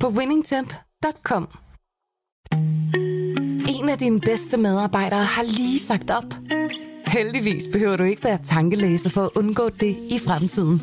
på 0.00 0.08
winningtemp.com. 0.08 1.48
En 3.68 3.88
af 3.88 3.98
dine 3.98 4.20
bedste 4.20 4.56
medarbejdere 4.56 5.24
har 5.24 5.42
lige 5.42 5.78
sagt 5.78 6.10
op. 6.10 6.34
Heldigvis 7.06 7.64
behøver 7.72 7.96
du 7.96 8.04
ikke 8.04 8.24
være 8.24 8.38
tankelæser 8.44 9.10
for 9.10 9.22
at 9.22 9.30
undgå 9.36 9.68
det 9.68 9.96
i 10.10 10.18
fremtiden. 10.26 10.82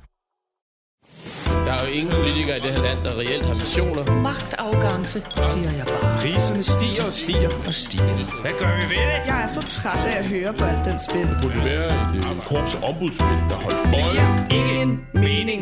Der 1.71 1.77
er 1.77 1.87
jo 1.87 1.93
ingen 1.93 2.13
politikere 2.13 2.57
i 2.57 2.59
det 2.59 2.71
her 2.75 2.83
land, 2.87 2.99
der 3.03 3.19
reelt 3.19 3.45
har 3.45 3.53
visioner. 3.53 4.03
Magtafgangse, 4.21 5.19
siger 5.51 5.71
jeg 5.79 5.85
bare. 5.87 6.17
Priserne 6.21 6.63
stiger 6.63 7.03
og 7.07 7.13
stiger. 7.13 7.49
Og 7.67 7.73
stiger. 7.73 8.41
Hvad 8.41 8.51
gør 8.59 8.71
vi 8.79 8.83
ved 8.93 9.03
det? 9.11 9.19
Jeg 9.31 9.43
er 9.43 9.47
så 9.47 9.61
træt 9.61 10.03
af 10.13 10.19
at 10.19 10.25
høre 10.29 10.53
på 10.53 10.63
alt 10.65 10.85
den 10.85 10.99
spil. 11.09 11.21
Det 11.21 11.37
burde 11.41 11.65
være 11.65 11.87
et 12.17 12.43
korps 12.49 12.75
ombudsmænd, 12.89 13.41
der 13.49 13.55
holdt 13.65 13.77
Det 13.83 13.91
bolden. 13.93 14.47
giver 14.49 14.81
ingen 14.81 15.01
mening. 15.13 15.61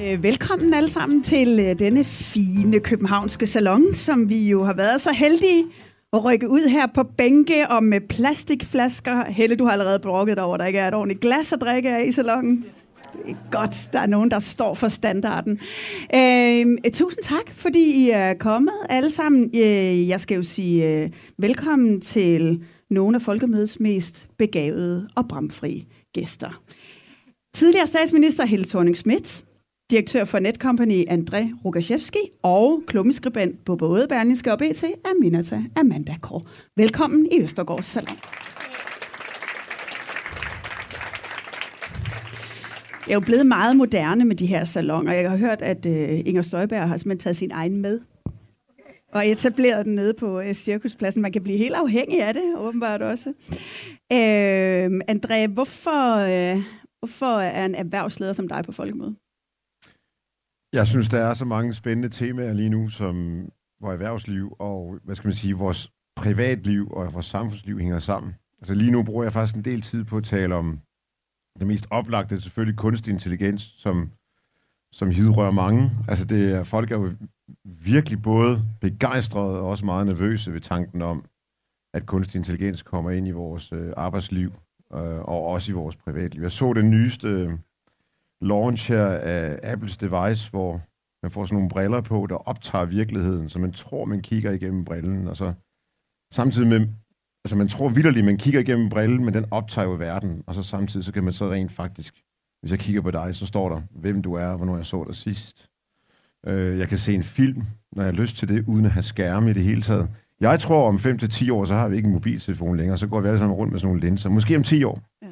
Øh, 0.00 0.22
Velkommen 0.22 0.74
alle 0.74 0.90
sammen 0.90 1.22
til 1.22 1.48
øh, 1.60 1.78
denne 1.78 2.04
fine 2.04 2.80
københavnske 2.80 3.46
salon, 3.46 3.94
som 3.94 4.28
vi 4.28 4.48
jo 4.48 4.64
har 4.64 4.72
været 4.74 5.00
så 5.00 5.12
heldige 5.12 5.64
at 6.12 6.24
rykke 6.24 6.48
ud 6.48 6.68
her 6.68 6.86
på 6.94 7.02
bænke 7.02 7.68
og 7.68 7.84
med 7.84 8.00
plastikflasker. 8.00 9.24
Helle, 9.24 9.56
du 9.56 9.64
har 9.64 9.72
allerede 9.72 9.98
brokket 9.98 10.36
dig 10.36 10.44
over, 10.44 10.54
at 10.54 10.60
der 10.60 10.66
ikke 10.66 10.78
er 10.78 10.88
et 10.88 10.94
ordentligt 10.94 11.20
glas 11.20 11.52
at 11.52 11.60
drikke 11.60 11.90
af 11.90 12.06
i 12.06 12.12
salongen. 12.12 12.64
Det 13.26 13.30
er 13.30 13.50
godt, 13.50 13.90
der 13.92 13.98
er 13.98 14.06
nogen, 14.06 14.30
der 14.30 14.38
står 14.38 14.74
for 14.74 14.88
standarden. 14.88 15.60
Øh, 16.14 16.92
tusind 16.92 17.24
tak, 17.24 17.50
fordi 17.50 18.06
I 18.06 18.10
er 18.10 18.34
kommet 18.34 18.74
alle 18.88 19.10
sammen. 19.10 19.50
Eh, 19.54 20.08
jeg 20.08 20.20
skal 20.20 20.34
jo 20.34 20.42
sige 20.42 21.02
øh, 21.02 21.10
velkommen 21.38 22.00
til 22.00 22.64
nogle 22.90 23.16
af 23.16 23.22
Folkemødets 23.22 23.80
mest 23.80 24.28
begavede 24.38 25.08
og 25.16 25.28
bramfri 25.28 25.86
gæster. 26.14 26.62
Tidligere 27.54 27.86
statsminister 27.86 28.44
Helle 28.46 28.66
thorning 28.66 28.96
Schmidt, 28.96 29.44
direktør 29.90 30.24
for 30.24 30.38
Netcompany 30.38 31.04
André 31.10 31.64
Rogaszewski 31.64 32.18
og 32.42 32.82
klummeskribent 32.86 33.64
på 33.64 33.76
både 33.76 34.06
Berlingske 34.08 34.52
og 34.52 34.58
BT 34.58 34.84
Aminata 35.04 35.62
Amanda 35.76 36.14
Kåre. 36.22 36.42
Velkommen 36.76 37.28
i 37.32 37.40
Østergaards 37.40 37.86
Salon. 37.86 38.16
Det 43.04 43.10
er 43.10 43.14
jo 43.14 43.20
blevet 43.20 43.46
meget 43.46 43.76
moderne 43.76 44.24
med 44.24 44.36
de 44.36 44.46
her 44.46 44.64
salonger. 44.64 45.12
Jeg 45.12 45.30
har 45.30 45.36
hørt, 45.36 45.62
at 45.62 45.86
øh, 45.86 46.20
Inger 46.24 46.42
Støjberg 46.42 46.88
har 46.88 46.96
simpelthen 46.96 47.18
taget 47.18 47.36
sin 47.36 47.50
egen 47.50 47.76
med 47.76 48.00
og 49.12 49.28
etableret 49.28 49.86
den 49.86 49.94
nede 49.94 50.14
på 50.14 50.40
øh, 50.40 50.54
cirkuspladsen. 50.54 51.22
Man 51.22 51.32
kan 51.32 51.42
blive 51.42 51.58
helt 51.58 51.74
afhængig 51.74 52.22
af 52.22 52.34
det, 52.34 52.42
åbenbart 52.58 53.02
også. 53.02 53.28
Øh, 54.12 55.00
André, 55.10 55.46
hvorfor, 55.46 56.16
øh, 56.16 56.62
hvorfor 56.98 57.38
er 57.38 57.64
en 57.64 57.74
erhvervsleder 57.74 58.32
som 58.32 58.48
dig 58.48 58.64
på 58.64 58.72
Folkemødet? 58.72 59.16
Jeg 60.72 60.86
synes, 60.86 61.08
der 61.08 61.18
er 61.18 61.34
så 61.34 61.44
mange 61.44 61.74
spændende 61.74 62.08
temaer 62.08 62.52
lige 62.52 62.68
nu, 62.68 62.88
som 62.88 63.14
vores 63.80 63.92
erhvervsliv 63.92 64.56
og, 64.58 64.98
hvad 65.04 65.14
skal 65.14 65.28
man 65.28 65.34
sige, 65.34 65.54
vores 65.54 65.92
privatliv 66.16 66.90
og 66.90 67.14
vores 67.14 67.26
samfundsliv 67.26 67.78
hænger 67.78 67.98
sammen. 67.98 68.34
Altså 68.58 68.74
lige 68.74 68.90
nu 68.90 69.02
bruger 69.02 69.22
jeg 69.24 69.32
faktisk 69.32 69.56
en 69.56 69.64
del 69.64 69.80
tid 69.80 70.04
på 70.04 70.16
at 70.16 70.24
tale 70.24 70.54
om 70.54 70.80
det 71.58 71.66
mest 71.66 71.86
oplagte, 71.90 72.34
er 72.34 72.38
selvfølgelig 72.38 72.78
kunstig 72.78 73.12
intelligens, 73.12 73.62
som, 73.62 74.10
som 74.92 75.10
hidrører 75.10 75.50
mange. 75.50 75.90
Altså 76.08 76.24
det 76.24 76.52
er, 76.52 76.64
folk 76.64 76.90
er 76.90 76.96
jo 76.96 77.12
virkelig 77.64 78.22
både 78.22 78.62
begejstrede 78.80 79.58
og 79.58 79.68
også 79.68 79.84
meget 79.84 80.06
nervøse 80.06 80.52
ved 80.52 80.60
tanken 80.60 81.02
om, 81.02 81.24
at 81.94 82.06
kunstig 82.06 82.38
intelligens 82.38 82.82
kommer 82.82 83.10
ind 83.10 83.28
i 83.28 83.30
vores 83.30 83.72
øh, 83.72 83.92
arbejdsliv 83.96 84.52
øh, 84.92 85.18
og 85.18 85.46
også 85.46 85.72
i 85.72 85.74
vores 85.74 85.96
privatliv. 85.96 86.42
Jeg 86.42 86.50
så 86.50 86.72
den 86.72 86.90
nyeste 86.90 87.28
øh, 87.28 87.50
launch 88.40 88.92
her 88.92 89.06
af 89.06 89.60
Apples 89.62 89.96
device, 89.96 90.50
hvor 90.50 90.80
man 91.22 91.30
får 91.30 91.44
sådan 91.44 91.54
nogle 91.54 91.68
briller 91.68 92.00
på, 92.00 92.26
der 92.30 92.48
optager 92.48 92.84
virkeligheden, 92.84 93.48
så 93.48 93.58
man 93.58 93.72
tror, 93.72 94.04
man 94.04 94.22
kigger 94.22 94.50
igennem 94.52 94.84
brillen, 94.84 95.28
og 95.28 95.36
så 95.36 95.52
samtidig 96.34 96.68
med, 96.68 96.88
altså 97.44 97.56
man 97.56 97.68
tror 97.68 97.88
vidderligt, 97.88 98.26
man 98.26 98.38
kigger 98.38 98.60
igennem 98.60 98.88
brillen, 98.88 99.24
men 99.24 99.34
den 99.34 99.44
optager 99.50 99.88
jo 99.88 99.94
verden, 99.94 100.42
og 100.46 100.54
så 100.54 100.62
samtidig, 100.62 101.04
så 101.04 101.12
kan 101.12 101.24
man 101.24 101.32
så 101.32 101.50
rent 101.50 101.72
faktisk, 101.72 102.22
hvis 102.60 102.70
jeg 102.70 102.78
kigger 102.78 103.02
på 103.02 103.10
dig, 103.10 103.34
så 103.34 103.46
står 103.46 103.68
der, 103.68 103.82
hvem 103.90 104.22
du 104.22 104.34
er, 104.34 104.46
og 104.46 104.56
hvornår 104.56 104.76
jeg 104.76 104.86
så 104.86 105.04
dig 105.04 105.16
sidst. 105.16 105.70
Øh, 106.46 106.78
jeg 106.78 106.88
kan 106.88 106.98
se 106.98 107.14
en 107.14 107.22
film, 107.22 107.62
når 107.92 108.02
jeg 108.02 108.12
har 108.12 108.20
lyst 108.20 108.36
til 108.36 108.48
det, 108.48 108.64
uden 108.66 108.84
at 108.84 108.92
have 108.92 109.02
skærme 109.02 109.50
i 109.50 109.52
det 109.52 109.64
hele 109.64 109.82
taget. 109.82 110.08
Jeg 110.40 110.60
tror, 110.60 110.88
om 110.88 110.96
5-10 110.96 111.52
år, 111.52 111.64
så 111.64 111.74
har 111.74 111.88
vi 111.88 111.96
ikke 111.96 112.06
en 112.06 112.12
mobiltelefon 112.12 112.76
længere, 112.76 112.98
så 112.98 113.06
går 113.06 113.20
vi 113.20 113.28
alle 113.28 113.38
sammen 113.38 113.56
rundt 113.56 113.72
med 113.72 113.80
sådan 113.80 113.88
nogle 113.88 114.08
linser. 114.08 114.30
Måske 114.30 114.56
om 114.56 114.62
10 114.62 114.84
år. 114.84 115.02
Ja. 115.22 115.26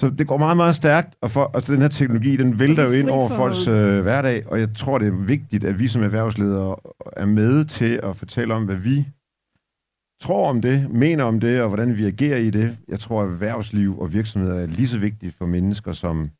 Så 0.00 0.10
det 0.10 0.26
går 0.26 0.38
meget, 0.38 0.56
meget 0.56 0.74
stærkt, 0.74 1.14
og, 1.20 1.30
for, 1.30 1.44
og 1.44 1.66
den 1.66 1.80
her 1.80 1.88
teknologi, 1.88 2.36
den 2.36 2.58
vælter 2.58 2.82
jo 2.84 2.92
ind 2.92 3.10
over 3.10 3.28
for- 3.28 3.36
folks 3.36 3.68
øh, 3.68 4.00
hverdag, 4.02 4.46
og 4.46 4.60
jeg 4.60 4.68
tror, 4.76 4.98
det 4.98 5.08
er 5.08 5.24
vigtigt, 5.24 5.64
at 5.64 5.78
vi 5.78 5.88
som 5.88 6.02
erhvervsledere 6.02 6.76
er 7.16 7.26
med 7.26 7.64
til 7.64 8.00
at 8.02 8.16
fortælle 8.16 8.54
om, 8.54 8.64
hvad 8.64 8.76
vi 8.76 9.06
tror 10.20 10.48
om 10.48 10.62
det, 10.62 10.90
mener 10.90 11.24
om 11.24 11.40
det, 11.40 11.60
og 11.62 11.68
hvordan 11.68 11.96
vi 11.96 12.06
agerer 12.06 12.36
i 12.38 12.50
det. 12.50 12.76
Jeg 12.88 13.00
tror, 13.00 13.22
at 13.22 13.28
erhvervsliv 13.28 13.98
og 13.98 14.12
virksomheder 14.12 14.54
er 14.54 14.66
lige 14.66 14.88
så 14.88 14.98
vigtigt 14.98 15.34
for 15.34 15.46
mennesker 15.46 15.92
som 15.92 16.30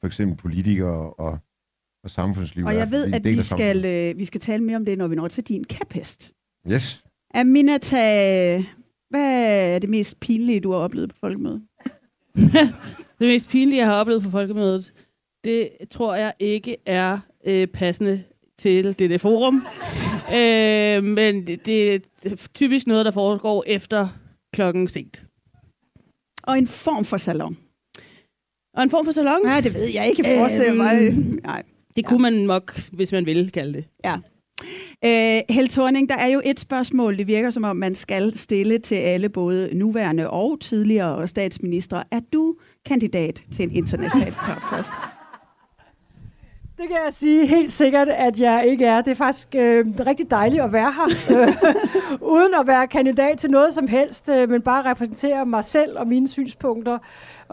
for 0.00 0.06
eksempel 0.06 0.36
politikere 0.36 1.12
og, 1.12 1.38
og 2.04 2.10
samfundsliv. 2.10 2.64
Og 2.64 2.74
er, 2.74 2.78
jeg 2.78 2.90
ved, 2.90 3.14
at 3.14 3.24
vi 3.24 3.42
skal, 3.42 3.84
øh, 3.84 4.18
vi 4.18 4.24
skal 4.24 4.40
tale 4.40 4.64
mere 4.64 4.76
om 4.76 4.84
det, 4.84 4.98
når 4.98 5.06
vi 5.06 5.14
når 5.14 5.28
til 5.28 5.44
din 5.44 5.64
kæphest. 5.64 6.32
Yes. 6.72 7.04
Aminata, 7.34 8.56
hvad 9.10 9.74
er 9.74 9.78
det 9.78 9.90
mest 9.90 10.20
pinlige, 10.20 10.60
du 10.60 10.72
har 10.72 10.78
oplevet 10.78 11.10
på 11.10 11.16
folkemødet? 11.20 11.62
Det 13.20 13.28
mest 13.28 13.48
pinlige, 13.48 13.78
jeg 13.78 13.86
har 13.86 13.94
oplevet 13.94 14.22
på 14.22 14.30
folkemødet, 14.30 14.92
det 15.44 15.70
tror 15.90 16.14
jeg 16.14 16.32
ikke 16.38 16.76
er 16.86 17.18
øh, 17.46 17.66
passende 17.66 18.22
til 18.58 18.84
det, 18.84 19.10
det 19.10 19.20
forum. 19.20 19.66
øh, 20.36 21.04
men 21.04 21.46
det, 21.46 21.66
det 21.66 21.94
er 21.94 21.98
typisk 22.54 22.86
noget, 22.86 23.04
der 23.04 23.10
foregår 23.10 23.64
efter 23.66 24.08
klokken 24.52 24.88
sent. 24.88 25.24
Og 26.42 26.58
en 26.58 26.66
form 26.66 27.04
for 27.04 27.16
salon. 27.16 27.56
Og 28.76 28.82
en 28.82 28.90
form 28.90 29.04
for 29.04 29.12
salon, 29.12 29.42
Nej, 29.44 29.60
det 29.60 29.74
ved 29.74 29.88
jeg 29.94 30.08
ikke. 30.08 30.24
Forestille 30.38 30.76
mig. 30.76 31.02
Øhm. 31.02 31.40
Nej. 31.42 31.62
det 31.96 32.06
kunne 32.06 32.22
man 32.22 32.32
nok, 32.32 32.80
hvis 32.92 33.12
man 33.12 33.26
ville 33.26 33.50
kalde 33.50 33.72
det. 33.72 33.84
Ja. 34.04 34.16
Øh, 35.04 35.42
Held 35.50 35.68
Thorning, 35.68 36.08
der 36.08 36.14
er 36.14 36.26
jo 36.26 36.42
et 36.44 36.60
spørgsmål, 36.60 37.18
det 37.18 37.26
virker 37.26 37.50
som 37.50 37.64
om, 37.64 37.76
man 37.76 37.94
skal 37.94 38.36
stille 38.36 38.78
til 38.78 38.94
alle, 38.94 39.28
både 39.28 39.70
nuværende 39.72 40.30
og 40.30 40.60
tidligere 40.60 41.28
statsminister. 41.28 42.02
Er 42.10 42.20
du 42.32 42.56
kandidat 42.88 43.42
til 43.56 43.62
en 43.62 43.70
international 43.76 44.32
toppost? 44.32 44.90
Det 46.78 46.88
kan 46.88 46.96
jeg 47.04 47.14
sige 47.14 47.46
helt 47.46 47.72
sikkert, 47.72 48.08
at 48.08 48.40
jeg 48.40 48.66
ikke 48.66 48.84
er. 48.86 49.00
Det 49.00 49.10
er 49.10 49.14
faktisk 49.14 49.48
øh, 49.54 49.86
rigtig 50.06 50.30
dejligt 50.30 50.62
at 50.62 50.72
være 50.72 50.92
her, 50.92 51.38
øh, 51.40 51.48
uden 52.34 52.54
at 52.60 52.66
være 52.66 52.86
kandidat 52.86 53.38
til 53.38 53.50
noget 53.50 53.74
som 53.74 53.88
helst, 53.88 54.28
øh, 54.28 54.50
men 54.50 54.62
bare 54.62 54.90
repræsentere 54.90 55.46
mig 55.46 55.64
selv 55.64 55.98
og 55.98 56.06
mine 56.06 56.28
synspunkter. 56.28 56.98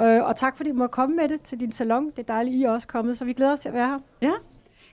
Øh, 0.01 0.23
og 0.23 0.35
tak 0.35 0.57
fordi 0.57 0.69
du 0.69 0.75
må 0.75 0.87
komme 0.87 1.15
med 1.15 1.29
det 1.29 1.41
til 1.41 1.59
din 1.59 1.71
salon. 1.71 2.05
Det 2.09 2.19
er 2.19 2.23
dejligt, 2.33 2.55
I 2.55 2.63
er 2.63 2.69
også 2.69 2.87
kommet, 2.87 3.17
så 3.17 3.25
vi 3.25 3.33
glæder 3.33 3.51
os 3.53 3.59
til 3.59 3.69
at 3.69 3.75
være 3.75 3.87
her. 3.87 3.99
Ja. 4.21 4.31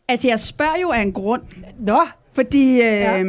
Altså, 0.08 0.28
jeg 0.28 0.40
spørger 0.40 0.80
jo 0.82 0.90
af 0.90 1.00
en 1.00 1.12
grund, 1.12 1.42
Nå, 1.78 2.00
fordi 2.32 2.76
øh, 2.76 2.86
Ja. 2.86 3.22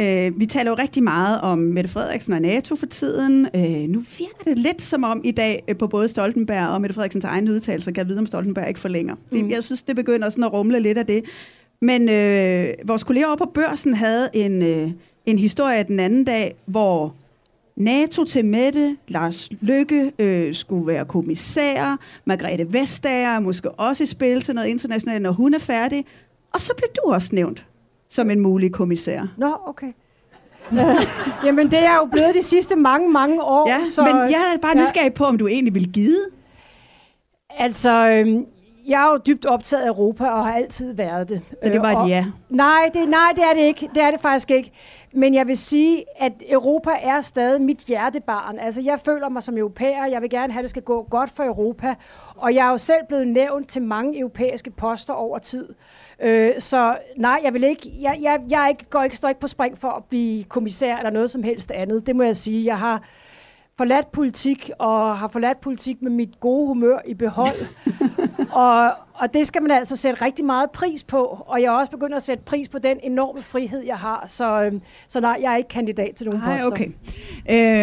Øh, 0.00 0.40
vi 0.40 0.46
taler 0.46 0.70
jo 0.70 0.76
rigtig 0.76 1.02
meget 1.02 1.40
om 1.40 1.58
Mette 1.58 1.90
Frederiksen 1.90 2.32
og 2.32 2.42
NATO 2.42 2.76
for 2.76 2.86
tiden. 2.86 3.48
Øh, 3.54 3.88
nu 3.88 4.04
virker 4.18 4.44
det 4.44 4.58
lidt 4.58 4.82
som 4.82 5.04
om 5.04 5.20
i 5.24 5.30
dag 5.30 5.62
øh, 5.68 5.76
på 5.76 5.86
både 5.86 6.08
Stoltenberg 6.08 6.68
og 6.68 6.80
Mette 6.80 6.94
Frederiksens 6.94 7.24
egen 7.24 7.48
udtalelse, 7.48 7.92
kan 7.92 7.98
jeg 7.98 8.08
vide, 8.08 8.18
om 8.18 8.26
Stoltenberg 8.26 8.68
ikke 8.68 8.80
forlænger. 8.80 9.14
Mm. 9.14 9.42
Det, 9.42 9.54
jeg 9.54 9.64
synes, 9.64 9.82
det 9.82 9.96
begynder 9.96 10.28
sådan 10.28 10.44
at 10.44 10.52
rumle 10.52 10.80
lidt 10.80 10.98
af 10.98 11.06
det. 11.06 11.24
Men 11.80 12.08
øh, 12.08 12.68
vores 12.84 13.04
kolleger 13.04 13.26
over 13.26 13.36
på 13.36 13.50
børsen 13.54 13.94
havde 13.94 14.28
en, 14.34 14.62
øh, 14.62 14.90
en 15.26 15.38
historie 15.38 15.82
den 15.82 16.00
anden 16.00 16.24
dag, 16.24 16.54
hvor 16.66 17.14
NATO 17.76 18.24
til 18.24 18.44
Mette, 18.44 18.96
Lars 19.08 19.50
Lykke 19.60 20.12
øh, 20.18 20.54
skulle 20.54 20.86
være 20.86 21.04
kommissær, 21.04 21.98
Margrethe 22.24 22.72
Vestager 22.72 23.28
er 23.28 23.40
måske 23.40 23.70
også 23.70 24.02
i 24.02 24.06
spil 24.06 24.40
til 24.40 24.54
noget 24.54 24.68
internationalt, 24.68 25.22
når 25.22 25.30
hun 25.32 25.54
er 25.54 25.58
færdig. 25.58 26.04
Og 26.52 26.60
så 26.60 26.72
blev 26.76 26.88
du 26.96 27.12
også 27.12 27.28
nævnt 27.32 27.66
som 28.08 28.30
en 28.30 28.40
mulig 28.40 28.72
kommissær. 28.72 29.22
Nå, 29.36 29.56
okay. 29.66 29.92
Jamen, 31.44 31.70
det 31.70 31.78
er 31.78 31.94
jo 31.96 32.04
blevet 32.12 32.34
de 32.34 32.42
sidste 32.42 32.76
mange, 32.76 33.10
mange 33.12 33.42
år. 33.42 33.68
Ja, 33.68 33.86
så, 33.86 34.02
men 34.02 34.16
jeg 34.16 34.52
er 34.56 34.58
bare 34.62 34.74
nysgerrig 34.76 35.14
på, 35.14 35.24
om 35.24 35.38
du 35.38 35.46
egentlig 35.46 35.74
vil 35.74 35.92
give. 35.92 36.16
Altså, 37.50 38.10
øhm, 38.10 38.46
jeg 38.86 39.06
er 39.06 39.10
jo 39.10 39.16
dybt 39.26 39.46
optaget 39.46 39.82
af 39.82 39.88
Europa 39.88 40.24
og 40.28 40.46
har 40.46 40.54
altid 40.54 40.94
været 40.94 41.28
det. 41.28 41.40
Så 41.64 41.72
det 41.72 41.80
var 41.80 41.86
Øh, 41.88 41.92
et 41.92 41.98
og- 42.00 42.08
ja. 42.08 42.26
Nej, 42.50 42.90
det, 42.94 43.08
nej, 43.08 43.32
det 43.36 43.44
er 43.44 43.54
det 43.54 43.60
ikke. 43.62 43.88
Det 43.94 44.02
er 44.02 44.10
det 44.10 44.20
faktisk 44.20 44.50
ikke. 44.50 44.72
Men 45.12 45.34
jeg 45.34 45.46
vil 45.46 45.56
sige, 45.56 46.04
at 46.18 46.32
Europa 46.48 46.90
er 47.02 47.20
stadig 47.20 47.62
mit 47.62 47.78
hjertebarn. 47.84 48.58
Altså, 48.58 48.80
jeg 48.80 49.00
føler 49.04 49.28
mig 49.28 49.42
som 49.42 49.56
europæer. 49.58 50.06
Jeg 50.06 50.22
vil 50.22 50.30
gerne 50.30 50.52
have, 50.52 50.60
at 50.60 50.62
det 50.62 50.70
skal 50.70 50.82
gå 50.82 51.06
godt 51.10 51.30
for 51.30 51.44
Europa. 51.44 51.94
Og 52.36 52.54
jeg 52.54 52.66
er 52.66 52.70
jo 52.70 52.78
selv 52.78 53.00
blevet 53.08 53.28
nævnt 53.28 53.68
til 53.68 53.82
mange 53.82 54.18
europæiske 54.18 54.70
poster 54.70 55.14
over 55.14 55.38
tid. 55.38 55.68
Øh, 56.20 56.52
så 56.58 56.96
nej, 57.16 57.40
jeg 57.44 57.54
vil 57.54 57.64
ikke, 57.64 57.92
jeg, 58.00 58.18
jeg, 58.22 58.40
jeg 58.50 58.66
ikke, 58.70 58.84
går 58.90 59.02
ikke, 59.02 59.16
står 59.16 59.28
ikke 59.28 59.40
på 59.40 59.46
spring 59.46 59.78
for 59.78 59.88
at 59.88 60.04
blive 60.04 60.44
kommissær 60.44 60.96
eller 60.96 61.10
noget 61.10 61.30
som 61.30 61.42
helst 61.42 61.70
andet. 61.70 62.06
Det 62.06 62.16
må 62.16 62.22
jeg 62.22 62.36
sige. 62.36 62.64
Jeg 62.64 62.78
har 62.78 63.02
forladt 63.78 64.12
politik, 64.12 64.70
og 64.78 65.18
har 65.18 65.28
forladt 65.28 65.60
politik 65.60 66.02
med 66.02 66.10
mit 66.10 66.40
gode 66.40 66.66
humør 66.66 66.98
i 67.06 67.14
behold. 67.14 67.56
og, 68.52 68.92
og 69.14 69.34
det 69.34 69.46
skal 69.46 69.62
man 69.62 69.70
altså 69.70 69.96
sætte 69.96 70.24
rigtig 70.24 70.44
meget 70.44 70.70
pris 70.70 71.02
på. 71.02 71.44
Og 71.46 71.62
jeg 71.62 71.66
er 71.66 71.78
også 71.78 71.90
begyndt 71.90 72.14
at 72.14 72.22
sætte 72.22 72.44
pris 72.44 72.68
på 72.68 72.78
den 72.78 72.98
enorme 73.02 73.42
frihed, 73.42 73.82
jeg 73.84 73.96
har. 73.96 74.24
Så, 74.26 74.62
øhm, 74.62 74.82
så 75.06 75.20
nej, 75.20 75.38
jeg 75.42 75.52
er 75.52 75.56
ikke 75.56 75.68
kandidat 75.68 76.14
til 76.14 76.26
nogen 76.26 76.42
Ej, 76.42 76.54
poster. 76.54 76.70
okay. 76.70 76.90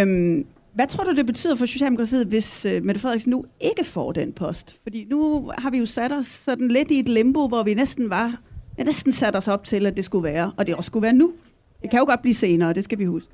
Øhm, 0.01 0.45
hvad 0.73 0.87
tror 0.87 1.03
du, 1.03 1.15
det 1.15 1.25
betyder 1.25 1.55
for 1.55 1.65
Socialdemokratiet, 1.65 2.27
hvis 2.27 2.65
øh, 2.65 2.83
Mette 2.83 3.01
Frederiksen 3.01 3.29
nu 3.29 3.45
ikke 3.59 3.83
får 3.83 4.11
den 4.11 4.33
post? 4.33 4.75
Fordi 4.83 5.05
nu 5.09 5.51
har 5.57 5.69
vi 5.69 5.77
jo 5.77 5.85
sat 5.85 6.11
os 6.11 6.25
sådan 6.25 6.67
lidt 6.67 6.91
i 6.91 6.99
et 6.99 7.09
limbo, 7.09 7.47
hvor 7.47 7.63
vi 7.63 7.73
næsten 7.73 8.09
var, 8.09 8.37
ja, 8.77 8.83
næsten 8.83 9.13
sat 9.13 9.35
os 9.35 9.47
op 9.47 9.63
til, 9.63 9.85
at 9.85 9.97
det 9.97 10.05
skulle 10.05 10.23
være, 10.23 10.51
og 10.57 10.67
det 10.67 10.75
også 10.75 10.87
skulle 10.87 11.03
være 11.03 11.13
nu. 11.13 11.33
Det 11.81 11.89
kan 11.89 11.99
jo 11.99 12.05
godt 12.05 12.21
blive 12.21 12.35
senere, 12.35 12.73
det 12.73 12.83
skal 12.83 12.99
vi 12.99 13.05
huske. 13.05 13.29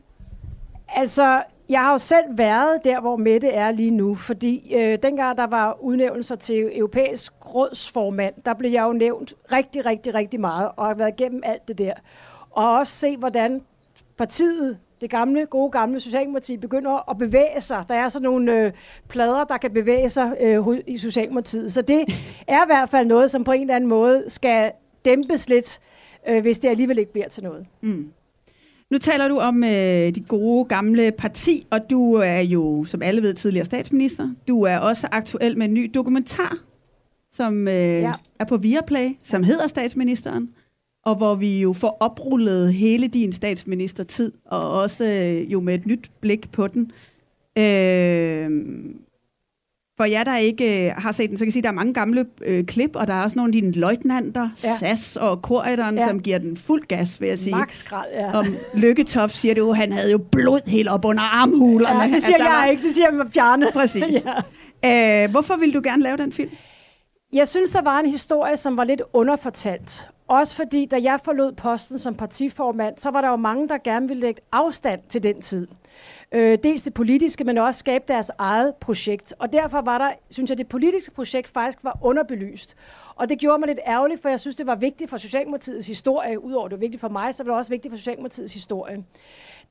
Altså, 0.88 1.44
jeg 1.69 1.80
har 1.80 1.91
jo 1.91 1.97
selv 1.97 2.25
været 2.38 2.80
der, 2.83 3.01
hvor 3.01 3.15
Mette 3.15 3.47
er 3.47 3.71
lige 3.71 3.92
nu, 3.92 4.15
fordi 4.15 4.75
øh, 4.75 4.97
dengang 5.03 5.38
der 5.38 5.47
var 5.47 5.77
udnævnelser 5.81 6.35
til 6.35 6.77
europæisk 6.77 7.33
rådsformand, 7.56 8.33
der 8.45 8.53
blev 8.53 8.71
jeg 8.71 8.83
jo 8.83 8.94
nævnt 8.94 9.33
rigtig, 9.51 9.85
rigtig, 9.85 10.15
rigtig 10.15 10.39
meget, 10.39 10.71
og 10.77 10.85
har 10.88 10.94
været 10.94 11.13
igennem 11.19 11.42
alt 11.45 11.68
det 11.68 11.77
der. 11.77 11.94
Og 12.51 12.77
også 12.77 12.94
se, 12.94 13.18
hvordan 13.18 13.62
partiet, 14.18 14.77
det 15.01 15.09
gamle, 15.09 15.45
gode 15.45 15.71
gamle 15.71 15.99
Socialdemokrati, 15.99 16.57
begynder 16.57 17.09
at 17.09 17.17
bevæge 17.17 17.61
sig. 17.61 17.85
Der 17.89 17.95
er 17.95 18.09
sådan 18.09 18.23
nogle 18.23 18.59
øh, 18.59 18.71
plader, 19.07 19.43
der 19.43 19.57
kan 19.57 19.71
bevæge 19.71 20.09
sig 20.09 20.37
øh, 20.41 20.67
i 20.87 20.97
Socialdemokratiet. 20.97 21.73
Så 21.73 21.81
det 21.81 21.99
er 22.47 22.63
i 22.63 22.67
hvert 22.67 22.89
fald 22.89 23.07
noget, 23.07 23.31
som 23.31 23.43
på 23.43 23.51
en 23.51 23.61
eller 23.61 23.75
anden 23.75 23.89
måde 23.89 24.23
skal 24.27 24.71
dæmpes 25.05 25.49
lidt, 25.49 25.79
øh, 26.29 26.41
hvis 26.41 26.59
det 26.59 26.69
alligevel 26.69 26.99
ikke 26.99 27.11
bliver 27.11 27.27
til 27.27 27.43
noget. 27.43 27.65
Mm. 27.81 28.11
Nu 28.89 28.97
taler 28.97 29.27
du 29.27 29.37
om 29.37 29.63
øh, 29.63 30.15
dit 30.15 30.27
gode 30.27 30.65
gamle 30.65 31.11
parti, 31.11 31.67
og 31.69 31.89
du 31.89 32.13
er 32.13 32.39
jo, 32.39 32.85
som 32.85 33.01
alle 33.01 33.21
ved, 33.21 33.33
tidligere 33.33 33.65
statsminister. 33.65 34.29
Du 34.47 34.61
er 34.61 34.77
også 34.77 35.07
aktuel 35.11 35.57
med 35.57 35.65
en 35.65 35.73
ny 35.73 35.91
dokumentar, 35.93 36.57
som 37.31 37.67
øh, 37.67 37.73
ja. 37.73 38.13
er 38.39 38.45
på 38.45 38.57
Viaplay, 38.57 39.09
som 39.23 39.43
hedder 39.43 39.67
Statsministeren, 39.67 40.49
og 41.09 41.15
hvor 41.15 41.35
vi 41.35 41.61
jo 41.61 41.73
får 41.73 41.97
oprullet 42.00 42.73
hele 42.73 43.07
din 43.07 43.33
statsministertid, 43.33 44.31
og 44.45 44.71
også 44.71 45.06
øh, 45.06 45.51
jo 45.51 45.59
med 45.59 45.75
et 45.75 45.85
nyt 45.85 46.11
blik 46.21 46.51
på 46.51 46.67
den. 46.67 46.91
Øh, 47.57 48.50
for 49.97 50.06
jer, 50.06 50.23
der 50.23 50.38
ikke 50.38 50.85
øh, 50.85 50.91
har 50.97 51.11
set 51.11 51.29
den, 51.29 51.38
så 51.38 51.41
kan 51.41 51.47
jeg 51.47 51.53
sige, 51.53 51.59
at 51.59 51.63
der 51.63 51.69
er 51.69 51.73
mange 51.73 51.94
gamle 51.94 52.25
øh, 52.45 52.63
klip, 52.63 52.95
og 52.95 53.07
der 53.07 53.13
er 53.13 53.23
også 53.23 53.35
nogle 53.38 53.50
af 53.50 53.53
dine 53.53 53.71
løjtnanter, 53.71 54.50
ja. 54.63 54.75
SAS 54.79 55.15
og 55.15 55.41
Korridon, 55.41 55.97
ja. 55.97 56.07
Som 56.07 56.19
giver 56.21 56.38
den 56.38 56.57
fuld 56.57 56.83
gas, 56.88 57.21
vil 57.21 57.27
jeg 57.29 57.39
sige. 57.39 57.56
Max 57.56 57.83
ja. 58.13 58.31
Om 58.38 58.45
Lykketoft 58.73 59.35
siger 59.35 59.56
du, 59.56 59.73
han 59.73 59.91
havde 59.91 60.11
jo 60.11 60.17
blod 60.17 60.69
helt 60.69 60.88
op 60.89 61.06
under 61.06 61.23
armhulerne. 61.23 62.01
Ja, 62.03 62.07
det 62.11 62.21
siger 62.21 62.38
jeg 62.39 62.47
var- 62.47 62.65
ikke, 62.65 62.83
det 62.83 62.91
siger 62.91 63.07
Bjarne. 63.33 63.67
Præcis. 63.79 64.03
ja. 64.83 65.23
Øh, 65.25 65.31
hvorfor 65.31 65.56
ville 65.59 65.73
du 65.73 65.81
gerne 65.83 66.03
lave 66.03 66.17
den 66.17 66.31
film? 66.31 66.50
Jeg 67.33 67.47
synes, 67.47 67.71
der 67.71 67.81
var 67.81 68.00
en 68.00 68.06
historie, 68.11 68.57
som 68.57 68.77
var 68.77 68.83
lidt 68.83 69.01
underfortalt. 69.13 70.09
Også 70.29 70.55
fordi, 70.55 70.85
da 70.85 70.99
jeg 71.03 71.19
forlod 71.25 71.51
posten 71.51 71.99
som 71.99 72.15
partiformand, 72.15 72.97
så 72.97 73.11
var 73.11 73.21
der 73.21 73.29
jo 73.29 73.35
mange, 73.35 73.69
der 73.69 73.77
gerne 73.83 74.07
ville 74.07 74.21
lægge 74.21 74.41
afstand 74.51 75.01
til 75.09 75.23
den 75.23 75.41
tid. 75.41 75.67
Øh, 76.31 76.57
dels 76.63 76.83
det 76.83 76.93
politiske, 76.93 77.43
men 77.43 77.57
også 77.57 77.79
skabe 77.79 78.03
deres 78.07 78.31
eget 78.37 78.75
projekt. 78.75 79.33
Og 79.39 79.53
derfor 79.53 79.81
var 79.81 79.97
der, 79.97 80.11
synes 80.29 80.49
jeg, 80.49 80.57
det 80.57 80.67
politiske 80.67 81.11
projekt 81.11 81.47
faktisk 81.49 81.79
var 81.83 81.97
underbelyst. 82.01 82.75
Og 83.15 83.29
det 83.29 83.39
gjorde 83.39 83.59
mig 83.59 83.67
lidt 83.67 83.79
ærgerligt, 83.87 84.21
for 84.21 84.29
jeg 84.29 84.39
synes, 84.39 84.55
det 84.55 84.67
var 84.67 84.75
vigtigt 84.75 85.09
for 85.09 85.17
Socialdemokratiets 85.17 85.87
historie. 85.87 86.43
Udover 86.43 86.67
det 86.67 86.77
var 86.77 86.79
vigtigt 86.79 87.01
for 87.01 87.09
mig, 87.09 87.35
så 87.35 87.43
var 87.43 87.51
det 87.51 87.57
også 87.57 87.71
vigtigt 87.71 87.91
for 87.91 87.97
Socialdemokratiets 87.97 88.53
historie. 88.53 89.03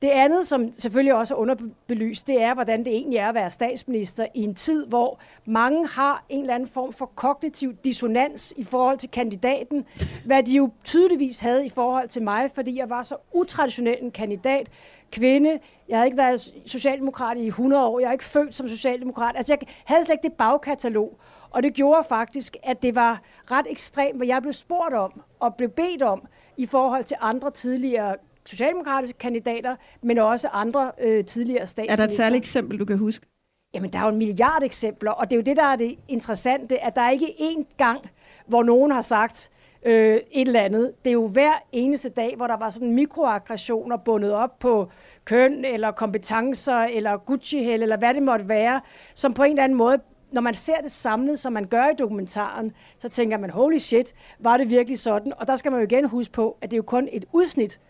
Det 0.02 0.08
andet, 0.08 0.46
som 0.46 0.72
selvfølgelig 0.72 1.14
også 1.14 1.34
er 1.34 1.38
underbelyst, 1.38 2.26
det 2.26 2.42
er, 2.42 2.54
hvordan 2.54 2.84
det 2.84 2.92
egentlig 2.92 3.18
er 3.18 3.28
at 3.28 3.34
være 3.34 3.50
statsminister 3.50 4.26
i 4.34 4.42
en 4.42 4.54
tid, 4.54 4.86
hvor 4.86 5.20
mange 5.44 5.86
har 5.86 6.24
en 6.28 6.40
eller 6.40 6.54
anden 6.54 6.68
form 6.68 6.92
for 6.92 7.06
kognitiv 7.06 7.74
dissonans 7.84 8.54
i 8.56 8.64
forhold 8.64 8.98
til 8.98 9.10
kandidaten, 9.10 9.84
hvad 10.24 10.42
de 10.42 10.52
jo 10.52 10.70
tydeligvis 10.84 11.40
havde 11.40 11.66
i 11.66 11.68
forhold 11.68 12.08
til 12.08 12.22
mig, 12.22 12.50
fordi 12.54 12.78
jeg 12.78 12.90
var 12.90 13.02
så 13.02 13.16
utraditionel 13.32 13.96
en 14.02 14.10
kandidat, 14.10 14.68
kvinde, 15.12 15.58
jeg 15.88 15.98
havde 15.98 16.06
ikke 16.06 16.16
været 16.16 16.54
socialdemokrat 16.66 17.36
i 17.36 17.46
100 17.46 17.86
år, 17.86 18.00
jeg 18.00 18.08
er 18.08 18.12
ikke 18.12 18.24
født 18.24 18.54
som 18.54 18.68
socialdemokrat, 18.68 19.36
altså 19.36 19.52
jeg 19.52 19.68
havde 19.84 20.04
slet 20.04 20.14
ikke 20.14 20.22
det 20.22 20.32
bagkatalog, 20.32 21.20
og 21.50 21.62
det 21.62 21.74
gjorde 21.74 22.04
faktisk, 22.08 22.56
at 22.62 22.82
det 22.82 22.94
var 22.94 23.20
ret 23.50 23.66
ekstremt, 23.70 24.16
hvad 24.16 24.26
jeg 24.26 24.42
blev 24.42 24.52
spurgt 24.52 24.94
om 24.94 25.20
og 25.40 25.54
blev 25.54 25.68
bedt 25.68 26.02
om 26.02 26.26
i 26.56 26.66
forhold 26.66 27.04
til 27.04 27.16
andre 27.20 27.50
tidligere 27.50 28.16
socialdemokratiske 28.46 29.18
kandidater, 29.18 29.76
men 30.02 30.18
også 30.18 30.48
andre 30.48 30.92
øh, 31.00 31.24
tidligere 31.24 31.62
Er 31.62 31.66
statsminister. 31.66 31.96
der 32.06 32.12
et 32.12 32.16
særligt 32.16 32.42
eksempel, 32.42 32.78
du 32.78 32.84
kan 32.84 32.98
huske? 32.98 33.26
Jamen, 33.74 33.92
der 33.92 33.98
er 33.98 34.02
jo 34.02 34.08
en 34.08 34.16
milliard 34.16 34.62
eksempler, 34.62 35.10
og 35.10 35.30
det 35.30 35.32
er 35.32 35.36
jo 35.36 35.42
det, 35.42 35.56
der 35.56 35.64
er 35.64 35.76
det 35.76 35.98
interessante, 36.08 36.78
at 36.84 36.96
der 36.96 37.02
er 37.02 37.10
ikke 37.10 37.34
én 37.38 37.76
gang, 37.76 38.00
hvor 38.46 38.62
nogen 38.62 38.90
har 38.90 39.00
sagt 39.00 39.50
øh, 39.82 40.14
et 40.14 40.46
eller 40.46 40.60
andet. 40.60 40.92
Det 41.04 41.10
er 41.10 41.14
jo 41.14 41.28
hver 41.28 41.52
eneste 41.72 42.08
dag, 42.08 42.36
hvor 42.36 42.46
der 42.46 42.56
var 42.56 42.70
sådan 42.70 42.92
mikroaggressioner 42.92 43.96
bundet 43.96 44.32
op 44.32 44.58
på 44.58 44.88
køn, 45.24 45.64
eller 45.64 45.90
kompetencer, 45.90 46.78
eller 46.78 47.16
gucci 47.16 47.70
eller 47.70 47.96
hvad 47.96 48.14
det 48.14 48.22
måtte 48.22 48.48
være, 48.48 48.80
som 49.14 49.34
på 49.34 49.42
en 49.42 49.50
eller 49.50 49.64
anden 49.64 49.78
måde 49.78 49.98
når 50.32 50.40
man 50.40 50.54
ser 50.54 50.76
det 50.76 50.92
samlet, 50.92 51.38
som 51.38 51.52
man 51.52 51.64
gør 51.64 51.88
i 51.88 51.94
dokumentaren, 51.98 52.72
så 52.98 53.08
tænker 53.08 53.38
man, 53.38 53.50
holy 53.50 53.78
shit, 53.78 54.14
var 54.38 54.56
det 54.56 54.70
virkelig 54.70 54.98
sådan? 54.98 55.32
Og 55.36 55.46
der 55.46 55.54
skal 55.54 55.72
man 55.72 55.80
jo 55.80 55.86
igen 55.86 56.04
huske 56.04 56.32
på, 56.32 56.56
at 56.60 56.70
det 56.70 56.76
er 56.76 56.78
jo 56.78 56.82
kun 56.82 57.08
et 57.12 57.24
udsnit 57.32 57.80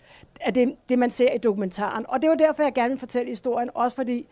af 0.41 0.55
det, 0.55 0.75
det 0.89 0.99
man 0.99 1.11
ser 1.11 1.33
i 1.33 1.39
dokumentaren. 1.39 2.05
Og 2.09 2.23
det 2.23 2.31
var 2.31 2.37
derfor, 2.37 2.63
jeg 2.63 2.75
gerne 2.75 2.89
vil 2.89 2.99
fortælle 2.99 3.29
historien, 3.29 3.71
også 3.75 3.97
fordi 3.97 4.29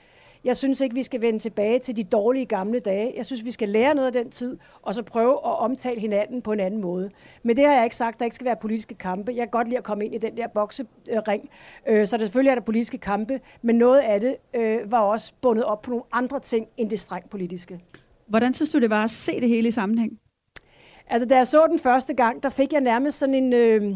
jeg 0.47 0.57
synes 0.57 0.81
ikke, 0.81 0.95
vi 0.95 1.03
skal 1.03 1.21
vende 1.21 1.39
tilbage 1.39 1.79
til 1.79 1.97
de 1.97 2.05
dårlige 2.05 2.47
gamle 2.47 2.81
dage. 2.81 3.13
Jeg 3.17 3.27
synes, 3.27 3.45
vi 3.45 3.51
skal 3.51 3.69
lære 3.69 3.95
noget 3.95 4.07
af 4.07 4.13
den 4.13 4.31
tid, 4.31 4.59
og 4.83 4.95
så 4.95 5.03
prøve 5.03 5.33
at 5.33 5.59
omtale 5.59 6.01
hinanden 6.01 6.43
på 6.43 6.53
en 6.53 6.61
anden 6.61 6.81
måde. 6.81 7.11
Men 7.43 7.57
det 7.57 7.67
har 7.67 7.75
jeg 7.75 7.85
ikke 7.85 7.97
sagt, 7.97 8.19
der 8.19 8.25
ikke 8.25 8.35
skal 8.35 8.45
være 8.45 8.57
politiske 8.57 8.95
kampe. 8.95 9.33
Jeg 9.33 9.43
kan 9.47 9.51
godt 9.51 9.69
lide 9.69 9.79
at 9.79 9.85
komme 9.85 10.05
ind 10.05 10.15
i 10.15 10.19
den 10.19 10.37
der 10.37 10.47
boksering. 10.47 11.51
Øh, 11.87 12.07
Så 12.07 12.17
selvfølgelig 12.21 12.51
er 12.51 12.55
der 12.55 12.63
politiske 12.63 12.99
kampe, 12.99 13.41
men 13.63 13.77
noget 13.77 13.99
af 13.99 14.21
det 14.21 14.37
øh, 14.55 14.91
var 14.91 15.01
også 15.01 15.33
bundet 15.41 15.65
op 15.65 15.83
på 15.83 15.91
nogle 15.91 16.05
andre 16.13 16.41
ting 16.41 16.67
end 16.77 16.91
det 16.91 17.01
strengt 17.01 17.31
politiske. 17.31 17.81
Hvordan 18.27 18.55
synes 18.55 18.71
du, 18.71 18.81
det 18.81 18.91
var 18.91 19.05
at 19.05 19.11
se 19.11 19.41
det 19.41 19.49
hele 19.49 19.69
i 19.69 19.71
sammenhæng? 19.71 20.19
Altså, 21.09 21.29
da 21.29 21.37
jeg 21.37 21.47
så 21.47 21.67
den 21.71 21.79
første 21.79 22.15
gang, 22.15 22.43
der 22.43 22.49
fik 22.49 22.73
jeg 22.73 22.81
nærmest 22.81 23.19
sådan 23.19 23.35
en, 23.35 23.53
øh, 23.53 23.95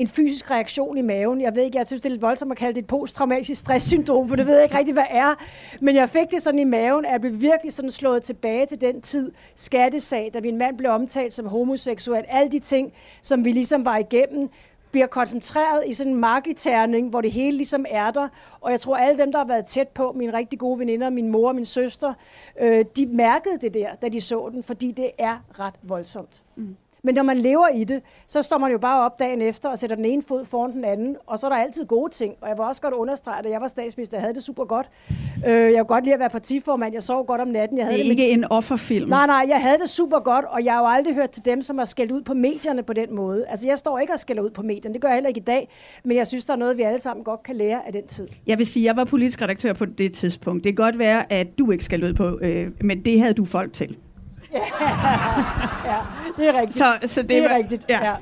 en 0.00 0.08
fysisk 0.08 0.50
reaktion 0.50 0.98
i 0.98 1.02
maven. 1.02 1.40
Jeg 1.40 1.56
ved 1.56 1.62
ikke, 1.62 1.78
jeg 1.78 1.86
synes, 1.86 2.02
det 2.02 2.06
er 2.06 2.10
lidt 2.10 2.22
voldsomt 2.22 2.52
at 2.52 2.58
kalde 2.58 2.74
det 2.74 2.80
et 2.80 2.86
posttraumatisk 2.86 3.60
stresssyndrom, 3.60 4.28
for 4.28 4.36
det 4.36 4.46
ved 4.46 4.54
jeg 4.54 4.62
ikke 4.62 4.78
rigtig, 4.78 4.92
hvad 4.92 5.06
er. 5.10 5.34
Men 5.80 5.96
jeg 5.96 6.10
fik 6.10 6.30
det 6.30 6.42
sådan 6.42 6.60
i 6.60 6.64
maven, 6.64 7.04
at 7.04 7.12
jeg 7.12 7.20
blev 7.20 7.40
virkelig 7.40 7.72
sådan 7.72 7.90
slået 7.90 8.22
tilbage 8.22 8.66
til 8.66 8.80
den 8.80 9.00
tid. 9.00 9.32
Skattesag, 9.54 10.30
da 10.34 10.40
min 10.40 10.58
mand 10.58 10.78
blev 10.78 10.90
omtalt 10.90 11.32
som 11.32 11.46
homoseksuel. 11.46 12.24
Alle 12.28 12.52
de 12.52 12.58
ting, 12.58 12.92
som 13.22 13.44
vi 13.44 13.52
ligesom 13.52 13.84
var 13.84 13.96
igennem, 13.96 14.48
bliver 14.90 15.06
koncentreret 15.06 15.82
i 15.86 15.92
sådan 15.94 16.12
en 16.12 16.20
markiterning, 16.20 17.08
hvor 17.08 17.20
det 17.20 17.32
hele 17.32 17.56
ligesom 17.56 17.84
er 17.88 18.10
der. 18.10 18.28
Og 18.60 18.70
jeg 18.70 18.80
tror, 18.80 18.96
alle 18.96 19.18
dem, 19.18 19.32
der 19.32 19.38
har 19.38 19.46
været 19.46 19.66
tæt 19.66 19.88
på, 19.88 20.12
mine 20.16 20.32
rigtig 20.32 20.58
gode 20.58 20.78
veninder, 20.78 21.10
min 21.10 21.28
mor 21.28 21.48
og 21.48 21.54
min 21.54 21.64
søster, 21.64 22.14
øh, 22.60 22.84
de 22.96 23.06
mærkede 23.06 23.58
det 23.60 23.74
der, 23.74 23.94
da 24.02 24.08
de 24.08 24.20
så 24.20 24.48
den, 24.52 24.62
fordi 24.62 24.90
det 24.90 25.10
er 25.18 25.36
ret 25.58 25.74
voldsomt. 25.82 26.42
Mm. 26.56 26.76
Men 27.02 27.14
når 27.14 27.22
man 27.22 27.38
lever 27.38 27.68
i 27.68 27.84
det, 27.84 28.02
så 28.28 28.42
står 28.42 28.58
man 28.58 28.72
jo 28.72 28.78
bare 28.78 29.00
op 29.04 29.18
dagen 29.18 29.42
efter 29.42 29.68
og 29.68 29.78
sætter 29.78 29.96
den 29.96 30.04
ene 30.04 30.22
fod 30.22 30.44
foran 30.44 30.72
den 30.72 30.84
anden, 30.84 31.16
og 31.26 31.38
så 31.38 31.46
er 31.46 31.50
der 31.50 31.56
altid 31.56 31.84
gode 31.86 32.12
ting. 32.12 32.34
Og 32.40 32.48
jeg 32.48 32.56
vil 32.56 32.64
også 32.64 32.82
godt 32.82 32.94
understrege, 32.94 33.38
at 33.46 33.50
jeg 33.50 33.60
var 33.60 33.68
statsminister, 33.68 34.16
jeg 34.16 34.22
havde 34.22 34.34
det 34.34 34.42
super 34.44 34.64
godt. 34.64 34.88
Øh, 35.46 35.52
jeg 35.54 35.72
kunne 35.72 35.84
godt 35.84 36.04
lide 36.04 36.14
at 36.14 36.20
være 36.20 36.30
partiformand, 36.30 36.94
jeg 36.94 37.02
sov 37.02 37.26
godt 37.26 37.40
om 37.40 37.48
natten. 37.48 37.78
Jeg 37.78 37.86
havde 37.86 37.98
Det 37.98 38.04
er 38.04 38.08
det 38.10 38.16
med- 38.18 38.24
ikke 38.24 38.32
en 38.34 38.44
offerfilm. 38.50 39.08
Nej, 39.08 39.26
nej, 39.26 39.44
jeg 39.48 39.60
havde 39.60 39.78
det 39.78 39.90
super 39.90 40.18
godt, 40.20 40.44
og 40.44 40.64
jeg 40.64 40.72
har 40.72 40.80
jo 40.80 40.86
aldrig 40.86 41.14
hørt 41.14 41.30
til 41.30 41.44
dem, 41.44 41.62
som 41.62 41.78
har 41.78 41.84
skældt 41.84 42.12
ud 42.12 42.22
på 42.22 42.34
medierne 42.34 42.82
på 42.82 42.92
den 42.92 43.14
måde. 43.14 43.44
Altså, 43.48 43.66
jeg 43.68 43.78
står 43.78 43.98
ikke 43.98 44.12
og 44.12 44.18
skælder 44.20 44.42
ud 44.42 44.50
på 44.50 44.62
medierne, 44.62 44.92
det 44.92 45.02
gør 45.02 45.08
jeg 45.08 45.14
heller 45.16 45.28
ikke 45.28 45.40
i 45.40 45.44
dag, 45.44 45.68
men 46.04 46.16
jeg 46.16 46.26
synes, 46.26 46.44
der 46.44 46.52
er 46.52 46.58
noget, 46.58 46.76
vi 46.76 46.82
alle 46.82 46.98
sammen 46.98 47.24
godt 47.24 47.42
kan 47.42 47.56
lære 47.56 47.86
af 47.86 47.92
den 47.92 48.06
tid. 48.06 48.28
Jeg 48.46 48.58
vil 48.58 48.66
sige, 48.66 48.84
jeg 48.84 48.96
var 48.96 49.04
politisk 49.04 49.42
redaktør 49.42 49.72
på 49.72 49.84
det 49.84 50.12
tidspunkt. 50.12 50.64
Det 50.64 50.76
kan 50.76 50.84
godt 50.84 50.98
være, 50.98 51.32
at 51.32 51.58
du 51.58 51.70
ikke 51.70 51.84
skal 51.84 52.04
ud 52.04 52.12
på, 52.14 52.38
øh, 52.42 52.70
men 52.80 53.04
det 53.04 53.20
havde 53.20 53.34
du 53.34 53.44
folk 53.44 53.72
til. 53.72 53.96
Ja, 55.90 55.98
det 56.36 56.48
er 56.48 56.60
rigtigt. 56.60 56.78
Så, 56.78 56.84
så 57.06 57.20
det, 57.22 57.28
det 57.28 57.38
er 57.38 57.48
var, 57.48 57.56
rigtigt, 57.56 57.84
ja. 57.88 57.98
ja. 58.06 58.14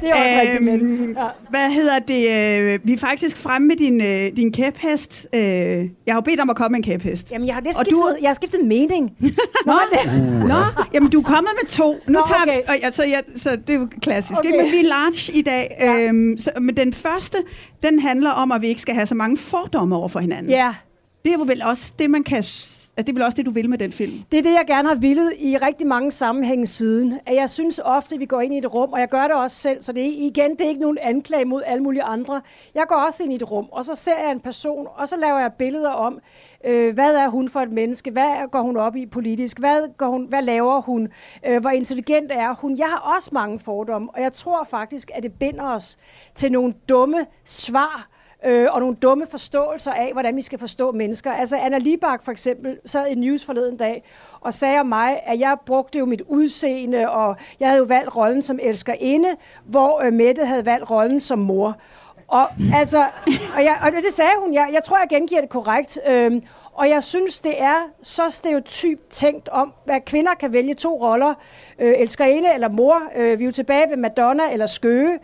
Det 0.00 0.08
er 0.08 0.14
også 0.14 0.58
øhm, 0.58 0.68
rigtigt, 0.68 0.82
men... 0.82 1.12
Ja. 1.16 1.26
Hvad 1.50 1.70
hedder 1.70 1.98
det? 1.98 2.72
Øh, 2.74 2.78
vi 2.84 2.92
er 2.92 2.98
faktisk 2.98 3.36
fremme 3.36 3.68
med 3.68 3.76
din, 3.76 4.00
øh, 4.00 4.36
din 4.36 4.52
kæphest. 4.52 5.26
Øh, 5.34 5.40
jeg 5.40 5.88
har 6.08 6.14
jo 6.14 6.20
bedt 6.20 6.40
om 6.40 6.50
at 6.50 6.56
komme 6.56 6.74
med 6.78 6.86
en 6.86 7.00
kæphest. 7.00 7.32
Jamen, 7.32 7.46
jeg 7.46 7.54
har, 7.54 7.60
Og 7.66 7.74
skiftet, 7.74 7.92
du- 7.96 8.16
jeg 8.20 8.28
har 8.28 8.34
skiftet 8.34 8.64
mening. 8.64 9.10
Nå, 9.66 9.78
det, 9.92 10.22
Nå, 10.52 10.56
jamen 10.94 11.10
du 11.10 11.18
er 11.20 11.24
kommet 11.24 11.50
med 11.62 11.68
to. 11.68 11.92
Nu 11.92 12.12
Nå, 12.12 12.20
tager 12.28 12.42
okay. 12.42 12.56
vi, 12.56 12.62
og, 12.68 12.76
altså, 12.82 13.04
ja, 13.04 13.18
så 13.36 13.56
det 13.66 13.74
er 13.74 13.78
jo 13.78 13.88
klassisk, 14.02 14.38
Okay. 14.38 14.48
okay. 14.48 14.62
men 14.62 14.72
vi 14.72 14.78
er 14.78 14.88
large 14.88 15.32
i 15.38 15.42
dag. 15.42 15.76
Ja. 15.80 16.06
Øhm, 16.08 16.38
så, 16.38 16.50
men 16.60 16.76
den 16.76 16.92
første, 16.92 17.38
den 17.82 17.98
handler 17.98 18.30
om, 18.30 18.52
at 18.52 18.60
vi 18.62 18.66
ikke 18.68 18.80
skal 18.80 18.94
have 18.94 19.06
så 19.06 19.14
mange 19.14 19.36
fordomme 19.36 19.96
over 19.96 20.08
for 20.08 20.20
hinanden. 20.20 20.50
ja, 20.50 20.74
Det 21.24 21.30
er 21.32 21.36
jo 21.38 21.44
vel 21.46 21.62
også 21.62 21.92
det, 21.98 22.10
man 22.10 22.24
kan... 22.24 22.44
Altså, 22.98 23.06
det 23.06 23.12
er 23.12 23.14
vel 23.14 23.22
også 23.22 23.36
det, 23.36 23.46
du 23.46 23.50
vil 23.50 23.70
med 23.70 23.78
den 23.78 23.92
film. 23.92 24.12
det 24.32 24.38
er 24.38 24.42
det, 24.42 24.52
jeg 24.52 24.64
gerne 24.66 24.88
har 24.88 24.94
villet 24.94 25.32
i 25.38 25.56
rigtig 25.56 25.86
mange 25.86 26.10
sammenhænge 26.10 26.66
siden. 26.66 27.20
At 27.26 27.34
jeg 27.34 27.50
synes 27.50 27.80
ofte, 27.84 28.14
at 28.14 28.20
vi 28.20 28.26
går 28.26 28.40
ind 28.40 28.54
i 28.54 28.58
et 28.58 28.74
rum, 28.74 28.92
og 28.92 29.00
jeg 29.00 29.08
gør 29.08 29.22
det 29.22 29.32
også 29.32 29.56
selv, 29.56 29.82
så 29.82 29.92
det 29.92 30.04
er, 30.06 30.12
igen, 30.26 30.50
det 30.50 30.60
er 30.60 30.68
ikke 30.68 30.80
nogen 30.80 30.98
anklage 31.02 31.44
mod 31.44 31.62
alle 31.66 31.82
mulige 31.82 32.02
andre. 32.02 32.42
Jeg 32.74 32.84
går 32.88 32.96
også 32.96 33.22
ind 33.22 33.32
i 33.32 33.36
et 33.36 33.50
rum, 33.50 33.66
og 33.72 33.84
så 33.84 33.94
ser 33.94 34.18
jeg 34.18 34.32
en 34.32 34.40
person, 34.40 34.86
og 34.94 35.08
så 35.08 35.16
laver 35.16 35.38
jeg 35.38 35.52
billeder 35.52 35.90
om, 35.90 36.18
øh, 36.64 36.94
hvad 36.94 37.14
er 37.14 37.28
hun 37.28 37.48
for 37.48 37.60
et 37.60 37.72
menneske, 37.72 38.10
hvad 38.10 38.50
går 38.50 38.62
hun 38.62 38.76
op 38.76 38.96
i 38.96 39.06
politisk, 39.06 39.58
hvad, 39.58 39.96
går 39.96 40.08
hun, 40.08 40.24
hvad 40.24 40.42
laver 40.42 40.80
hun, 40.80 41.08
øh, 41.46 41.60
hvor 41.60 41.70
intelligent 41.70 42.32
er 42.32 42.54
hun. 42.54 42.78
Jeg 42.78 42.86
har 42.86 43.14
også 43.16 43.30
mange 43.32 43.58
fordomme, 43.58 44.08
og 44.14 44.20
jeg 44.20 44.32
tror 44.32 44.64
faktisk, 44.64 45.10
at 45.14 45.22
det 45.22 45.32
binder 45.32 45.64
os 45.64 45.96
til 46.34 46.52
nogle 46.52 46.74
dumme 46.88 47.26
svar, 47.44 48.15
øh, 48.46 48.68
og 48.70 48.80
nogle 48.80 48.96
dumme 48.96 49.26
forståelser 49.26 49.92
af, 49.92 50.12
hvordan 50.12 50.36
vi 50.36 50.42
skal 50.42 50.58
forstå 50.58 50.92
mennesker. 50.92 51.32
Altså 51.32 51.56
Anna 51.56 51.78
Libak 51.78 52.22
for 52.22 52.32
eksempel 52.32 52.78
sad 52.84 53.06
i 53.06 53.14
News 53.14 53.44
forleden 53.44 53.76
dag 53.76 54.04
og 54.40 54.54
sagde 54.54 54.80
om 54.80 54.86
mig, 54.86 55.20
at 55.26 55.40
jeg 55.40 55.56
brugte 55.66 55.98
jo 55.98 56.04
mit 56.04 56.22
udseende, 56.28 57.10
og 57.10 57.36
jeg 57.60 57.68
havde 57.68 57.78
jo 57.78 57.84
valgt 57.84 58.16
rollen 58.16 58.42
som 58.42 58.58
elskerinde, 58.62 59.28
hvor 59.64 60.00
øh, 60.02 60.12
Mette 60.12 60.46
havde 60.46 60.66
valgt 60.66 60.90
rollen 60.90 61.20
som 61.20 61.38
mor. 61.38 61.76
Og, 62.28 62.48
altså, 62.74 63.06
og, 63.56 63.64
jeg, 63.64 63.78
og 63.82 63.92
det 63.92 64.12
sagde 64.12 64.32
hun, 64.40 64.54
jeg, 64.54 64.70
jeg 64.72 64.84
tror, 64.84 64.98
jeg 64.98 65.06
gengiver 65.08 65.40
det 65.40 65.50
korrekt. 65.50 65.98
Øhm, 66.08 66.42
og 66.72 66.88
jeg 66.88 67.04
synes, 67.04 67.38
det 67.38 67.62
er 67.62 67.90
så 68.02 68.30
stereotyp 68.30 69.10
tænkt 69.10 69.48
om, 69.48 69.72
hvad 69.84 70.00
kvinder 70.00 70.34
kan 70.34 70.52
vælge 70.52 70.74
to 70.74 71.02
roller. 71.02 71.34
Øh, 71.78 71.94
elskerinde 71.98 72.54
eller 72.54 72.68
mor. 72.68 73.02
Øh, 73.16 73.38
vi 73.38 73.44
er 73.44 73.46
jo 73.46 73.52
tilbage 73.52 73.90
ved 73.90 73.96
Madonna 73.96 74.52
eller 74.52 74.66
Skøge. 74.66 75.18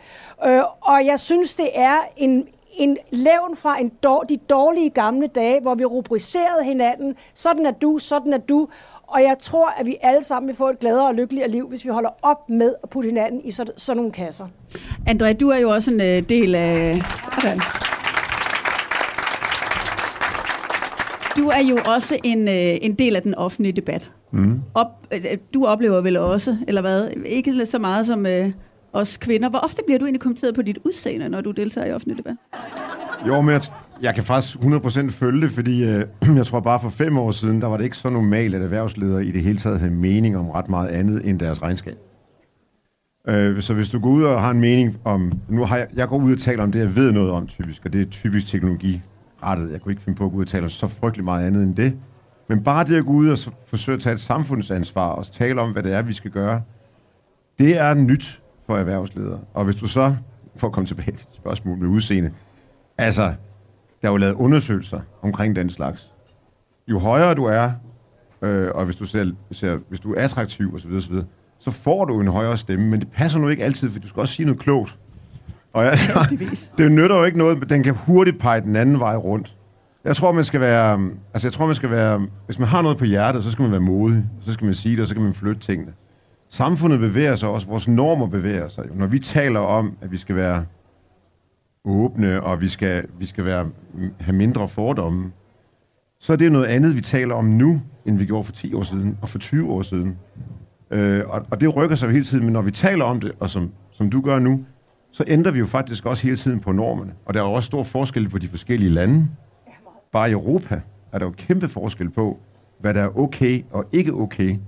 Øh, 0.47 0.62
og 0.81 1.07
jeg 1.07 1.21
synes, 1.21 1.55
det 1.55 1.69
er 1.75 1.97
en, 2.17 2.49
en 2.73 2.97
levn 3.11 3.57
fra 3.57 3.81
en 3.81 3.93
dår, 4.02 4.23
de 4.29 4.37
dårlige 4.37 4.91
gamle 4.91 5.26
dage, 5.26 5.61
hvor 5.61 5.75
vi 5.75 5.85
rubricerede 5.85 6.64
hinanden. 6.64 7.14
Sådan 7.35 7.67
er 7.67 7.71
du, 7.71 7.99
sådan 7.99 8.33
er 8.33 8.38
du. 8.38 8.69
Og 9.07 9.23
jeg 9.23 9.37
tror, 9.43 9.69
at 9.69 9.87
vi 9.87 9.97
alle 10.02 10.25
sammen 10.25 10.49
vil 10.49 10.57
få 10.57 10.69
et 10.69 10.79
gladere 10.79 11.07
og 11.07 11.14
lykkeligere 11.14 11.49
liv, 11.49 11.69
hvis 11.69 11.85
vi 11.85 11.91
holder 11.91 12.11
op 12.23 12.50
med 12.50 12.75
at 12.83 12.91
putte 12.91 13.07
hinanden 13.07 13.41
i 13.45 13.50
sådan, 13.50 13.75
sådan 13.76 13.97
nogle 13.97 14.12
kasser. 14.12 14.47
André, 15.09 15.33
du 15.33 15.49
er 15.49 15.59
jo 15.59 15.71
også 15.71 15.91
en 15.91 16.00
øh, 16.00 16.29
del 16.29 16.55
af... 16.55 16.95
Sådan. 17.41 17.61
Du 21.37 21.49
er 21.49 21.62
jo 21.71 21.79
også 21.95 22.19
en, 22.25 22.49
øh, 22.49 22.79
en 22.83 22.95
del 22.95 23.17
af 23.17 23.23
den 23.23 23.35
offentlige 23.35 23.73
debat. 23.73 24.12
Mm. 24.31 24.61
Op, 24.75 24.87
øh, 25.11 25.25
du 25.55 25.67
oplever 25.67 26.00
vel 26.00 26.17
også, 26.17 26.57
eller 26.69 26.81
hvad? 26.81 27.09
Ikke 27.26 27.67
så 27.67 27.79
meget 27.79 28.07
som 28.07 28.26
øh, 28.26 28.50
os 28.93 29.17
kvinder. 29.17 29.49
Hvor 29.49 29.59
ofte 29.59 29.83
bliver 29.87 29.99
du 29.99 30.05
egentlig 30.05 30.21
kommenteret 30.21 30.55
på 30.55 30.63
dit 30.63 30.79
udseende, 30.85 31.29
når 31.29 31.41
du 31.41 31.51
deltager 31.51 31.87
i 31.87 31.93
offentlig 31.93 32.19
debat? 32.19 32.37
Jo, 33.27 33.41
men 33.41 33.53
jeg, 33.53 33.63
jeg 34.03 34.15
kan 34.15 34.25
faktisk 34.25 34.57
100% 34.57 35.11
følge 35.11 35.41
det, 35.41 35.51
fordi 35.51 35.85
øh, 35.85 36.05
jeg 36.39 36.47
tror 36.47 36.61
bare 36.61 36.81
for 36.81 36.89
fem 36.89 37.19
år 37.19 37.31
siden, 37.31 37.61
der 37.61 37.67
var 37.67 37.77
det 37.77 37.85
ikke 37.85 37.97
så 37.97 38.11
normalt, 38.11 38.55
at 38.55 38.63
erhvervsledere 38.63 39.25
i 39.25 39.31
det 39.31 39.43
hele 39.43 39.59
taget 39.59 39.81
havde 39.81 39.93
mening 39.93 40.37
om 40.37 40.51
ret 40.51 40.69
meget 40.69 40.89
andet 40.89 41.29
end 41.29 41.41
deres 41.41 41.63
regnskab. 41.63 41.97
Øh, 43.29 43.63
så 43.63 43.75
hvis 43.75 43.89
du 43.89 44.01
går 44.01 44.11
ud 44.11 44.23
og 44.23 44.41
har 44.41 44.51
en 44.51 44.61
mening 44.61 45.01
om... 45.05 45.33
Nu 45.49 45.65
har 45.65 45.77
jeg, 45.77 45.87
jeg 45.95 46.09
går 46.09 46.17
ud 46.17 46.33
og 46.33 46.39
taler 46.39 46.63
om 46.63 46.73
det, 46.73 46.79
jeg 46.79 46.97
ved 46.97 47.13
noget 47.13 47.31
om 47.31 47.47
typisk, 47.47 47.85
og 47.85 47.93
det 47.93 48.01
er 48.01 48.07
typisk 48.07 48.47
teknologirettet. 48.47 49.73
Jeg 49.73 49.81
kunne 49.81 49.93
ikke 49.93 50.03
finde 50.03 50.19
på 50.19 50.25
at 50.25 50.31
gå 50.31 50.37
ud 50.37 50.43
og 50.43 50.49
tale 50.49 50.65
om 50.65 50.71
så 50.71 50.89
frygtelig 50.89 51.25
meget 51.25 51.47
andet 51.47 51.63
end 51.63 51.77
det. 51.77 51.97
Men 52.49 52.63
bare 52.63 52.85
det 52.85 52.97
at 52.97 53.05
gå 53.05 53.13
ud 53.13 53.29
og 53.29 53.39
forsøge 53.67 53.97
at 53.97 54.03
tage 54.03 54.15
et 54.15 54.21
samfundsansvar 54.21 55.09
og 55.09 55.27
tale 55.33 55.61
om, 55.61 55.73
hvad 55.73 55.83
det 55.83 55.93
er, 55.93 56.03
vi 56.03 56.13
skal 56.13 56.31
gøre, 56.31 56.63
det 57.59 57.79
er 57.79 57.95
nyt 57.95 58.42
for 58.66 58.76
erhvervsledere. 58.76 59.40
Og 59.54 59.64
hvis 59.64 59.76
du 59.76 59.87
så, 59.87 60.16
for 60.57 60.66
at 60.66 60.73
komme 60.73 60.87
tilbage 60.87 61.12
til 61.12 61.26
spørgsmålet 61.33 61.83
med 61.83 61.88
udseende, 61.88 62.33
altså, 62.99 63.23
der 64.02 64.09
er 64.09 64.12
jo 64.12 64.16
lavet 64.16 64.35
undersøgelser 64.35 65.00
omkring 65.23 65.57
den 65.57 65.71
slags. 65.71 66.11
Jo 66.88 66.99
højere 66.99 67.35
du 67.35 67.45
er, 67.45 67.71
øh, 68.42 68.71
og 68.75 68.85
hvis 68.85 68.97
du, 68.97 69.04
ser, 69.07 69.33
ser, 69.50 69.78
hvis 69.88 70.00
du 70.00 70.14
er 70.14 70.25
attraktiv 70.25 70.75
osv., 70.75 70.92
osv., 70.92 71.14
så 71.59 71.71
får 71.71 72.04
du 72.04 72.21
en 72.21 72.28
højere 72.28 72.57
stemme, 72.57 72.88
men 72.88 73.00
det 73.00 73.11
passer 73.11 73.38
nu 73.38 73.49
ikke 73.49 73.64
altid, 73.64 73.90
for 73.90 74.00
du 74.00 74.09
skal 74.09 74.21
også 74.21 74.35
sige 74.35 74.47
noget 74.47 74.61
klogt. 74.61 74.99
Og 75.73 75.85
altså, 75.85 76.37
det 76.78 76.92
nytter 76.92 77.16
jo 77.16 77.25
ikke 77.25 77.38
noget, 77.38 77.59
men 77.59 77.69
den 77.69 77.83
kan 77.83 77.95
hurtigt 77.95 78.38
pege 78.38 78.61
den 78.61 78.76
anden 78.76 79.00
vej 79.00 79.16
rundt. 79.16 79.57
Jeg 80.04 80.16
tror, 80.16 80.33
man 80.33 80.45
skal 80.45 80.61
være, 80.61 81.11
altså 81.35 81.49
jeg 81.49 81.52
tror, 81.52 81.66
man 81.66 81.75
skal 81.75 81.90
være, 81.90 82.26
hvis 82.47 82.59
man 82.59 82.69
har 82.69 82.83
noget 82.83 82.99
på 82.99 83.04
hjertet, 83.04 83.45
så 83.45 83.50
skal 83.50 83.62
man 83.62 83.73
være 83.73 83.81
modig, 83.81 84.25
så 84.47 84.52
skal 84.52 84.64
man 84.64 84.75
sige 84.75 84.97
det, 84.97 85.02
og 85.02 85.09
så 85.09 85.14
kan 85.14 85.23
man 85.23 85.35
flytte 85.35 85.61
tingene. 85.61 85.92
Samfundet 86.53 87.01
bevæger 87.01 87.37
sig 87.37 87.49
også, 87.49 87.67
vores 87.67 87.89
normer 87.89 88.27
bevæger 88.27 88.69
sig. 88.69 88.85
Når 88.95 89.07
vi 89.07 89.19
taler 89.19 89.61
om, 89.61 89.97
at 90.01 90.13
vi 90.13 90.17
skal 90.17 90.37
være 90.37 90.65
åbne, 91.85 92.43
og 92.43 92.61
vi 92.61 92.69
skal, 92.69 93.05
vi 93.19 93.27
skal 93.27 93.45
være, 93.45 93.65
mm, 93.95 94.11
have 94.21 94.37
mindre 94.37 94.69
fordomme, 94.69 95.33
så 96.19 96.33
er 96.33 96.37
det 96.37 96.53
noget 96.53 96.67
andet, 96.67 96.97
vi 96.97 97.01
taler 97.01 97.35
om 97.35 97.45
nu, 97.45 97.81
end 98.07 98.19
vi 98.19 98.27
gjorde 98.27 98.45
for 98.45 98.53
10 98.53 98.75
år 98.75 98.83
siden, 98.83 99.19
og 99.23 99.29
for 99.29 99.39
20 99.39 99.71
år 99.73 99.83
siden. 99.83 100.19
Øh, 100.91 101.25
og, 101.29 101.47
og 101.51 101.61
det 101.61 101.77
rykker 101.77 101.97
sig 101.97 102.07
jo 102.07 102.13
hele 102.13 102.25
tiden, 102.25 102.45
men 102.45 102.53
når 102.53 102.63
vi 102.63 102.71
taler 102.71 103.05
om 103.05 103.21
det, 103.21 103.33
og 103.41 103.51
som, 103.51 103.71
som 103.93 104.11
du 104.11 104.21
gør 104.21 104.39
nu, 104.39 104.65
så 105.13 105.25
ændrer 105.27 105.53
vi 105.53 105.59
jo 105.59 105.67
faktisk 105.67 106.07
også 106.07 106.23
hele 106.23 106.37
tiden 106.37 106.61
på 106.61 106.73
normerne. 106.73 107.13
Og 107.25 107.35
der 107.35 107.41
er 107.41 107.45
jo 107.45 107.53
også 107.53 107.67
stor 107.67 107.83
forskel 107.83 108.29
på 108.29 108.39
de 108.39 108.49
forskellige 108.49 108.91
lande. 108.91 109.29
Bare 110.13 110.29
i 110.29 110.33
Europa 110.33 110.81
er 111.13 111.19
der 111.19 111.27
jo 111.27 111.33
kæmpe 111.37 111.69
forskel 111.69 112.11
på, 112.11 112.39
hvad 112.81 112.95
der 112.95 113.03
er 113.03 113.19
okay 113.19 113.65
og 113.71 113.85
ikke 113.93 114.13
okay, 114.13 114.59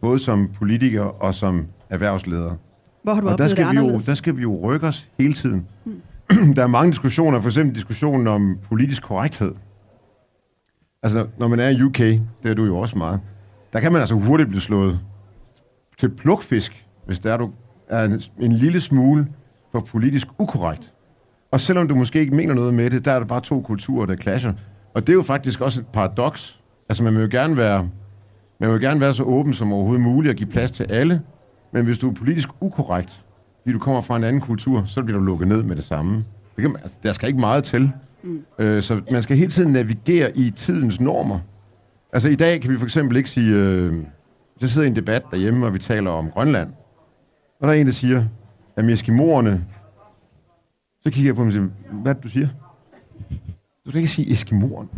både 0.00 0.18
som 0.18 0.50
politiker 0.58 1.02
og 1.02 1.34
som 1.34 1.66
erhvervsleder. 1.90 2.50
Hvor 3.02 3.14
har 3.14 3.20
du 3.20 3.28
Og 3.28 3.38
der 3.38 3.44
oplevet 3.44 3.50
det 3.50 3.50
skal, 3.50 3.70
vi 3.70 3.76
jo, 3.76 3.98
der 4.06 4.14
skal 4.14 4.36
vi 4.36 4.42
jo 4.42 4.60
rykke 4.62 4.86
os 4.86 5.08
hele 5.18 5.34
tiden. 5.34 5.66
der 6.56 6.62
er 6.62 6.66
mange 6.66 6.90
diskussioner, 6.90 7.40
for 7.40 7.48
eksempel 7.48 7.74
diskussionen 7.74 8.26
om 8.26 8.58
politisk 8.68 9.02
korrekthed. 9.02 9.52
Altså, 11.02 11.26
når 11.38 11.48
man 11.48 11.60
er 11.60 11.68
i 11.68 11.82
UK, 11.82 11.98
det 11.98 12.20
er 12.44 12.54
du 12.54 12.64
jo 12.64 12.78
også 12.78 12.98
meget, 12.98 13.20
der 13.72 13.80
kan 13.80 13.92
man 13.92 14.00
altså 14.00 14.14
hurtigt 14.14 14.48
blive 14.48 14.60
slået 14.60 15.00
til 15.98 16.08
plukfisk, 16.08 16.86
hvis 17.06 17.18
der 17.18 17.32
er, 17.32 17.36
du 17.36 17.50
er 17.88 18.04
en, 18.04 18.22
en 18.38 18.52
lille 18.52 18.80
smule 18.80 19.28
for 19.72 19.80
politisk 19.80 20.26
ukorrekt. 20.38 20.92
Og 21.50 21.60
selvom 21.60 21.88
du 21.88 21.94
måske 21.94 22.20
ikke 22.20 22.34
mener 22.34 22.54
noget 22.54 22.74
med 22.74 22.90
det, 22.90 23.04
der 23.04 23.12
er 23.12 23.18
der 23.18 23.26
bare 23.26 23.40
to 23.40 23.60
kulturer, 23.60 24.06
der 24.06 24.16
clasher. 24.16 24.52
Og 24.94 25.06
det 25.06 25.08
er 25.08 25.14
jo 25.14 25.22
faktisk 25.22 25.60
også 25.60 25.80
et 25.80 25.86
paradoks. 25.86 26.60
Altså, 26.88 27.04
man 27.04 27.14
vil 27.14 27.22
jo 27.22 27.28
gerne 27.30 27.56
være, 27.56 27.88
man 28.58 28.72
vil 28.72 28.80
gerne 28.80 29.00
være 29.00 29.14
så 29.14 29.22
åben 29.22 29.54
som 29.54 29.72
overhovedet 29.72 30.02
muligt 30.04 30.30
og 30.30 30.36
give 30.36 30.48
plads 30.50 30.70
til 30.70 30.84
alle, 30.84 31.22
men 31.72 31.84
hvis 31.84 31.98
du 31.98 32.10
er 32.10 32.14
politisk 32.14 32.48
ukorrekt, 32.60 33.24
fordi 33.62 33.72
du 33.72 33.78
kommer 33.78 34.00
fra 34.00 34.16
en 34.16 34.24
anden 34.24 34.40
kultur, 34.42 34.84
så 34.86 35.02
bliver 35.02 35.18
du 35.18 35.24
lukket 35.24 35.48
ned 35.48 35.62
med 35.62 35.76
det 35.76 35.84
samme. 35.84 36.14
Det 36.56 36.62
kan, 36.62 36.70
man- 36.72 36.80
altså, 36.82 36.98
der 37.02 37.12
skal 37.12 37.28
ikke 37.28 37.40
meget 37.40 37.64
til. 37.64 37.90
Mm. 38.22 38.42
Øh, 38.58 38.82
så 38.82 39.00
man 39.10 39.22
skal 39.22 39.36
hele 39.36 39.50
tiden 39.50 39.72
navigere 39.72 40.36
i 40.36 40.50
tidens 40.50 41.00
normer. 41.00 41.38
Altså 42.12 42.28
i 42.28 42.34
dag 42.34 42.60
kan 42.60 42.70
vi 42.70 42.76
for 42.76 42.84
eksempel 42.84 43.16
ikke 43.16 43.30
sige, 43.30 43.54
øh, 43.54 43.94
så 44.60 44.68
sidder 44.68 44.86
i 44.86 44.90
en 44.90 44.96
debat 44.96 45.22
derhjemme, 45.30 45.66
og 45.66 45.74
vi 45.74 45.78
taler 45.78 46.10
om 46.10 46.30
Grønland. 46.30 46.68
Og 47.60 47.68
der 47.68 47.74
er 47.74 47.78
en, 47.80 47.86
der 47.86 47.92
siger, 47.92 48.24
at 48.76 48.84
eskimoerne, 48.90 49.64
så 51.02 51.10
kigger 51.10 51.28
jeg 51.28 51.34
på 51.34 51.40
ham 51.40 51.46
og 51.46 51.52
siger, 51.52 51.66
hvad 51.92 52.14
det, 52.14 52.22
du 52.24 52.28
siger? 52.28 52.48
Du 53.84 53.90
skal 53.90 53.96
ikke 53.96 54.10
sige 54.12 54.30
eskimoerne. 54.32 54.88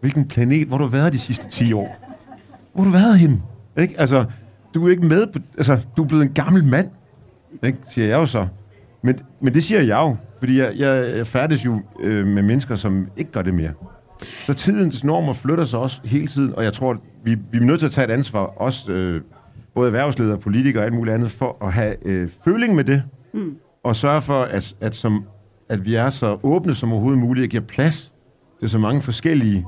Hvilken 0.00 0.28
planet, 0.28 0.68
hvor 0.68 0.76
har 0.76 0.84
du 0.84 0.90
været 0.90 1.12
de 1.12 1.18
sidste 1.18 1.48
10 1.50 1.72
år? 1.72 2.05
Hvor 2.76 2.84
har 2.84 2.90
du 2.90 2.96
været 2.96 3.18
henne? 3.18 3.42
Ikke? 3.78 4.00
Altså, 4.00 4.24
du 4.74 4.86
er 4.86 4.90
ikke 4.90 5.06
med 5.06 5.26
på, 5.26 5.38
altså, 5.58 5.78
du 5.96 6.02
er 6.02 6.08
blevet 6.08 6.22
en 6.22 6.32
gammel 6.32 6.64
mand, 6.64 6.88
ikke? 7.62 7.78
siger 7.90 8.08
jeg 8.08 8.16
jo 8.16 8.26
så. 8.26 8.46
Men, 9.02 9.20
men 9.40 9.54
det 9.54 9.64
siger 9.64 9.82
jeg 9.82 9.96
jo, 9.96 10.16
fordi 10.38 10.58
jeg, 10.58 10.72
jeg, 10.76 11.26
færdes 11.26 11.64
jo 11.64 11.80
øh, 12.00 12.26
med 12.26 12.42
mennesker, 12.42 12.74
som 12.74 13.08
ikke 13.16 13.32
gør 13.32 13.42
det 13.42 13.54
mere. 13.54 13.70
Så 14.46 14.54
tidens 14.54 15.04
normer 15.04 15.32
flytter 15.32 15.64
sig 15.64 15.78
også 15.78 16.00
hele 16.04 16.26
tiden, 16.26 16.54
og 16.54 16.64
jeg 16.64 16.72
tror, 16.72 16.90
at 16.90 16.96
vi, 17.24 17.34
vi 17.34 17.58
er 17.58 17.62
nødt 17.62 17.78
til 17.78 17.86
at 17.86 17.92
tage 17.92 18.04
et 18.04 18.10
ansvar, 18.10 18.40
også 18.40 18.92
øh, 18.92 19.20
både 19.74 19.86
erhvervsledere 19.86 20.34
og 20.34 20.40
politikere 20.40 20.82
og 20.82 20.86
alt 20.86 20.94
muligt 20.94 21.14
andet, 21.14 21.30
for 21.30 21.66
at 21.66 21.72
have 21.72 22.06
øh, 22.06 22.28
føling 22.44 22.74
med 22.74 22.84
det, 22.84 23.02
mm. 23.34 23.56
og 23.84 23.96
sørge 23.96 24.20
for, 24.20 24.42
at, 24.42 24.74
at, 24.80 24.96
som, 24.96 25.24
at 25.68 25.84
vi 25.84 25.94
er 25.94 26.10
så 26.10 26.38
åbne 26.42 26.74
som 26.74 26.92
overhovedet 26.92 27.20
muligt, 27.20 27.44
og 27.44 27.48
giver 27.48 27.62
plads 27.62 28.12
til 28.60 28.70
så 28.70 28.78
mange 28.78 29.02
forskellige 29.02 29.66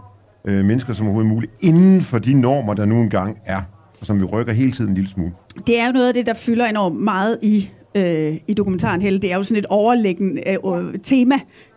øh, 0.48 0.64
mennesker 0.64 0.92
som 0.92 1.06
overhovedet 1.06 1.32
muligt, 1.32 1.52
inden 1.60 2.02
for 2.02 2.18
de 2.18 2.40
normer, 2.40 2.74
der 2.74 2.84
nu 2.84 2.94
engang 2.94 3.38
er, 3.46 3.60
og 4.00 4.06
som 4.06 4.20
vi 4.20 4.24
rykker 4.24 4.52
hele 4.52 4.72
tiden 4.72 4.90
en 4.90 4.94
lille 4.94 5.10
smule. 5.10 5.32
Det 5.66 5.80
er 5.80 5.86
jo 5.86 5.92
noget 5.92 6.08
af 6.08 6.14
det, 6.14 6.26
der 6.26 6.34
fylder 6.34 6.66
enormt 6.66 6.96
meget 7.00 7.38
i, 7.42 7.70
øh, 7.94 8.36
i 8.46 8.54
dokumentaren 8.54 9.02
Helle. 9.02 9.18
Det 9.18 9.32
er 9.32 9.36
jo 9.36 9.42
sådan 9.42 9.58
et 9.58 9.66
overliggende 9.66 10.42
øh, 10.66 10.98
tema 11.02 11.34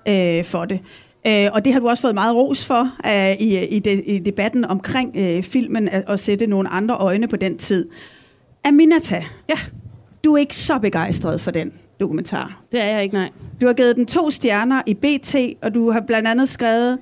øh, 0.07 0.43
for 0.43 0.65
det. 0.65 0.79
Øh, 1.27 1.49
og 1.53 1.65
det 1.65 1.73
har 1.73 1.79
du 1.79 1.89
også 1.89 2.01
fået 2.01 2.13
meget 2.13 2.35
ros 2.35 2.65
for 2.65 2.89
øh, 3.05 3.31
i, 3.39 3.65
i, 3.67 3.79
de, 3.79 4.03
i 4.03 4.19
debatten 4.19 4.65
omkring 4.65 5.15
øh, 5.17 5.43
filmen, 5.43 5.89
at, 5.89 6.03
at 6.07 6.19
sætte 6.19 6.47
nogle 6.47 6.69
andre 6.69 6.95
øjne 6.95 7.27
på 7.27 7.35
den 7.35 7.57
tid. 7.57 7.89
Aminata, 8.63 9.23
Ja, 9.49 9.55
du 10.23 10.33
er 10.33 10.37
ikke 10.37 10.55
så 10.55 10.79
begejstret 10.79 11.41
for 11.41 11.51
den 11.51 11.73
dokumentar. 11.99 12.61
det 12.71 12.81
er 12.81 12.85
jeg 12.85 13.03
ikke, 13.03 13.15
nej. 13.15 13.29
Du 13.61 13.65
har 13.65 13.73
givet 13.73 13.95
den 13.95 14.05
to 14.05 14.31
stjerner 14.31 14.81
i 14.87 14.93
BT, 14.93 15.35
og 15.61 15.75
du 15.75 15.91
har 15.91 16.01
blandt 16.07 16.27
andet 16.27 16.49
skrevet, 16.49 16.97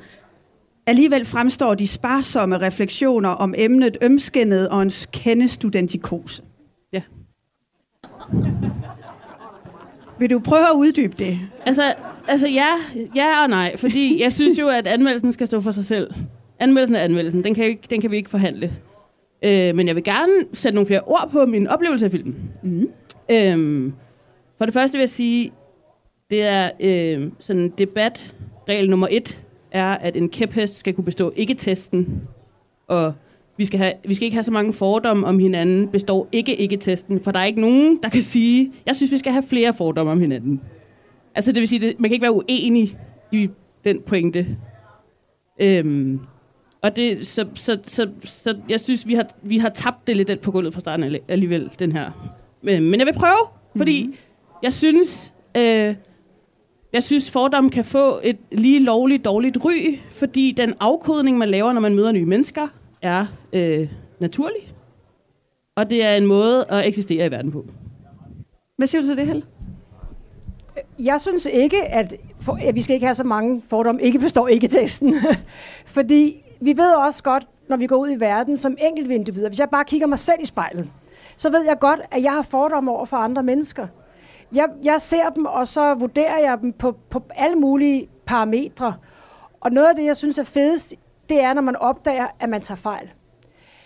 alligevel 0.90 1.26
fremstår 1.26 1.76
de 1.76 1.88
sparsomme 1.88 2.58
refleksioner 2.58 3.30
om 3.30 3.54
emnet 3.58 3.98
ømskændet 4.02 4.70
og 4.70 4.82
en 4.82 4.92
kende 5.12 5.48
studentikose. 5.48 6.44
Ja. 6.94 7.02
Vil 10.20 10.30
du 10.30 10.40
prøve 10.40 10.66
at 10.66 10.76
uddybe 10.76 11.16
det? 11.18 11.40
Altså, 11.66 11.94
altså 12.28 12.48
ja, 12.48 12.70
ja 13.16 13.44
og 13.44 13.50
nej, 13.50 13.78
fordi 13.78 14.22
jeg 14.22 14.34
synes 14.34 14.60
jo, 14.60 14.68
at 14.68 14.88
anmeldelsen 14.88 15.32
skal 15.32 15.48
stå 15.48 15.62
for 15.62 15.72
sig 15.72 15.86
selv. 15.86 16.14
Anmeldelsen 16.60 16.96
er 16.96 17.00
anmeldelsen, 17.00 17.44
den 17.44 17.56
kan, 17.56 17.66
ikke, 17.66 17.82
den 17.90 18.02
kan 18.02 18.12
vi 18.12 18.18
ikke 18.18 18.30
forhandle. 18.30 18.74
Øh, 19.44 19.76
men 19.76 19.88
jeg 19.88 19.96
vil 19.96 20.04
gerne 20.04 20.34
sætte 20.54 20.76
nogle 20.76 20.88
flere 20.88 21.02
ord 21.02 21.30
på 21.32 21.46
min 21.46 21.68
oplevelse 21.68 22.06
af 22.06 22.12
filmen. 22.12 22.52
Mm. 22.64 22.90
Øhm, 23.32 23.94
for 24.58 24.66
det 24.66 24.74
første 24.74 24.98
vil 24.98 25.02
jeg 25.02 25.10
sige, 25.10 25.52
det 26.30 26.44
er 26.44 26.70
øh, 26.80 27.32
sådan 27.40 27.62
en 27.62 27.74
debat. 27.78 28.36
Regel 28.70 28.90
nummer 28.90 29.08
et 29.12 29.42
er, 29.72 29.92
at 29.92 30.16
en 30.16 30.30
kæphest 30.30 30.80
skal 30.80 30.94
kunne 30.94 31.06
bestå 31.06 31.34
ikke-testen, 31.36 32.22
og 32.88 33.14
vi 33.58 33.66
skal, 33.66 33.80
have, 33.80 33.94
vi 34.06 34.14
skal 34.14 34.26
ikke 34.26 34.36
have 34.36 34.44
så 34.44 34.52
mange 34.52 34.74
fordomme 34.74 35.28
om 35.28 35.40
hinanden, 35.40 35.88
består 35.88 36.28
ikke-ikke-testen, 36.32 37.20
for 37.20 37.32
der 37.32 37.40
er 37.40 37.46
ikke 37.46 37.62
nogen, 37.62 38.00
der 38.04 38.10
kan 38.10 38.24
sige, 38.24 38.72
jeg 38.86 38.96
synes, 38.96 39.12
vi 39.12 39.18
skal 39.18 39.32
have 39.32 39.44
flere 39.44 39.74
fordomme 39.74 40.12
om 40.12 40.20
hinanden. 40.20 40.62
Altså 41.36 41.52
det 41.52 41.60
vil 41.60 41.68
sige, 41.68 41.88
det, 41.88 42.00
man 42.00 42.10
kan 42.10 42.14
ikke 42.14 42.24
være 42.24 42.36
uenig 42.36 42.98
i 43.32 43.50
den 43.84 44.02
pointe. 44.02 44.58
Øhm, 45.60 46.20
og 46.82 46.96
det, 46.96 47.28
så, 47.28 47.48
så, 47.56 47.80
så, 47.84 48.10
så 48.24 48.58
jeg 48.70 48.80
synes, 48.80 49.08
vi 49.08 49.14
har, 49.14 49.28
vi 49.42 49.58
har 49.58 49.70
tabt 49.70 50.08
det 50.08 50.18
lidt 50.18 50.42
på 50.42 50.52
gulvet 50.52 50.74
fra 50.74 50.80
starten 50.80 51.06
alli- 51.06 51.26
alligevel, 51.28 51.70
den 51.80 51.92
her. 51.92 52.34
Men, 52.62 52.84
men 52.84 53.00
jeg 53.00 53.08
vil 53.08 53.14
prøve, 53.14 53.48
fordi 53.76 54.04
mm-hmm. 54.04 54.18
jeg 54.64 54.74
synes, 54.74 55.34
øh, 55.58 55.96
jeg 56.94 57.04
synes, 57.04 57.32
fordom 57.32 57.70
kan 57.70 57.86
få 57.86 58.20
et 58.24 58.38
lige 58.52 58.84
lovligt 58.84 59.26
dårligt 59.26 59.58
ry, 59.66 60.00
fordi 60.12 60.54
den 60.58 60.74
afkodning, 60.80 61.38
man 61.38 61.50
laver, 61.50 61.74
når 61.74 61.82
man 61.82 61.96
møder 61.96 62.12
nye 62.12 62.26
mennesker, 62.26 62.68
er 63.02 63.26
øh, 63.54 63.90
naturlig. 64.20 64.74
Og 65.76 65.90
det 65.90 66.06
er 66.06 66.16
en 66.16 66.26
måde 66.26 66.66
at 66.70 66.88
eksistere 66.88 67.26
i 67.26 67.32
verden 67.32 67.52
på. 67.52 67.66
Hvad 68.78 68.88
siger 68.88 69.02
du 69.02 69.08
til 69.08 69.18
det, 69.18 69.26
Helle? 69.26 69.44
Jeg 71.00 71.22
synes 71.22 71.46
ikke, 71.46 71.86
at, 71.86 72.16
for, 72.40 72.60
at 72.62 72.76
vi 72.76 72.82
skal 72.82 72.94
ikke 72.94 73.06
have 73.06 73.16
så 73.16 73.24
mange 73.24 73.62
fordomme, 73.68 74.02
ikke 74.02 74.20
består 74.20 74.48
ikke 74.48 74.68
testen. 74.68 75.16
Fordi 75.86 76.44
vi 76.62 76.78
ved 76.78 76.96
også 76.96 77.24
godt, 77.24 77.48
når 77.70 77.78
vi 77.78 77.88
går 77.88 77.96
ud 77.96 78.10
i 78.10 78.20
verden 78.20 78.58
som 78.58 78.78
enkeltindivider, 78.80 79.48
hvis 79.48 79.60
jeg 79.60 79.70
bare 79.70 79.86
kigger 79.86 80.08
mig 80.08 80.20
selv 80.20 80.42
i 80.42 80.46
spejlet, 80.46 80.92
så 81.38 81.50
ved 81.50 81.66
jeg 81.66 81.80
godt, 81.80 82.00
at 82.12 82.24
jeg 82.24 82.32
har 82.32 82.42
fordomme 82.42 82.92
over 82.92 83.06
for 83.06 83.18
andre 83.18 83.44
mennesker. 83.44 83.88
Jeg, 84.54 84.70
jeg 84.84 85.02
ser 85.02 85.30
dem, 85.30 85.46
og 85.46 85.68
så 85.68 85.94
vurderer 85.94 86.40
jeg 86.40 86.58
dem 86.62 86.74
på, 86.74 86.96
på 87.10 87.24
alle 87.36 87.56
mulige 87.56 88.10
parametre. 88.26 88.96
Og 89.60 89.72
noget 89.72 89.88
af 89.88 89.96
det, 89.96 90.06
jeg 90.06 90.18
synes 90.18 90.38
er 90.38 90.44
fedest, 90.44 90.94
det 91.30 91.44
er, 91.44 91.54
når 91.54 91.62
man 91.62 91.76
opdager, 91.76 92.28
at 92.40 92.50
man 92.50 92.62
tager 92.62 92.78
fejl. 92.78 93.10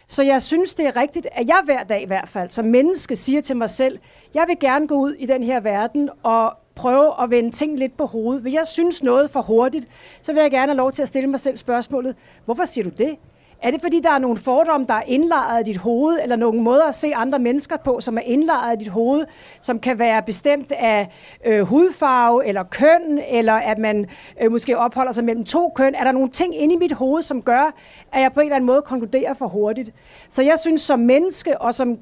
Så 0.08 0.24
jeg 0.24 0.42
synes, 0.42 0.74
det 0.74 0.88
er 0.88 0.98
rigtigt, 0.98 1.28
at 1.32 1.48
jeg 1.48 1.62
hver 1.66 1.84
dag 1.84 2.04
i 2.04 2.06
hvert 2.06 2.28
fald 2.28 2.50
som 2.50 2.66
menneske 2.66 3.16
siger 3.16 3.42
til 3.42 3.58
mig 3.58 3.70
selv, 3.70 4.00
jeg 4.34 4.46
vil 4.48 4.60
gerne 4.60 4.88
gå 4.88 4.96
ud 4.96 5.12
i 5.12 5.26
den 5.26 5.44
her 5.44 5.60
verden 5.60 6.10
og 6.24 6.54
prøve 6.76 7.24
at 7.24 7.30
vende 7.30 7.52
ting 7.52 7.80
lidt 7.80 7.98
på 7.98 8.06
hovedet. 8.06 8.42
Hvis 8.42 8.54
jeg 8.54 8.68
synes 8.68 9.04
noget 9.04 9.30
for 9.30 9.42
hurtigt, 9.42 9.88
så 10.22 10.34
vil 10.34 10.42
jeg 10.42 10.52
gerne 10.52 10.68
have 10.68 10.78
lov 10.78 10.92
til 10.92 11.02
at 11.02 11.08
stille 11.08 11.30
mig 11.30 11.40
selv 11.40 11.58
spørgsmålet, 11.58 12.16
hvorfor 12.46 12.66
siger 12.66 12.84
du 12.84 12.90
det? 12.90 13.18
Er 13.64 13.72
det 13.72 13.82
fordi, 13.82 14.00
der 14.00 14.12
er 14.12 14.20
nogle 14.20 14.38
fordomme, 14.38 14.88
der 14.88 14.94
er 14.94 15.04
indlejret 15.08 15.68
i 15.68 15.72
dit 15.72 15.78
hoved, 15.78 16.20
eller 16.22 16.36
nogle 16.36 16.62
måder 16.62 16.88
at 16.88 16.96
se 16.96 17.16
andre 17.16 17.40
mennesker 17.40 17.78
på, 17.78 18.02
som 18.02 18.18
er 18.18 18.22
indlejret 18.22 18.76
i 18.76 18.84
dit 18.84 18.88
hoved, 18.88 19.26
som 19.62 19.80
kan 19.80 20.00
være 20.00 20.22
bestemt 20.22 20.72
af 20.72 21.08
øh, 21.46 21.62
hudfarve, 21.62 22.46
eller 22.46 22.64
køn, 22.64 23.20
eller 23.30 23.54
at 23.54 23.78
man 23.78 24.06
øh, 24.42 24.52
måske 24.52 24.78
opholder 24.78 25.12
sig 25.12 25.24
mellem 25.24 25.46
to 25.46 25.72
køn? 25.76 25.96
Er 25.96 26.04
der 26.04 26.12
nogle 26.12 26.30
ting 26.30 26.56
inde 26.56 26.76
i 26.76 26.78
mit 26.78 26.92
hoved, 26.92 27.22
som 27.22 27.42
gør, 27.42 27.74
at 28.12 28.22
jeg 28.22 28.34
på 28.34 28.40
en 28.40 28.46
eller 28.46 28.56
anden 28.56 28.66
måde 28.68 28.82
konkluderer 28.82 29.34
for 29.34 29.48
hurtigt? 29.48 29.92
Så 30.30 30.42
jeg 30.42 30.60
synes, 30.60 30.82
som 30.82 31.00
menneske 31.00 31.62
og 31.62 31.74
som 31.74 31.98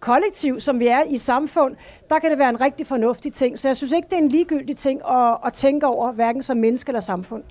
kollektiv, 0.00 0.60
som 0.60 0.80
vi 0.80 0.86
er 0.86 1.02
i 1.02 1.18
samfund, 1.18 1.76
der 2.10 2.18
kan 2.18 2.30
det 2.30 2.38
være 2.38 2.48
en 2.48 2.60
rigtig 2.60 2.86
fornuftig 2.86 3.32
ting. 3.32 3.58
Så 3.58 3.68
jeg 3.68 3.76
synes 3.76 3.92
ikke, 3.92 4.08
det 4.10 4.18
er 4.18 4.22
en 4.22 4.28
ligegyldig 4.28 4.76
ting 4.76 5.00
at, 5.10 5.38
at 5.46 5.52
tænke 5.52 5.86
over, 5.86 6.12
hverken 6.12 6.42
som 6.42 6.56
menneske 6.56 6.90
eller 6.90 7.00
samfund. 7.00 7.42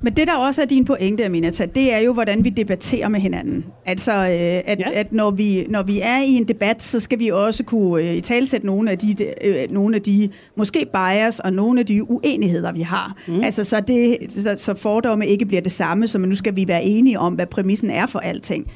Men 0.00 0.12
det, 0.16 0.26
der 0.26 0.36
også 0.36 0.62
er 0.62 0.66
din 0.66 0.84
pointe, 0.84 1.24
Aminata, 1.24 1.64
det 1.64 1.92
er 1.92 1.98
jo, 1.98 2.12
hvordan 2.12 2.44
vi 2.44 2.50
debatterer 2.50 3.08
med 3.08 3.20
hinanden. 3.20 3.64
Altså, 3.86 4.12
øh, 4.12 4.62
at, 4.72 4.80
ja. 4.80 4.90
at 4.92 5.12
når, 5.12 5.30
vi, 5.30 5.66
når 5.68 5.82
vi 5.82 6.00
er 6.00 6.22
i 6.26 6.32
en 6.32 6.44
debat, 6.44 6.82
så 6.82 7.00
skal 7.00 7.18
vi 7.18 7.28
også 7.28 7.64
kunne 7.64 8.02
øh, 8.02 8.14
i 8.14 8.20
talsætte 8.20 8.66
nogle 8.66 8.90
af 8.90 8.98
de, 8.98 9.16
øh, 9.44 9.70
nogle 9.70 9.96
af 9.96 10.02
de 10.02 10.28
måske 10.56 10.86
bias 10.92 11.40
og 11.40 11.52
nogle 11.52 11.80
af 11.80 11.86
de 11.86 12.10
uenigheder, 12.10 12.72
vi 12.72 12.80
har. 12.80 13.16
Mm. 13.28 13.40
Altså, 13.40 13.64
så, 13.64 13.80
det, 13.80 14.16
så, 14.28 14.56
så 14.58 14.74
fordomme 14.74 15.26
ikke 15.26 15.46
bliver 15.46 15.62
det 15.62 15.72
samme, 15.72 16.08
så 16.08 16.18
nu 16.18 16.34
skal 16.34 16.56
vi 16.56 16.68
være 16.68 16.84
enige 16.84 17.18
om, 17.18 17.34
hvad 17.34 17.46
præmissen 17.46 17.90
er 17.90 18.06
for 18.06 18.18
alting. 18.18 18.70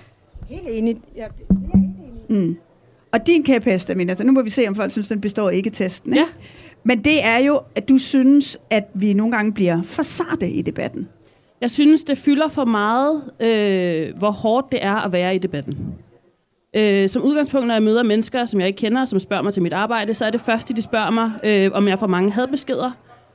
Helt 0.49 0.69
enig. 0.69 0.97
Ja, 1.17 1.25
det 1.39 1.47
er 1.51 1.55
helt 1.77 1.85
enig. 2.31 2.47
Mm. 2.47 2.57
Og 3.13 3.27
din 3.27 3.43
kæphest, 3.43 3.91
Aminata, 3.91 4.25
nu 4.25 4.33
må 4.33 4.43
vi 4.43 4.51
se, 4.51 4.69
om 4.69 4.75
folk 4.75 4.93
synes, 4.93 5.09
den 5.09 5.21
består 5.21 5.51
ikke 5.51 5.71
testen. 5.71 6.13
Ikke? 6.13 6.21
Ja. 6.21 6.47
Men 6.89 7.05
det 7.05 7.25
er 7.25 7.39
jo, 7.39 7.61
at 7.75 7.89
du 7.89 7.99
synes, 7.99 8.59
at 8.71 8.85
vi 8.95 9.13
nogle 9.13 9.33
gange 9.33 9.53
bliver 9.53 9.83
for 9.83 10.03
sarte 10.03 10.51
i 10.51 10.63
debatten. 10.63 11.09
Jeg 11.61 11.71
synes, 11.71 12.05
det 12.05 12.19
fylder 12.19 12.49
for 12.49 12.65
meget, 12.65 13.23
øh, 13.41 14.19
hvor 14.19 14.31
hårdt 14.31 14.73
det 14.73 14.85
er 14.85 14.95
at 14.95 15.13
være 15.13 15.35
i 15.35 15.39
debatten. 15.39 15.95
Øh, 16.75 17.09
som 17.09 17.23
udgangspunkt, 17.23 17.67
når 17.67 17.75
jeg 17.75 17.83
møder 17.83 18.03
mennesker, 18.03 18.47
som 18.47 18.61
jeg 18.61 18.67
ikke 18.69 18.77
kender, 18.77 19.05
som 19.05 19.21
spørger 19.21 19.43
mig 19.43 19.53
til 19.53 19.63
mit 19.63 19.73
arbejde, 19.73 20.15
så 20.15 20.25
er 20.25 20.31
det 20.31 20.41
første, 20.41 20.75
de 20.75 20.83
spørger 20.83 21.11
mig, 21.11 21.33
øh, 21.45 21.71
om 21.73 21.89
jeg 21.89 21.99
får 21.99 22.07
mange 22.07 22.33
hadbeskeder, 22.33 22.91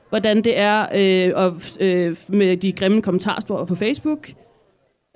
hvordan 0.08 0.44
det 0.44 0.58
er 0.58 0.86
øh, 0.94 1.32
og, 1.36 1.60
øh, 1.80 2.16
med 2.28 2.56
de 2.56 2.72
grimme 2.72 3.02
kommentarspor 3.02 3.64
på 3.64 3.74
Facebook. 3.74 4.28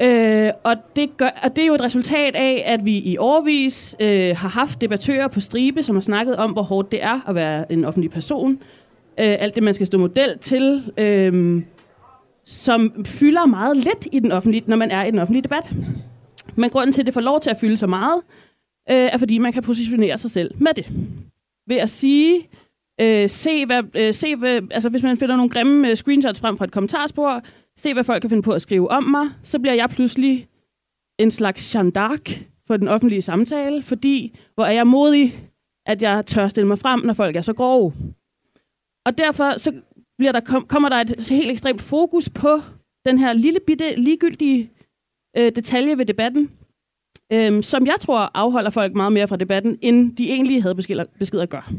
Øh, 0.02 0.50
og, 0.64 0.76
det 0.96 1.16
gør, 1.16 1.30
og 1.42 1.56
det 1.56 1.62
er 1.62 1.66
jo 1.66 1.74
et 1.74 1.80
resultat 1.80 2.36
af, 2.36 2.62
at 2.66 2.84
vi 2.84 2.98
i 2.98 3.16
årvis 3.16 3.96
øh, 4.00 4.36
har 4.36 4.48
haft 4.48 4.80
debattører 4.80 5.28
på 5.28 5.40
stribe, 5.40 5.82
som 5.82 5.96
har 5.96 6.00
snakket 6.00 6.36
om, 6.36 6.50
hvor 6.50 6.62
hårdt 6.62 6.92
det 6.92 7.02
er 7.02 7.28
at 7.28 7.34
være 7.34 7.72
en 7.72 7.84
offentlig 7.84 8.10
person. 8.10 8.52
Øh, 9.20 9.36
alt 9.40 9.54
det, 9.54 9.62
man 9.62 9.74
skal 9.74 9.86
stå 9.86 9.98
model 9.98 10.38
til. 10.38 10.92
Øh, 10.98 11.62
som 12.48 13.04
fylder 13.04 13.46
meget 13.46 13.76
lidt 13.76 14.08
i 14.12 14.18
den 14.18 14.32
offentlige, 14.32 14.62
når 14.66 14.76
man 14.76 14.90
er 14.90 15.04
i 15.04 15.10
den 15.10 15.18
offentlige 15.18 15.42
debat. 15.42 15.72
Men 16.56 16.70
grunden 16.70 16.92
til, 16.92 17.02
at 17.02 17.06
det 17.06 17.14
får 17.14 17.20
lov 17.20 17.40
til 17.40 17.50
at 17.50 17.56
fylde 17.60 17.76
så 17.76 17.86
meget, 17.86 18.22
øh, 18.90 18.96
er 18.96 19.18
fordi 19.18 19.38
man 19.38 19.52
kan 19.52 19.62
positionere 19.62 20.18
sig 20.18 20.30
selv 20.30 20.54
med 20.58 20.74
det. 20.76 20.90
Ved 21.66 21.76
at 21.76 21.90
sige, 21.90 22.48
øh, 23.00 23.30
se, 23.30 23.66
hvad, 23.66 23.82
øh, 23.94 24.14
se 24.14 24.36
hvad, 24.36 24.60
altså 24.70 24.88
hvis 24.88 25.02
man 25.02 25.16
finder 25.16 25.36
nogle 25.36 25.50
grimme 25.50 25.88
øh, 25.88 25.96
screenshots 25.96 26.40
frem 26.40 26.58
fra 26.58 26.64
et 26.64 26.70
kommentarspor, 26.70 27.42
se 27.78 27.92
hvad 27.92 28.04
folk 28.04 28.20
kan 28.20 28.30
finde 28.30 28.42
på 28.42 28.52
at 28.52 28.62
skrive 28.62 28.90
om 28.90 29.04
mig, 29.04 29.30
så 29.42 29.58
bliver 29.58 29.74
jeg 29.74 29.90
pludselig 29.90 30.48
en 31.18 31.30
slags 31.30 31.74
Jeanne 31.74 31.92
d'Arc 31.98 32.44
for 32.66 32.76
den 32.76 32.88
offentlige 32.88 33.22
samtale, 33.22 33.82
fordi 33.82 34.38
hvor 34.54 34.64
er 34.64 34.72
jeg 34.72 34.86
modig, 34.86 35.50
at 35.86 36.02
jeg 36.02 36.26
tør 36.26 36.48
stille 36.48 36.68
mig 36.68 36.78
frem, 36.78 37.00
når 37.00 37.14
folk 37.14 37.36
er 37.36 37.40
så 37.40 37.52
grove. 37.52 37.92
Og 39.06 39.18
derfor 39.18 39.58
så 39.58 39.72
bliver 40.18 40.32
der, 40.32 40.40
kom, 40.40 40.66
kommer 40.66 40.88
der 40.88 40.96
et 40.96 41.28
helt 41.30 41.50
ekstremt 41.50 41.82
fokus 41.82 42.28
på 42.28 42.60
den 43.06 43.18
her 43.18 43.32
lille 43.32 43.60
bitte 43.66 43.84
ligegyldige 43.96 44.70
øh, 45.36 45.52
detalje 45.54 45.98
ved 45.98 46.06
debatten, 46.06 46.50
øh, 47.32 47.62
som 47.62 47.86
jeg 47.86 47.96
tror 48.00 48.30
afholder 48.34 48.70
folk 48.70 48.94
meget 48.94 49.12
mere 49.12 49.28
fra 49.28 49.36
debatten, 49.36 49.78
end 49.82 50.16
de 50.16 50.30
egentlig 50.30 50.62
havde 50.62 50.74
beskeder, 50.74 51.04
beskeder 51.18 51.46
gør. 51.46 51.72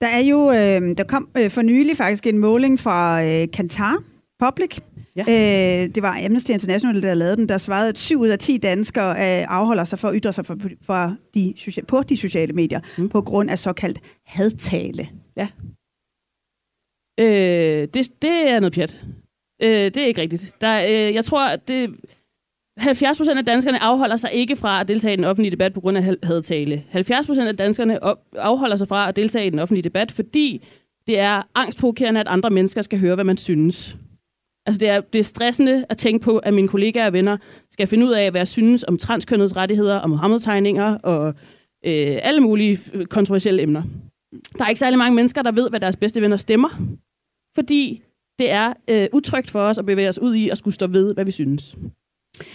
Der 0.00 0.06
er 0.06 0.20
jo, 0.20 0.50
øh, 0.50 0.96
der 0.98 1.04
kom 1.08 1.28
øh, 1.36 1.50
for 1.50 1.62
nylig 1.62 1.96
faktisk 1.96 2.26
en 2.26 2.38
måling 2.38 2.80
fra 2.80 3.24
øh, 3.24 3.50
Kantar 3.52 4.02
Public. 4.38 4.78
Ja. 5.16 5.22
Øh, 5.28 5.94
det 5.94 6.02
var 6.02 6.24
Amnesty 6.24 6.50
International, 6.50 7.02
der 7.02 7.14
lavede 7.14 7.36
den, 7.36 7.48
der 7.48 7.58
svarede, 7.58 7.88
at 7.88 7.98
7 7.98 8.20
ud 8.20 8.28
af 8.28 8.38
10 8.38 8.56
danskere 8.56 9.10
øh, 9.10 9.46
afholder 9.48 9.84
sig 9.84 9.98
for 9.98 10.08
at 10.08 10.14
ytre 10.16 10.32
sig 10.32 10.46
for, 10.46 10.56
for 10.82 11.16
de, 11.34 11.54
på 11.88 12.02
de 12.02 12.16
sociale 12.16 12.52
medier 12.52 12.80
mm. 12.98 13.08
på 13.08 13.22
grund 13.22 13.50
af 13.50 13.58
såkaldt 13.58 14.00
hadtale. 14.26 15.08
Ja. 15.36 15.48
Øh, 17.20 17.88
det, 17.94 18.22
det 18.22 18.50
er 18.50 18.60
noget 18.60 18.72
pjat. 18.72 19.04
Øh, 19.62 19.68
det 19.68 19.96
er 19.96 20.06
ikke 20.06 20.20
rigtigt. 20.20 20.54
Der, 20.60 20.80
øh, 20.84 21.14
jeg 21.14 21.24
tror, 21.24 21.48
at 21.48 21.68
det... 21.68 21.94
70 22.76 23.18
procent 23.18 23.38
af 23.38 23.44
danskerne 23.44 23.82
afholder 23.82 24.16
sig 24.16 24.32
ikke 24.32 24.56
fra 24.56 24.80
at 24.80 24.88
deltage 24.88 25.12
i 25.12 25.16
den 25.16 25.24
offentlige 25.24 25.50
debat 25.50 25.74
på 25.74 25.80
grund 25.80 25.96
af 25.96 26.04
hadtale. 26.22 26.84
70 26.90 27.26
procent 27.26 27.48
af 27.48 27.56
danskerne 27.56 27.98
afholder 28.38 28.76
sig 28.76 28.88
fra 28.88 29.08
at 29.08 29.16
deltage 29.16 29.46
i 29.46 29.50
den 29.50 29.58
offentlige 29.58 29.82
debat, 29.82 30.12
fordi 30.12 30.66
det 31.06 31.18
er 31.18 31.42
angstprovokerende, 31.54 32.20
at 32.20 32.28
andre 32.28 32.50
mennesker 32.50 32.82
skal 32.82 32.98
høre, 32.98 33.14
hvad 33.14 33.24
man 33.24 33.36
synes. 33.36 33.96
Altså 34.66 34.78
det 34.78 34.88
er, 34.88 35.00
det 35.00 35.18
er 35.18 35.24
stressende 35.24 35.86
at 35.88 35.98
tænke 35.98 36.24
på, 36.24 36.38
at 36.38 36.54
mine 36.54 36.68
kollegaer 36.68 37.06
og 37.06 37.12
venner 37.12 37.36
skal 37.70 37.86
finde 37.86 38.06
ud 38.06 38.12
af, 38.12 38.30
hvad 38.30 38.40
jeg 38.40 38.48
synes 38.48 38.84
om 38.84 38.98
transkønnets 38.98 39.56
rettigheder, 39.56 39.96
og 39.96 40.10
Mohammed-tegninger 40.10 40.98
og 40.98 41.28
øh, 41.84 42.18
alle 42.22 42.40
mulige 42.40 42.80
øh, 42.92 43.06
kontroversielle 43.06 43.62
emner. 43.62 43.82
Der 44.58 44.64
er 44.64 44.68
ikke 44.68 44.78
særlig 44.78 44.98
mange 44.98 45.16
mennesker, 45.16 45.42
der 45.42 45.52
ved, 45.52 45.70
hvad 45.70 45.80
deres 45.80 45.96
bedste 45.96 46.22
venner 46.22 46.36
stemmer, 46.36 46.68
fordi 47.54 48.02
det 48.38 48.50
er 48.50 48.72
øh, 48.90 49.08
utrygt 49.12 49.50
for 49.50 49.60
os 49.60 49.78
at 49.78 49.86
bevæge 49.86 50.08
os 50.08 50.18
ud 50.18 50.34
i 50.34 50.48
at 50.48 50.58
skulle 50.58 50.74
stå 50.74 50.86
ved, 50.86 51.14
hvad 51.14 51.24
vi 51.24 51.32
synes. 51.32 51.76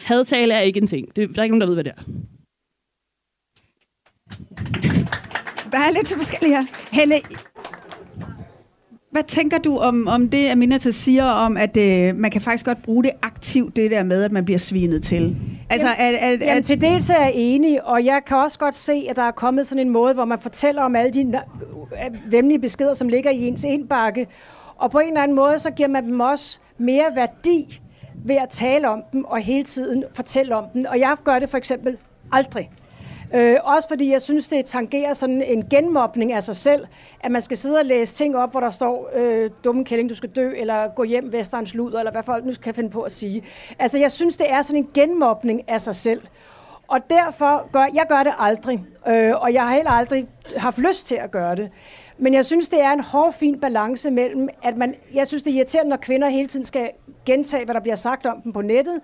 Hadtale 0.06 0.54
er 0.54 0.60
ikke 0.60 0.82
en 0.82 0.88
ting. 0.88 1.16
Det, 1.16 1.36
der 1.36 1.42
er 1.42 1.44
ikke 1.44 1.58
nogen, 1.58 1.62
der 1.62 1.68
ved, 1.68 1.76
hvad 1.76 1.84
det 1.84 1.94
er. 1.98 2.04
Der 5.72 5.78
er 5.78 5.92
lidt 5.92 6.08
forskellige 6.08 6.56
her. 6.56 6.66
Helle, 6.92 7.16
hvad 9.12 9.24
tænker 9.24 9.58
du 9.58 9.78
om, 9.78 10.08
om 10.08 10.30
det, 10.30 10.50
Aminata 10.50 10.92
siger 10.92 11.26
om, 11.26 11.58
at 11.58 11.78
øh, 11.78 12.16
man 12.16 12.32
kan 12.32 12.42
faktisk 12.42 12.66
godt 12.66 12.84
bruge 12.84 13.04
det 13.04 13.12
aktivt, 13.22 13.76
det 13.76 13.92
der 13.92 14.04
med, 14.04 14.24
at 14.24 14.32
man 14.32 14.46
bliver 14.46 14.58
svinet 14.58 15.04
til? 15.04 15.36
Altså, 15.70 15.88
jamen, 16.00 16.16
at, 16.16 16.34
at, 16.34 16.42
jamen, 16.42 16.64
til 16.64 16.82
dels 16.82 17.10
er 17.10 17.22
jeg 17.22 17.32
enig, 17.36 17.86
og 17.86 18.06
jeg 18.06 18.22
kan 18.28 18.38
også 18.38 18.60
godt 18.60 18.76
se, 18.76 19.06
at 19.10 19.16
der 19.16 19.24
er 19.24 19.32
kommet 19.32 19.68
sådan 19.68 19.88
en 19.88 19.94
måde, 19.94 20.14
hvor 20.14 20.26
man 20.26 20.40
fortæller 20.40 20.82
om 20.82 20.96
alle 20.96 21.12
de 21.12 21.20
øh, 21.22 22.32
vemmelige 22.32 22.60
beskeder, 22.60 22.94
som 22.94 23.10
ligger 23.10 23.32
i 23.32 23.48
ens 23.48 23.64
indbakke, 23.64 24.28
og 24.76 24.92
på 24.92 25.00
en 25.00 25.08
eller 25.08 25.22
anden 25.22 25.36
måde, 25.36 25.60
så 25.60 25.72
giver 25.72 25.90
man 25.90 26.06
dem 26.06 26.20
også 26.20 26.60
mere 26.78 27.06
værdi 27.16 27.82
ved 28.26 28.36
at 28.36 28.50
tale 28.50 28.90
om 28.90 29.04
dem 29.12 29.26
og 29.26 29.40
hele 29.40 29.64
tiden 29.64 30.04
fortælle 30.16 30.56
om 30.56 30.66
dem. 30.74 30.86
Og 30.90 31.00
jeg 31.00 31.16
gør 31.24 31.40
det 31.40 31.50
for 31.50 31.58
eksempel 31.58 31.98
aldrig. 32.32 32.70
Øh, 33.34 33.58
også 33.64 33.88
fordi 33.88 34.12
jeg 34.12 34.22
synes, 34.22 34.48
det 34.48 34.66
tangerer 34.66 35.14
sådan 35.14 35.42
en 35.42 35.70
genmobning 35.70 36.34
af 36.34 36.44
sig 36.44 36.56
selv, 36.56 36.86
at 37.24 37.32
man 37.32 37.42
skal 37.42 37.58
sidde 37.58 37.80
og 37.80 37.86
læse 37.86 38.16
ting 38.16 38.38
op, 38.38 38.52
hvor 38.52 38.60
der 38.60 38.70
står, 38.70 39.10
øh, 39.16 39.50
dumme 39.64 39.86
kælling, 39.86 40.10
du 40.10 40.16
skal 40.16 40.30
dø, 40.30 40.52
eller 40.56 40.88
gå 40.96 41.04
hjem, 41.04 41.34
Vesterens 41.34 41.74
luder, 41.74 42.00
eller 42.00 42.12
hvad 42.12 42.24
folk 42.24 42.46
nu 42.46 42.52
kan 42.64 42.74
finde 42.74 42.90
på 42.90 43.02
at 43.02 43.12
sige. 43.12 43.44
Altså, 43.80 44.00
jeg 44.00 44.12
synes, 44.12 44.38
det 44.38 44.52
er 44.52 44.62
sådan 44.62 44.84
en 44.84 44.90
genmobning 44.94 45.70
af 45.70 45.82
sig 45.82 45.96
selv. 45.96 46.22
Og 46.88 47.10
derfor 47.10 47.72
gør 47.72 47.88
jeg 47.94 48.06
gør 48.10 48.24
det 48.24 48.34
aldrig, 48.38 48.86
øh, 49.08 49.34
og 49.36 49.54
jeg 49.54 49.64
har 49.64 49.76
heller 49.76 49.92
aldrig 49.92 50.28
haft 50.58 50.78
lyst 50.78 51.08
til 51.08 51.16
at 51.16 51.32
gøre 51.32 51.56
det. 51.56 51.70
Men 52.18 52.34
jeg 52.34 52.46
synes, 52.46 52.70
det 52.70 52.82
er 52.82 52.92
en 52.92 53.00
hård, 53.00 53.34
fin 53.34 53.60
balance 53.60 54.12
mellem, 54.12 54.50
at 54.64 54.78
man, 54.78 54.96
jeg 55.14 55.28
synes, 55.28 55.44
det 55.44 55.54
er 55.54 55.58
irriterende, 55.58 55.90
når 55.90 55.98
kvinder 55.98 56.30
hele 56.30 56.48
tiden 56.48 56.66
skal 56.66 56.90
gentage, 57.26 57.66
hvad 57.66 57.76
der 57.76 57.82
bliver 57.82 57.96
sagt 57.96 58.26
om 58.26 58.42
dem 58.42 58.54
på 58.54 58.62
nettet. 58.62 59.00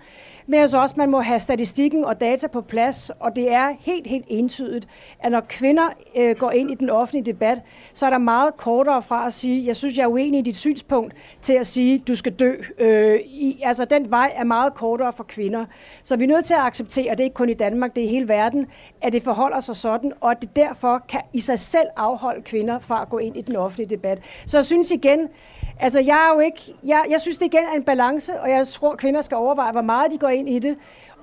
Men 0.47 0.59
altså 0.59 0.81
også, 0.81 0.93
at 0.93 0.97
man 0.97 1.09
må 1.09 1.21
have 1.21 1.39
statistikken 1.39 2.05
og 2.05 2.21
data 2.21 2.47
på 2.47 2.61
plads, 2.61 3.11
og 3.19 3.35
det 3.35 3.51
er 3.51 3.69
helt, 3.79 4.07
helt 4.07 4.25
entydigt, 4.27 4.87
at 5.19 5.31
når 5.31 5.41
kvinder 5.49 5.87
øh, 6.15 6.35
går 6.35 6.51
ind 6.51 6.71
i 6.71 6.75
den 6.75 6.89
offentlige 6.89 7.25
debat, 7.25 7.61
så 7.93 8.05
er 8.05 8.09
der 8.09 8.17
meget 8.17 8.57
kortere 8.57 9.01
fra 9.01 9.25
at 9.25 9.33
sige, 9.33 9.65
jeg 9.65 9.75
synes, 9.75 9.97
jeg 9.97 10.03
er 10.03 10.07
uenig 10.07 10.39
i 10.39 10.41
dit 10.41 10.57
synspunkt, 10.57 11.13
til 11.41 11.53
at 11.53 11.67
sige, 11.67 11.99
du 11.99 12.15
skal 12.15 12.33
dø. 12.33 12.53
Øh, 12.77 13.19
i, 13.19 13.61
altså, 13.63 13.85
den 13.85 14.11
vej 14.11 14.31
er 14.35 14.43
meget 14.43 14.73
kortere 14.73 15.13
for 15.13 15.23
kvinder. 15.23 15.65
Så 16.03 16.15
vi 16.15 16.23
er 16.23 16.27
nødt 16.27 16.45
til 16.45 16.53
at 16.53 16.59
acceptere, 16.59 17.11
at 17.11 17.17
det 17.17 17.23
er 17.23 17.25
ikke 17.25 17.33
kun 17.33 17.49
i 17.49 17.53
Danmark, 17.53 17.95
det 17.95 18.03
er 18.03 18.07
i 18.07 18.09
hele 18.09 18.27
verden, 18.27 18.67
at 19.01 19.13
det 19.13 19.23
forholder 19.23 19.59
sig 19.59 19.75
sådan, 19.75 20.13
og 20.21 20.31
at 20.31 20.41
det 20.41 20.55
derfor 20.55 21.03
kan 21.09 21.21
i 21.33 21.39
sig 21.39 21.59
selv 21.59 21.87
afholde 21.95 22.41
kvinder 22.41 22.79
fra 22.79 23.01
at 23.01 23.09
gå 23.09 23.17
ind 23.17 23.37
i 23.37 23.41
den 23.41 23.55
offentlige 23.55 23.89
debat. 23.89 24.19
Så 24.45 24.57
jeg 24.57 24.65
synes 24.65 24.91
igen, 24.91 25.29
altså 25.79 25.99
jeg 25.99 26.27
er 26.29 26.33
jo 26.33 26.39
ikke, 26.39 26.75
jeg, 26.83 27.05
jeg 27.09 27.21
synes 27.21 27.37
det 27.37 27.45
igen 27.45 27.63
er 27.73 27.75
en 27.75 27.83
balance, 27.83 28.39
og 28.39 28.49
jeg 28.49 28.67
tror, 28.67 28.95
kvinder 28.95 29.21
skal 29.21 29.37
overveje, 29.37 29.71
hvor 29.71 29.81
meget 29.81 30.11
de 30.11 30.17
går 30.17 30.29
ind 30.29 30.49
i 30.49 30.59
det. 30.59 30.75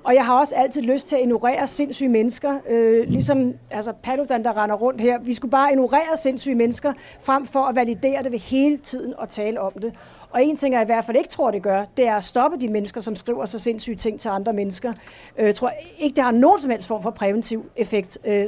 Og 0.05 0.15
jeg 0.15 0.25
har 0.25 0.39
også 0.39 0.55
altid 0.55 0.81
lyst 0.81 1.09
til 1.09 1.15
at 1.15 1.21
ignorere 1.21 1.67
sindssyge 1.67 2.09
mennesker, 2.09 2.59
øh, 2.69 3.09
ligesom 3.09 3.53
altså 3.71 3.93
Paludan, 4.03 4.43
der 4.43 4.63
render 4.63 4.75
rundt 4.75 5.01
her. 5.01 5.19
Vi 5.19 5.33
skulle 5.33 5.51
bare 5.51 5.71
ignorere 5.71 6.17
sindssyge 6.17 6.55
mennesker, 6.55 6.93
frem 7.19 7.45
for 7.45 7.59
at 7.59 7.75
validere 7.75 8.23
det 8.23 8.31
ved 8.31 8.39
hele 8.39 8.77
tiden 8.77 9.13
og 9.17 9.29
tale 9.29 9.61
om 9.61 9.71
det. 9.71 9.93
Og 10.29 10.45
en 10.45 10.57
ting, 10.57 10.73
jeg 10.73 10.81
i 10.81 10.85
hvert 10.85 11.05
fald 11.05 11.17
ikke 11.17 11.29
tror, 11.29 11.51
det 11.51 11.61
gør, 11.61 11.85
det 11.97 12.07
er 12.07 12.15
at 12.15 12.23
stoppe 12.23 12.57
de 12.57 12.67
mennesker, 12.67 13.01
som 13.01 13.15
skriver 13.15 13.45
så 13.45 13.59
sindssyge 13.59 13.95
ting 13.95 14.19
til 14.19 14.29
andre 14.29 14.53
mennesker. 14.53 14.93
Øh, 15.37 15.45
jeg 15.45 15.55
tror 15.55 15.71
ikke, 15.97 16.15
det 16.15 16.23
har 16.23 16.31
nogen 16.31 16.61
som 16.61 16.69
helst 16.69 16.87
form 16.87 17.01
for 17.01 17.11
præventiv 17.11 17.65
effekt. 17.75 18.17
Øh, 18.25 18.47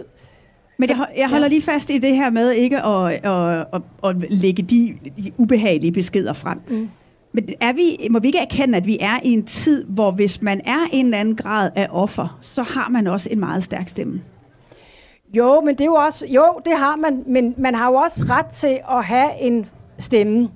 men 0.78 0.90
jeg, 0.90 1.08
jeg 1.18 1.30
holder 1.30 1.48
lige 1.48 1.62
fast 1.62 1.90
i 1.90 1.98
det 1.98 2.16
her 2.16 2.30
med 2.30 2.52
ikke 2.52 2.78
at, 2.78 3.12
at, 3.26 3.68
at, 3.74 3.82
at 4.04 4.32
lægge 4.32 4.64
de, 4.64 4.98
de 5.18 5.32
ubehagelige 5.38 5.92
beskeder 5.92 6.34
frem. 6.34 6.62
Mm. 6.68 6.90
Men 7.32 7.50
er 7.62 7.74
vi, 7.74 8.08
må 8.12 8.20
vi 8.20 8.28
ikke 8.28 8.40
erkende, 8.40 8.78
at 8.78 8.86
vi 8.86 8.98
er 9.02 9.20
i 9.24 9.30
en 9.30 9.46
tid, 9.46 9.86
hvor 9.86 10.12
hvis 10.12 10.42
man 10.42 10.62
er 10.66 10.88
en 10.92 11.06
eller 11.06 11.18
anden 11.18 11.36
grad 11.36 11.70
af 11.76 11.88
offer, 11.92 12.38
så 12.42 12.64
har 12.64 12.90
man 12.90 13.08
også 13.08 13.30
en 13.32 13.40
meget 13.40 13.64
stærk 13.64 13.88
stemme? 13.88 14.22
Jo, 15.34 15.62
men 15.62 15.76
det 15.76 15.82
er 15.82 15.86
jo 15.86 15.94
også, 15.94 16.26
jo, 16.28 16.46
det 16.66 16.74
har 16.74 16.96
man, 16.96 17.24
men 17.28 17.54
man 17.58 17.76
har 17.76 17.88
jo 17.88 17.94
også 17.94 18.26
ret 18.30 18.46
til 18.46 18.80
at 18.92 19.06
have 19.06 19.42
en 19.42 19.66
stemme. 20.00 20.50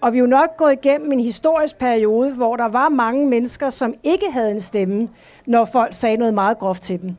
Og 0.00 0.12
vi 0.12 0.18
er 0.18 0.20
jo 0.20 0.26
nok 0.26 0.56
gået 0.56 0.72
igennem 0.72 1.12
en 1.12 1.20
historisk 1.20 1.78
periode, 1.78 2.32
hvor 2.32 2.56
der 2.56 2.68
var 2.68 2.88
mange 2.88 3.26
mennesker, 3.26 3.70
som 3.70 3.94
ikke 4.04 4.26
havde 4.32 4.50
en 4.50 4.60
stemme, 4.60 5.08
når 5.46 5.64
folk 5.64 5.92
sagde 5.92 6.16
noget 6.16 6.34
meget 6.34 6.58
groft 6.58 6.82
til 6.82 7.02
dem. 7.02 7.14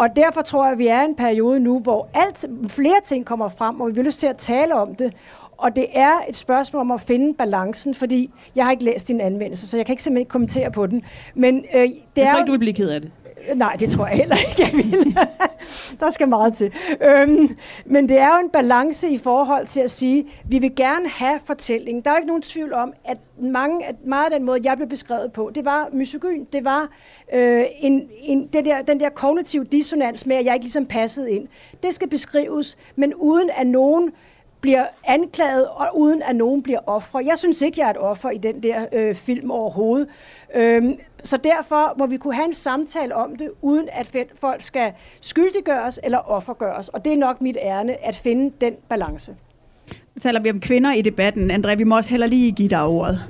Og 0.00 0.16
derfor 0.16 0.42
tror 0.42 0.64
jeg, 0.64 0.72
at 0.72 0.78
vi 0.78 0.86
er 0.86 1.02
i 1.02 1.04
en 1.04 1.14
periode 1.14 1.60
nu, 1.60 1.78
hvor 1.78 2.08
alt, 2.14 2.44
flere 2.68 3.00
ting 3.04 3.26
kommer 3.26 3.48
frem, 3.48 3.80
og 3.80 3.88
vi 3.88 3.92
vil 3.92 4.04
lyst 4.04 4.20
til 4.20 4.26
at 4.26 4.36
tale 4.36 4.74
om 4.74 4.94
det. 4.94 5.12
Og 5.56 5.76
det 5.76 5.86
er 5.92 6.12
et 6.28 6.36
spørgsmål 6.36 6.80
om 6.80 6.90
at 6.90 7.00
finde 7.00 7.34
balancen, 7.34 7.94
fordi 7.94 8.30
jeg 8.54 8.64
har 8.64 8.70
ikke 8.70 8.84
læst 8.84 9.08
din 9.08 9.20
anmeldelse, 9.20 9.68
så 9.68 9.76
jeg 9.76 9.86
kan 9.86 9.92
ikke 9.92 10.02
simpelthen 10.02 10.20
ikke 10.20 10.30
kommentere 10.30 10.70
på 10.70 10.86
den. 10.86 11.02
Men 11.34 11.64
øh, 11.74 11.80
det 11.80 11.92
jeg 12.16 12.26
tror 12.26 12.34
er, 12.34 12.38
ikke, 12.38 12.46
du 12.46 12.52
vil 12.52 12.58
blive 12.58 12.74
ked 12.74 12.88
af 12.88 13.00
det. 13.00 13.10
Nej, 13.54 13.76
det 13.76 13.90
tror 13.90 14.06
jeg 14.06 14.16
heller 14.16 14.36
ikke, 14.36 14.62
jeg 14.62 14.70
vil. 14.72 15.16
der 16.00 16.10
skal 16.10 16.28
meget 16.28 16.54
til. 16.54 16.72
Øhm, 17.00 17.56
men 17.84 18.08
det 18.08 18.18
er 18.18 18.28
jo 18.34 18.44
en 18.44 18.50
balance 18.50 19.08
i 19.08 19.18
forhold 19.18 19.66
til 19.66 19.80
at 19.80 19.90
sige, 19.90 20.26
vi 20.44 20.58
vil 20.58 20.76
gerne 20.76 21.08
have 21.08 21.40
fortælling. 21.44 22.04
Der 22.04 22.10
er 22.10 22.16
ikke 22.16 22.26
nogen 22.26 22.42
tvivl 22.42 22.72
om, 22.72 22.92
at, 23.04 23.18
mange, 23.40 23.86
at 23.86 23.94
meget 24.04 24.24
af 24.24 24.38
den 24.38 24.46
måde, 24.46 24.60
jeg 24.64 24.76
blev 24.76 24.88
beskrevet 24.88 25.32
på, 25.32 25.50
det 25.54 25.64
var 25.64 25.88
misogyn. 25.92 26.44
Det 26.52 26.64
var 26.64 26.88
øh, 27.32 27.64
en, 27.80 28.08
en, 28.20 28.46
det 28.46 28.64
der, 28.64 28.82
den 28.82 29.00
der 29.00 29.08
kognitive 29.08 29.64
dissonans 29.64 30.26
med, 30.26 30.36
at 30.36 30.44
jeg 30.44 30.54
ikke 30.54 30.64
ligesom 30.64 30.86
passede 30.86 31.30
ind. 31.32 31.48
Det 31.82 31.94
skal 31.94 32.08
beskrives, 32.08 32.78
men 32.96 33.14
uden 33.14 33.50
at 33.56 33.66
nogen 33.66 34.12
bliver 34.60 34.86
anklaget, 35.04 35.68
og 35.68 35.98
uden 35.98 36.22
at 36.22 36.36
nogen 36.36 36.62
bliver 36.62 36.80
ofre. 36.86 37.22
Jeg 37.26 37.38
synes 37.38 37.62
ikke, 37.62 37.80
jeg 37.80 37.86
er 37.86 37.90
et 37.90 37.98
offer 37.98 38.30
i 38.30 38.38
den 38.38 38.62
der 38.62 38.86
øh, 38.92 39.14
film 39.14 39.50
overhovedet. 39.50 40.08
Øhm, 40.54 40.98
så 41.24 41.36
derfor 41.36 41.94
må 41.98 42.06
vi 42.06 42.16
kunne 42.16 42.34
have 42.34 42.46
en 42.46 42.54
samtale 42.54 43.14
om 43.14 43.36
det, 43.36 43.50
uden 43.62 43.88
at 43.92 44.16
folk 44.40 44.62
skal 44.62 44.92
skyldiggøres 45.20 46.00
eller 46.02 46.18
offergøres. 46.18 46.88
Og 46.88 47.04
det 47.04 47.12
er 47.12 47.16
nok 47.16 47.40
mit 47.40 47.56
ærne, 47.60 48.06
at 48.06 48.16
finde 48.16 48.52
den 48.60 48.72
balance. 48.88 49.36
Nu 50.14 50.20
taler 50.20 50.40
vi 50.40 50.50
om 50.50 50.60
kvinder 50.60 50.92
i 50.92 51.02
debatten. 51.02 51.50
André, 51.50 51.74
vi 51.74 51.84
må 51.84 51.96
også 51.96 52.10
heller 52.10 52.26
lige 52.26 52.52
give 52.52 52.68
dig 52.68 52.82
ordet. 52.82 53.22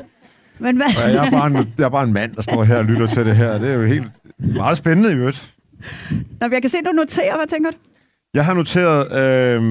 Men 0.59 0.77
hvad? 0.77 0.87
Ja, 0.99 1.23
jeg, 1.23 1.27
er 1.27 1.31
bare 1.31 1.47
en, 1.47 1.75
jeg 1.79 1.85
er 1.85 1.89
bare 1.89 2.05
en 2.05 2.13
mand, 2.13 2.35
der 2.37 2.43
står 2.43 2.65
her 2.65 2.77
og 2.77 2.85
lytter 2.85 3.07
til 3.07 3.27
det 3.27 3.37
her. 3.37 3.59
Det 3.59 3.69
er 3.69 3.75
jo 3.75 3.85
helt 3.85 4.07
meget 4.39 4.79
spændende 4.79 5.13
i 5.13 5.15
øvrigt. 5.15 5.55
Nå, 6.41 6.49
jeg 6.53 6.63
kan 6.63 6.71
se, 6.71 6.77
du 6.87 6.93
noterer. 6.93 7.37
Hvad 7.37 7.47
tænker 7.47 7.71
du? 7.71 7.77
Jeg 8.35 8.45
har 8.45 8.55
noteret 8.55 9.13
øh, 9.13 9.63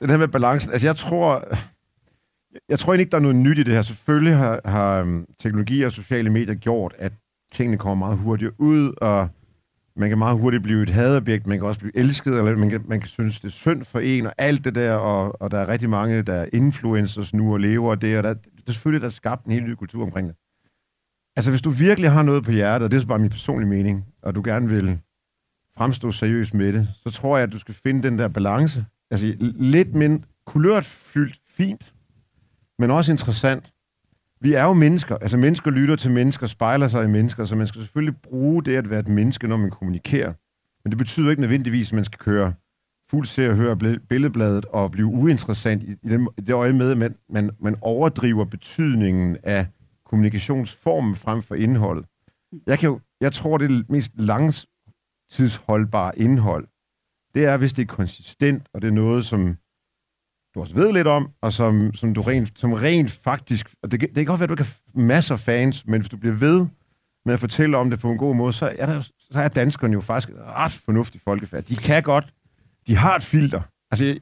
den 0.00 0.10
her 0.10 0.16
med 0.16 0.28
balancen. 0.28 0.72
Altså, 0.72 0.86
jeg 0.86 0.96
tror, 0.96 1.44
jeg 2.68 2.78
tror 2.78 2.94
ikke, 2.94 3.10
der 3.10 3.16
er 3.16 3.20
noget 3.20 3.36
nyt 3.36 3.58
i 3.58 3.62
det 3.62 3.74
her. 3.74 3.82
Selvfølgelig 3.82 4.36
har, 4.36 4.60
har 4.64 4.98
øhm, 5.00 5.26
teknologi 5.42 5.82
og 5.82 5.92
sociale 5.92 6.30
medier 6.30 6.54
gjort, 6.54 6.94
at 6.98 7.12
tingene 7.54 7.78
kommer 7.78 8.06
meget 8.06 8.18
hurtigt 8.18 8.52
ud, 8.58 8.92
og 8.96 9.28
man 9.96 10.08
kan 10.08 10.18
meget 10.18 10.38
hurtigt 10.38 10.62
blive 10.62 10.82
et 10.82 10.90
hadobjekt, 10.90 11.46
man 11.46 11.58
kan 11.58 11.66
også 11.66 11.80
blive 11.80 11.96
elsket, 11.96 12.38
eller 12.38 12.56
man 12.56 12.70
kan, 12.70 12.84
man 12.86 13.00
kan 13.00 13.08
synes, 13.08 13.40
det 13.40 13.48
er 13.48 13.52
synd 13.52 13.84
for 13.84 14.00
en, 14.00 14.26
og 14.26 14.34
alt 14.38 14.64
det 14.64 14.74
der, 14.74 14.94
og, 14.94 15.42
og 15.42 15.50
der 15.50 15.58
er 15.58 15.68
rigtig 15.68 15.90
mange, 15.90 16.22
der 16.22 16.34
er 16.34 16.46
influencers 16.52 17.34
nu 17.34 17.52
og 17.52 17.60
lever 17.60 17.90
og 17.90 18.02
det, 18.02 18.16
og 18.18 18.22
der, 18.22 18.34
det 18.34 18.68
er 18.68 18.72
selvfølgelig, 18.72 19.00
der 19.00 19.06
er 19.06 19.10
skabt 19.10 19.44
en 19.44 19.52
helt 19.52 19.66
ny 19.66 19.74
kultur 19.74 20.02
omkring 20.02 20.28
det. 20.28 20.36
Altså, 21.36 21.50
hvis 21.50 21.62
du 21.62 21.70
virkelig 21.70 22.10
har 22.10 22.22
noget 22.22 22.44
på 22.44 22.50
hjertet, 22.50 22.84
og 22.84 22.90
det 22.90 22.96
er 22.96 23.00
så 23.00 23.06
bare 23.06 23.18
min 23.18 23.30
personlige 23.30 23.68
mening, 23.68 24.06
og 24.22 24.34
du 24.34 24.42
gerne 24.44 24.68
vil 24.68 24.98
fremstå 25.76 26.12
seriøst 26.12 26.54
med 26.54 26.72
det, 26.72 26.88
så 27.02 27.10
tror 27.10 27.36
jeg, 27.36 27.46
at 27.46 27.52
du 27.52 27.58
skal 27.58 27.74
finde 27.74 28.02
den 28.02 28.18
der 28.18 28.28
balance. 28.28 28.84
Altså, 29.10 29.34
lidt 29.40 29.94
mindre 29.94 30.26
kulørt 30.46 30.84
fyldt 30.84 31.40
fint, 31.48 31.94
men 32.78 32.90
også 32.90 33.12
interessant. 33.12 33.73
Vi 34.44 34.54
er 34.54 34.64
jo 34.64 34.72
mennesker. 34.72 35.16
Altså, 35.16 35.36
mennesker 35.36 35.70
lytter 35.70 35.96
til 35.96 36.10
mennesker, 36.10 36.46
spejler 36.46 36.88
sig 36.88 37.04
i 37.04 37.08
mennesker, 37.08 37.44
så 37.44 37.54
man 37.54 37.66
skal 37.66 37.80
selvfølgelig 37.80 38.16
bruge 38.22 38.64
det 38.64 38.76
at 38.76 38.90
være 38.90 39.00
et 39.00 39.08
menneske, 39.08 39.48
når 39.48 39.56
man 39.56 39.70
kommunikerer. 39.70 40.32
Men 40.84 40.90
det 40.90 40.98
betyder 40.98 41.30
ikke 41.30 41.40
nødvendigvis, 41.40 41.88
at 41.88 41.92
man 41.92 42.04
skal 42.04 42.18
køre 42.18 42.54
fuld 43.10 43.26
se 43.26 43.50
og 43.50 43.56
høre 43.56 43.76
billedbladet 44.08 44.64
og 44.64 44.90
blive 44.90 45.06
uinteressant 45.06 45.82
i, 45.82 45.92
i, 46.02 46.08
den, 46.08 46.28
i 46.38 46.40
det 46.40 46.52
øje 46.52 46.72
med, 46.72 46.90
at 46.90 46.98
man, 46.98 47.14
man, 47.28 47.50
man 47.60 47.76
overdriver 47.80 48.44
betydningen 48.44 49.36
af 49.42 49.66
kommunikationsformen 50.06 51.14
frem 51.14 51.42
for 51.42 51.54
indholdet. 51.54 52.06
Jeg, 52.66 52.78
kan 52.78 52.88
jo, 52.88 53.00
jeg 53.20 53.32
tror, 53.32 53.58
det 53.58 53.70
det 53.70 53.90
mest 53.90 54.12
langtidsholdbare 54.14 56.18
indhold. 56.18 56.66
Det 57.34 57.44
er, 57.44 57.56
hvis 57.56 57.72
det 57.72 57.82
er 57.82 57.86
konsistent, 57.86 58.66
og 58.74 58.82
det 58.82 58.88
er 58.88 58.92
noget, 58.92 59.24
som 59.24 59.56
du 60.54 60.60
også 60.60 60.74
ved 60.74 60.92
lidt 60.92 61.06
om, 61.06 61.30
og 61.40 61.52
som, 61.52 61.94
som 61.94 62.14
du 62.14 62.22
rent, 62.22 62.52
som 62.56 62.72
rent 62.72 63.10
faktisk, 63.10 63.74
og 63.82 63.90
det, 63.90 64.00
det 64.00 64.14
kan 64.14 64.24
godt 64.24 64.40
være, 64.40 64.44
at 64.44 64.48
du 64.48 64.54
ikke 64.54 64.64
har 64.64 65.00
masser 65.00 65.34
af 65.34 65.40
fans, 65.40 65.86
men 65.86 66.00
hvis 66.00 66.10
du 66.10 66.16
bliver 66.16 66.34
ved 66.34 66.66
med 67.24 67.34
at 67.34 67.40
fortælle 67.40 67.76
om 67.76 67.90
det 67.90 68.00
på 68.00 68.10
en 68.10 68.18
god 68.18 68.34
måde, 68.34 68.52
så 68.52 68.74
er, 68.78 68.86
der, 68.86 69.02
så 69.32 69.40
er 69.40 69.48
danskerne 69.48 69.92
jo 69.92 70.00
faktisk 70.00 70.30
ret 70.46 70.72
fornuftige 70.72 71.22
folkefærd. 71.24 71.62
De 71.62 71.76
kan 71.76 72.02
godt. 72.02 72.34
De 72.86 72.96
har 72.96 73.16
et 73.16 73.22
filter. 73.22 73.60
Altså, 73.90 74.18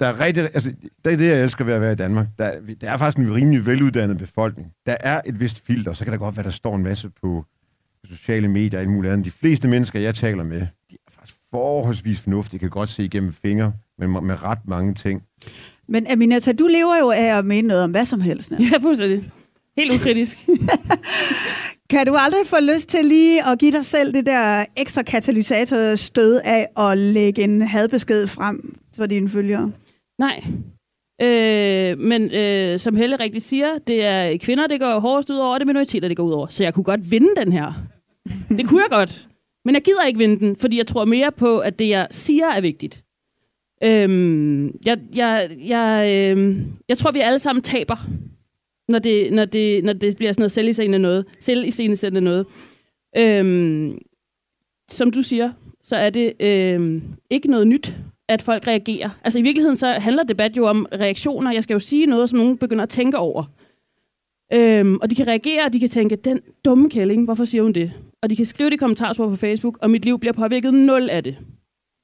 der 0.00 0.06
er 0.06 0.20
rigtig, 0.20 0.42
altså, 0.42 0.74
det 1.04 1.12
er 1.12 1.16
det, 1.16 1.28
jeg 1.28 1.42
elsker 1.42 1.64
ved 1.64 1.74
at 1.74 1.80
være 1.80 1.92
i 1.92 1.96
Danmark. 1.96 2.26
Der, 2.38 2.60
der 2.80 2.90
er 2.90 2.96
faktisk 2.96 3.18
en 3.18 3.34
rimelig 3.34 3.66
veluddannet 3.66 4.18
befolkning. 4.18 4.72
Der 4.86 4.96
er 5.00 5.20
et 5.26 5.40
vist 5.40 5.66
filter, 5.66 5.92
så 5.92 6.04
kan 6.04 6.12
der 6.12 6.18
godt 6.18 6.36
være, 6.36 6.44
der 6.44 6.50
står 6.50 6.76
en 6.76 6.82
masse 6.82 7.10
på 7.22 7.44
sociale 8.04 8.48
medier 8.48 8.78
og 8.78 8.82
alt 8.82 8.90
muligt 8.90 9.12
andet. 9.12 9.24
De 9.24 9.30
fleste 9.30 9.68
mennesker, 9.68 10.00
jeg 10.00 10.14
taler 10.14 10.44
med, 10.44 10.60
de 10.60 10.96
er 11.06 11.10
faktisk 11.10 11.38
forholdsvis 11.50 12.20
fornuftige, 12.20 12.60
kan 12.60 12.70
godt 12.70 12.88
se 12.88 13.04
igennem 13.04 13.32
fingre 13.32 13.72
med, 13.98 14.08
med 14.08 14.42
ret 14.42 14.58
mange 14.68 14.94
ting. 14.94 15.22
Men 15.88 16.06
Aminata, 16.06 16.52
du 16.52 16.66
lever 16.66 16.98
jo 17.00 17.10
af 17.10 17.38
at 17.38 17.44
mene 17.44 17.68
noget 17.68 17.82
om 17.82 17.90
hvad 17.90 18.04
som 18.04 18.20
helst. 18.20 18.50
Ne? 18.50 18.58
Ja, 18.72 18.78
fuldstændig. 18.78 19.30
Helt 19.76 19.92
ukritisk. 19.94 20.38
Kan 21.90 22.06
du 22.06 22.14
aldrig 22.18 22.46
få 22.46 22.56
lyst 22.60 22.88
til 22.88 23.04
lige 23.04 23.46
at 23.46 23.58
give 23.58 23.72
dig 23.72 23.84
selv 23.84 24.14
det 24.14 24.26
der 24.26 24.64
ekstra 24.76 25.02
katalysatorstød 25.02 26.40
af 26.44 26.66
at 26.76 26.98
lægge 26.98 27.42
en 27.42 27.62
hadbesked 27.62 28.26
frem 28.26 28.76
for 28.96 29.06
dine 29.06 29.28
følgere? 29.28 29.72
Nej. 30.18 30.44
Øh, 31.22 31.98
men 31.98 32.30
øh, 32.30 32.78
som 32.78 32.96
Helle 32.96 33.16
rigtig 33.16 33.42
siger, 33.42 33.78
det 33.86 34.04
er 34.04 34.38
kvinder, 34.38 34.66
det 34.66 34.80
går 34.80 34.98
hårdest 34.98 35.30
ud 35.30 35.36
over, 35.36 35.54
og 35.54 35.60
det 35.60 35.64
er 35.64 35.66
minoriteter, 35.66 36.08
det 36.08 36.16
går 36.16 36.24
ud 36.24 36.32
over. 36.32 36.46
Så 36.46 36.62
jeg 36.62 36.74
kunne 36.74 36.84
godt 36.84 37.10
vinde 37.10 37.28
den 37.36 37.52
her. 37.52 37.72
Det 38.48 38.68
kunne 38.68 38.82
jeg 38.82 38.90
godt. 38.90 39.28
Men 39.64 39.74
jeg 39.74 39.82
gider 39.82 40.06
ikke 40.06 40.18
vinde 40.18 40.38
den, 40.38 40.56
fordi 40.56 40.78
jeg 40.78 40.86
tror 40.86 41.04
mere 41.04 41.32
på, 41.32 41.58
at 41.58 41.78
det, 41.78 41.88
jeg 41.88 42.06
siger, 42.10 42.46
er 42.46 42.60
vigtigt. 42.60 43.02
Øhm, 43.84 44.66
jeg, 44.86 44.98
jeg, 45.16 45.50
jeg, 45.66 46.30
øhm, 46.30 46.72
jeg 46.88 46.98
tror, 46.98 47.10
vi 47.10 47.18
alle 47.18 47.38
sammen 47.38 47.62
taber, 47.62 47.96
når 48.88 48.98
det, 48.98 49.32
når 49.32 49.44
det, 49.44 49.84
når 49.84 49.92
det 49.92 50.16
bliver 50.16 50.32
sådan 50.32 50.40
noget 50.40 50.52
selviscenesættende 50.52 50.98
noget. 50.98 51.24
Selviscenesættende 51.40 52.20
noget. 52.20 52.46
Øhm, 53.16 53.98
som 54.90 55.10
du 55.10 55.22
siger, 55.22 55.52
så 55.82 55.96
er 55.96 56.10
det 56.10 56.32
øhm, 56.40 57.02
ikke 57.30 57.48
noget 57.48 57.66
nyt, 57.66 57.96
at 58.28 58.42
folk 58.42 58.66
reagerer. 58.66 59.10
Altså 59.24 59.38
i 59.38 59.42
virkeligheden 59.42 59.76
så 59.76 59.86
handler 59.86 60.22
debat 60.22 60.56
jo 60.56 60.66
om 60.66 60.86
reaktioner. 60.92 61.52
Jeg 61.52 61.62
skal 61.62 61.74
jo 61.74 61.80
sige 61.80 62.06
noget, 62.06 62.30
som 62.30 62.38
nogen 62.38 62.58
begynder 62.58 62.82
at 62.82 62.88
tænke 62.88 63.18
over. 63.18 63.44
Øhm, 64.52 64.96
og 64.96 65.10
de 65.10 65.14
kan 65.14 65.26
reagere, 65.26 65.64
og 65.64 65.72
de 65.72 65.80
kan 65.80 65.88
tænke, 65.88 66.16
den 66.16 66.40
dumme 66.64 66.90
kælling, 66.90 67.24
hvorfor 67.24 67.44
siger 67.44 67.62
hun 67.62 67.72
det? 67.72 67.92
Og 68.22 68.30
de 68.30 68.36
kan 68.36 68.46
skrive 68.46 68.70
det 68.70 68.74
i 68.74 68.78
kommentarspor 68.78 69.28
på 69.28 69.36
Facebook, 69.36 69.78
og 69.82 69.90
mit 69.90 70.04
liv 70.04 70.18
bliver 70.18 70.32
påvirket 70.32 70.74
nul 70.74 71.10
af 71.10 71.24
det. 71.24 71.36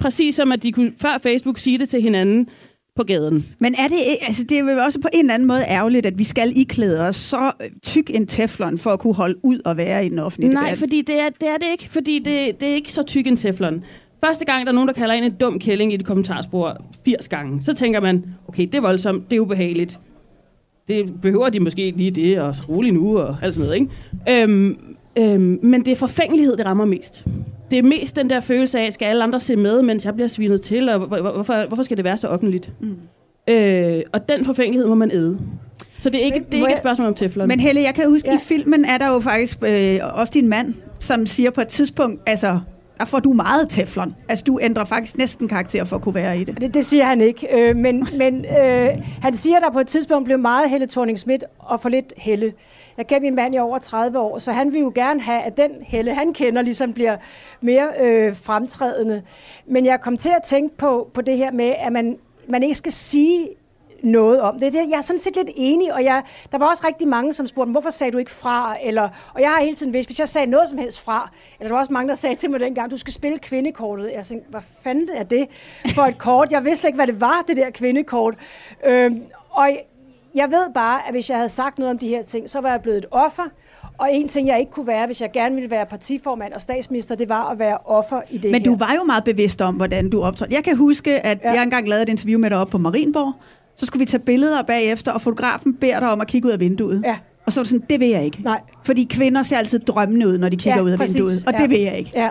Præcis 0.01 0.35
som 0.35 0.53
at 0.53 0.63
de 0.63 0.73
kunne 0.73 0.93
før 0.99 1.19
Facebook 1.23 1.59
sige 1.59 1.79
det 1.79 1.89
til 1.89 2.03
hinanden 2.03 2.49
på 2.97 3.05
gaden. 3.05 3.47
Men 3.59 3.75
er 3.75 3.89
det, 3.89 3.97
altså 4.27 4.45
det 4.45 4.59
er 4.59 4.73
jo 4.73 4.79
også 4.79 5.01
på 5.01 5.09
en 5.13 5.21
eller 5.21 5.35
anden 5.35 5.49
måde 5.49 5.63
ærgerligt, 5.69 6.07
at 6.07 6.19
vi 6.19 6.25
skal 6.25 6.53
iklæde 6.57 7.01
os 7.01 7.17
så 7.17 7.53
tyk 7.83 8.11
en 8.15 8.27
teflon 8.27 8.79
for 8.79 8.91
at 8.91 8.99
kunne 9.01 9.15
holde 9.15 9.45
ud 9.45 9.61
og 9.65 9.77
være 9.77 10.07
i 10.07 10.09
den 10.09 10.19
offentlige 10.19 10.55
Nej, 10.55 10.65
debat? 10.65 10.79
fordi 10.79 11.03
det 11.03 11.21
er 11.21 11.29
det, 11.41 11.49
er 11.49 11.57
det 11.57 11.67
ikke. 11.73 11.89
Fordi 11.91 12.19
det, 12.19 12.61
det 12.61 12.69
er 12.69 12.75
ikke 12.75 12.93
så 12.93 13.03
tyk 13.03 13.27
en 13.27 13.37
teflon. 13.37 13.85
Første 14.25 14.45
gang, 14.45 14.67
der 14.67 14.73
er 14.73 14.75
nogen, 14.75 14.89
der 14.89 14.95
kalder 14.95 15.15
en 15.15 15.25
en 15.25 15.35
dum 15.41 15.59
kælling 15.59 15.93
i 15.93 15.97
det 15.97 16.07
kommentarspor 16.07 16.85
80 17.05 17.29
gange, 17.29 17.63
så 17.63 17.75
tænker 17.75 18.01
man, 18.01 18.25
okay, 18.49 18.63
det 18.67 18.75
er 18.75 18.81
voldsomt, 18.81 19.31
det 19.31 19.37
er 19.37 19.41
ubehageligt. 19.41 19.99
Det 20.89 21.21
behøver 21.23 21.49
de 21.49 21.61
måske 21.61 21.93
lige 21.97 22.11
det, 22.11 22.41
og 22.41 22.55
rolig 22.69 22.93
nu, 22.93 23.19
og 23.19 23.37
alt 23.43 23.55
sådan 23.55 23.69
noget, 23.69 23.81
ikke? 23.81 24.43
Øhm, 24.43 24.77
øhm, 25.19 25.59
men 25.63 25.85
det 25.85 25.93
er 25.93 25.97
forfængelighed, 25.97 26.57
det 26.57 26.67
rammer 26.67 26.85
mest. 26.85 27.25
Det 27.71 27.79
er 27.79 27.83
mest 27.83 28.17
den 28.17 28.31
der 28.31 28.41
følelse 28.41 28.79
af, 28.81 28.93
skal 28.93 29.07
alle 29.07 29.23
andre 29.23 29.41
se 29.41 29.57
med, 29.57 29.83
mens 29.83 30.05
jeg 30.05 30.15
bliver 30.15 30.29
svinet 30.29 30.61
til, 30.61 30.89
og 30.89 30.99
hvor- 30.99 31.21
hvor- 31.21 31.33
hvorfor, 31.33 31.67
hvorfor 31.69 31.83
skal 31.83 31.97
det 31.97 32.05
være 32.05 32.17
så 32.17 32.29
offentligt? 32.29 32.73
Mm. 32.81 32.97
Øh, 33.49 34.03
og 34.13 34.29
den 34.29 34.45
forfængelighed 34.45 34.87
må 34.89 34.95
man 34.95 35.11
æde. 35.11 35.39
Så 35.99 36.11
det 36.11 36.21
er 36.21 36.25
ikke, 36.25 36.39
Men 36.41 36.47
det 36.47 36.55
er 36.55 36.57
ikke 36.59 36.67
et 36.67 36.71
jeg- 36.71 36.79
spørgsmål 36.79 37.09
om 37.09 37.15
teflon. 37.15 37.49
Men 37.49 37.61
Helle, 37.61 37.83
jeg 37.83 37.95
kan 37.95 38.09
huske, 38.09 38.29
ja. 38.29 38.35
I 38.35 38.39
filmen 38.43 38.85
er 38.85 38.99
der 38.99 39.13
jo 39.13 39.21
faktisk 39.21 39.59
øh, 39.69 39.99
også 40.15 40.31
din 40.35 40.49
mand, 40.49 40.75
som 40.99 41.27
siger 41.27 41.51
på 41.51 41.61
et 41.61 41.69
tidspunkt, 41.69 42.21
altså, 42.27 42.61
der 42.99 43.05
får 43.05 43.19
du 43.21 43.33
meget 43.33 43.67
teflon. 43.71 44.15
Altså, 44.29 44.45
du 44.47 44.59
ændrer 44.63 44.85
faktisk 44.85 45.19
næsten 45.19 45.49
karakter 45.49 45.85
for 45.85 45.97
at 45.97 46.03
kunne 46.03 46.15
være 46.15 46.39
i 46.41 46.45
det. 46.45 46.61
Det, 46.61 46.75
det 46.75 46.85
siger 46.85 47.05
han 47.05 47.21
ikke, 47.21 47.49
øh, 47.59 47.77
men, 47.77 48.07
men 48.19 48.45
øh, 48.63 48.89
han 49.23 49.37
siger, 49.37 49.57
at 49.57 49.63
der 49.63 49.71
på 49.73 49.79
et 49.81 49.87
tidspunkt 49.87 50.25
blev 50.25 50.39
meget 50.39 50.71
Helle 50.71 50.87
thorning 50.87 51.19
og 51.59 51.81
for 51.81 51.89
lidt 51.89 52.13
Helle. 52.17 52.53
Jeg 52.97 53.07
kendt 53.07 53.23
min 53.23 53.35
mand 53.35 53.55
i 53.55 53.59
over 53.59 53.79
30 53.79 54.19
år, 54.19 54.39
så 54.39 54.53
han 54.53 54.73
vil 54.73 54.81
jo 54.81 54.93
gerne 54.95 55.21
have, 55.21 55.43
at 55.43 55.57
den 55.57 55.71
Helle, 55.83 56.15
han 56.15 56.35
kender, 56.35 56.63
ligesom 56.63 56.93
bliver 56.93 57.17
mere 57.61 57.89
øh, 58.01 58.37
fremtrædende. 58.37 59.23
Men 59.67 59.87
jeg 59.87 60.01
kom 60.01 60.17
til 60.17 60.31
at 60.31 60.43
tænke 60.43 60.77
på, 60.77 61.11
på 61.15 61.21
det 61.21 61.37
her 61.37 61.53
med, 61.53 61.75
at 61.79 61.93
man, 61.93 62.19
man 62.49 62.63
ikke 62.63 62.75
skal 62.75 62.93
sige 62.93 63.49
noget 64.03 64.41
om 64.41 64.59
det. 64.59 64.73
det. 64.73 64.91
Jeg 64.91 64.97
er 64.97 65.01
sådan 65.01 65.21
set 65.21 65.37
lidt 65.37 65.51
enig, 65.57 65.95
og 65.95 66.05
jeg, 66.05 66.23
der 66.53 66.59
var 66.59 66.67
også 66.67 66.87
rigtig 66.87 67.09
mange, 67.09 67.33
som 67.33 67.47
spurgte, 67.47 67.71
hvorfor 67.71 67.91
sagde 67.91 68.13
du 68.13 68.19
ikke 68.19 68.31
fra? 68.31 68.77
Eller, 68.83 69.09
og 69.35 69.41
jeg 69.41 69.51
har 69.51 69.61
hele 69.61 69.77
tiden 69.77 69.93
vidst, 69.93 70.09
hvis 70.09 70.19
jeg 70.19 70.29
sagde 70.29 70.47
noget 70.47 70.69
som 70.69 70.79
helst 70.79 71.01
fra, 71.01 71.31
eller 71.61 71.69
der 71.69 71.75
var 71.75 71.81
også 71.81 71.93
mange, 71.93 72.09
der 72.09 72.15
sagde 72.15 72.37
til 72.37 72.51
mig 72.51 72.61
dengang, 72.61 72.91
du 72.91 72.97
skal 72.97 73.13
spille 73.13 73.39
kvindekortet. 73.39 74.13
Jeg 74.13 74.27
tænkte, 74.27 74.51
hvad 74.51 74.61
fanden 74.83 75.09
er 75.15 75.23
det 75.23 75.49
for 75.95 76.03
et 76.03 76.19
kort? 76.19 76.53
Jeg 76.53 76.65
vidste 76.65 76.81
slet 76.81 76.89
ikke, 76.89 76.97
hvad 76.97 77.07
det 77.07 77.21
var, 77.21 77.45
det 77.49 77.57
der 77.57 77.71
kvindekort. 77.71 78.35
Øhm, 78.85 79.23
og 79.51 79.71
jeg 80.35 80.51
ved 80.51 80.75
bare, 80.75 81.07
at 81.09 81.15
hvis 81.15 81.31
jeg 81.31 81.37
havde 81.39 81.49
sagt 81.49 81.79
noget 81.79 81.91
om 81.91 81.99
de 81.99 82.09
her 82.09 82.23
ting, 82.23 82.51
så 82.51 82.61
var 82.61 82.71
jeg 82.71 82.81
blevet 82.81 82.99
et 82.99 83.07
offer. 83.11 83.43
Og 83.99 84.09
en 84.13 84.29
ting, 84.29 84.49
jeg 84.49 84.61
ikke 84.61 84.73
kunne 84.73 84.87
være, 84.87 85.07
hvis 85.07 85.21
jeg 85.21 85.31
gerne 85.33 85.55
ville 85.55 85.71
være 85.71 85.87
partiformand 85.87 86.53
og 86.53 86.61
statsminister, 86.61 87.15
det 87.15 87.29
var 87.29 87.49
at 87.51 87.59
være 87.59 87.79
offer 87.85 88.21
i 88.31 88.39
det 88.39 88.51
Men 88.51 88.61
her. 88.63 88.71
du 88.71 88.77
var 88.77 88.95
jo 89.01 89.05
meget 89.05 89.25
bevidst 89.25 89.61
om, 89.63 89.75
hvordan 89.75 90.11
du 90.11 90.23
optrådte. 90.23 90.55
Jeg 90.55 90.65
kan 90.65 90.77
huske, 90.77 91.27
at 91.27 91.39
ja. 91.45 91.53
Jeg 91.53 91.63
engang 91.63 91.89
lavede 91.89 92.03
et 92.03 92.09
interview 92.09 92.41
med 92.41 92.51
dig 92.51 92.59
op 92.59 92.69
på 92.69 92.79
Marienborg. 92.79 93.33
Så 93.77 93.87
skulle 93.87 94.01
vi 94.01 94.05
tage 94.07 94.23
billeder 94.23 94.63
bagefter, 94.63 95.13
og 95.13 95.21
fotografen 95.21 95.75
beder 95.75 96.01
dig 96.01 96.11
om 96.11 96.21
at 96.21 96.27
kigge 96.27 96.49
ud 96.49 96.53
af 96.53 96.61
vinduet. 96.61 97.03
Ja. 97.05 97.17
Og 97.47 97.53
så 97.53 97.61
var 97.61 97.65
du 97.65 97.69
sådan, 97.69 97.87
det 97.91 98.01
vil 98.01 98.09
jeg 98.09 98.25
ikke. 98.25 98.43
Nej. 98.43 98.61
Fordi 98.85 99.07
kvinder 99.11 99.43
ser 99.43 99.57
altid 99.59 99.79
drømmende 99.79 100.29
ud, 100.29 100.39
når 100.39 100.49
de 100.49 100.57
kigger 100.57 100.77
Ja, 100.79 100.83
ud 100.85 100.91
af 100.91 100.99
præcis. 100.99 101.15
vinduet. 101.17 101.45
Og 101.47 101.53
Ja. 101.53 101.59
det 101.59 101.71
vil 101.71 101.81
jeg 101.81 101.99
ikke. 101.99 102.11
Ja. 102.15 102.29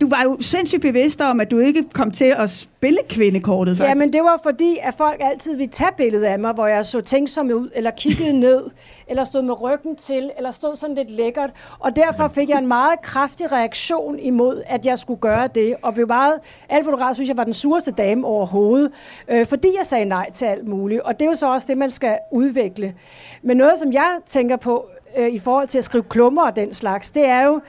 Du 0.00 0.08
var 0.08 0.22
jo 0.22 0.36
sindssygt 0.40 0.82
bevidst 0.82 1.20
om, 1.20 1.40
at 1.40 1.50
du 1.50 1.58
ikke 1.58 1.84
kom 1.92 2.10
til 2.10 2.34
at 2.38 2.50
spille 2.50 2.98
kvindekortet, 3.08 3.76
faktisk. 3.76 3.88
Ja, 3.88 3.94
men 3.94 4.12
det 4.12 4.20
var 4.22 4.40
fordi, 4.42 4.78
at 4.82 4.94
folk 4.94 5.16
altid 5.20 5.56
ville 5.56 5.72
tage 5.72 5.90
billedet 5.96 6.24
af 6.24 6.38
mig, 6.38 6.52
hvor 6.52 6.66
jeg 6.66 6.86
så 6.86 7.00
tænksom 7.00 7.46
ud, 7.46 7.70
eller 7.74 7.90
kiggede 7.90 8.40
ned, 8.46 8.62
eller 9.08 9.24
stod 9.24 9.42
med 9.42 9.62
ryggen 9.62 9.96
til, 9.96 10.30
eller 10.36 10.50
stod 10.50 10.76
sådan 10.76 10.96
lidt 10.96 11.10
lækkert. 11.10 11.50
Og 11.78 11.96
derfor 11.96 12.28
fik 12.28 12.48
jeg 12.48 12.58
en 12.58 12.66
meget 12.66 13.02
kraftig 13.02 13.52
reaktion 13.52 14.18
imod, 14.18 14.62
at 14.66 14.86
jeg 14.86 14.98
skulle 14.98 15.20
gøre 15.20 15.48
det. 15.54 15.76
Og 15.82 15.94
blev 15.94 16.06
meget, 16.06 16.34
alle 16.68 16.84
fotografer 16.84 17.14
synes, 17.14 17.28
jeg 17.28 17.36
var 17.36 17.44
den 17.44 17.54
sureste 17.54 17.90
dame 17.90 18.26
overhovedet, 18.26 18.92
øh, 19.28 19.46
fordi 19.46 19.68
jeg 19.78 19.86
sagde 19.86 20.04
nej 20.04 20.30
til 20.32 20.46
alt 20.46 20.68
muligt. 20.68 21.00
Og 21.00 21.20
det 21.20 21.26
er 21.26 21.30
jo 21.30 21.36
så 21.36 21.52
også 21.52 21.66
det, 21.68 21.78
man 21.78 21.90
skal 21.90 22.18
udvikle. 22.32 22.94
Men 23.42 23.56
noget, 23.56 23.78
som 23.78 23.92
jeg 23.92 24.10
tænker 24.28 24.56
på 24.56 24.86
øh, 25.16 25.28
i 25.28 25.38
forhold 25.38 25.68
til 25.68 25.78
at 25.78 25.84
skrive 25.84 26.04
klummer 26.04 26.42
og 26.42 26.56
den 26.56 26.72
slags, 26.72 27.10
det 27.10 27.24
er 27.24 27.42
jo, 27.42 27.60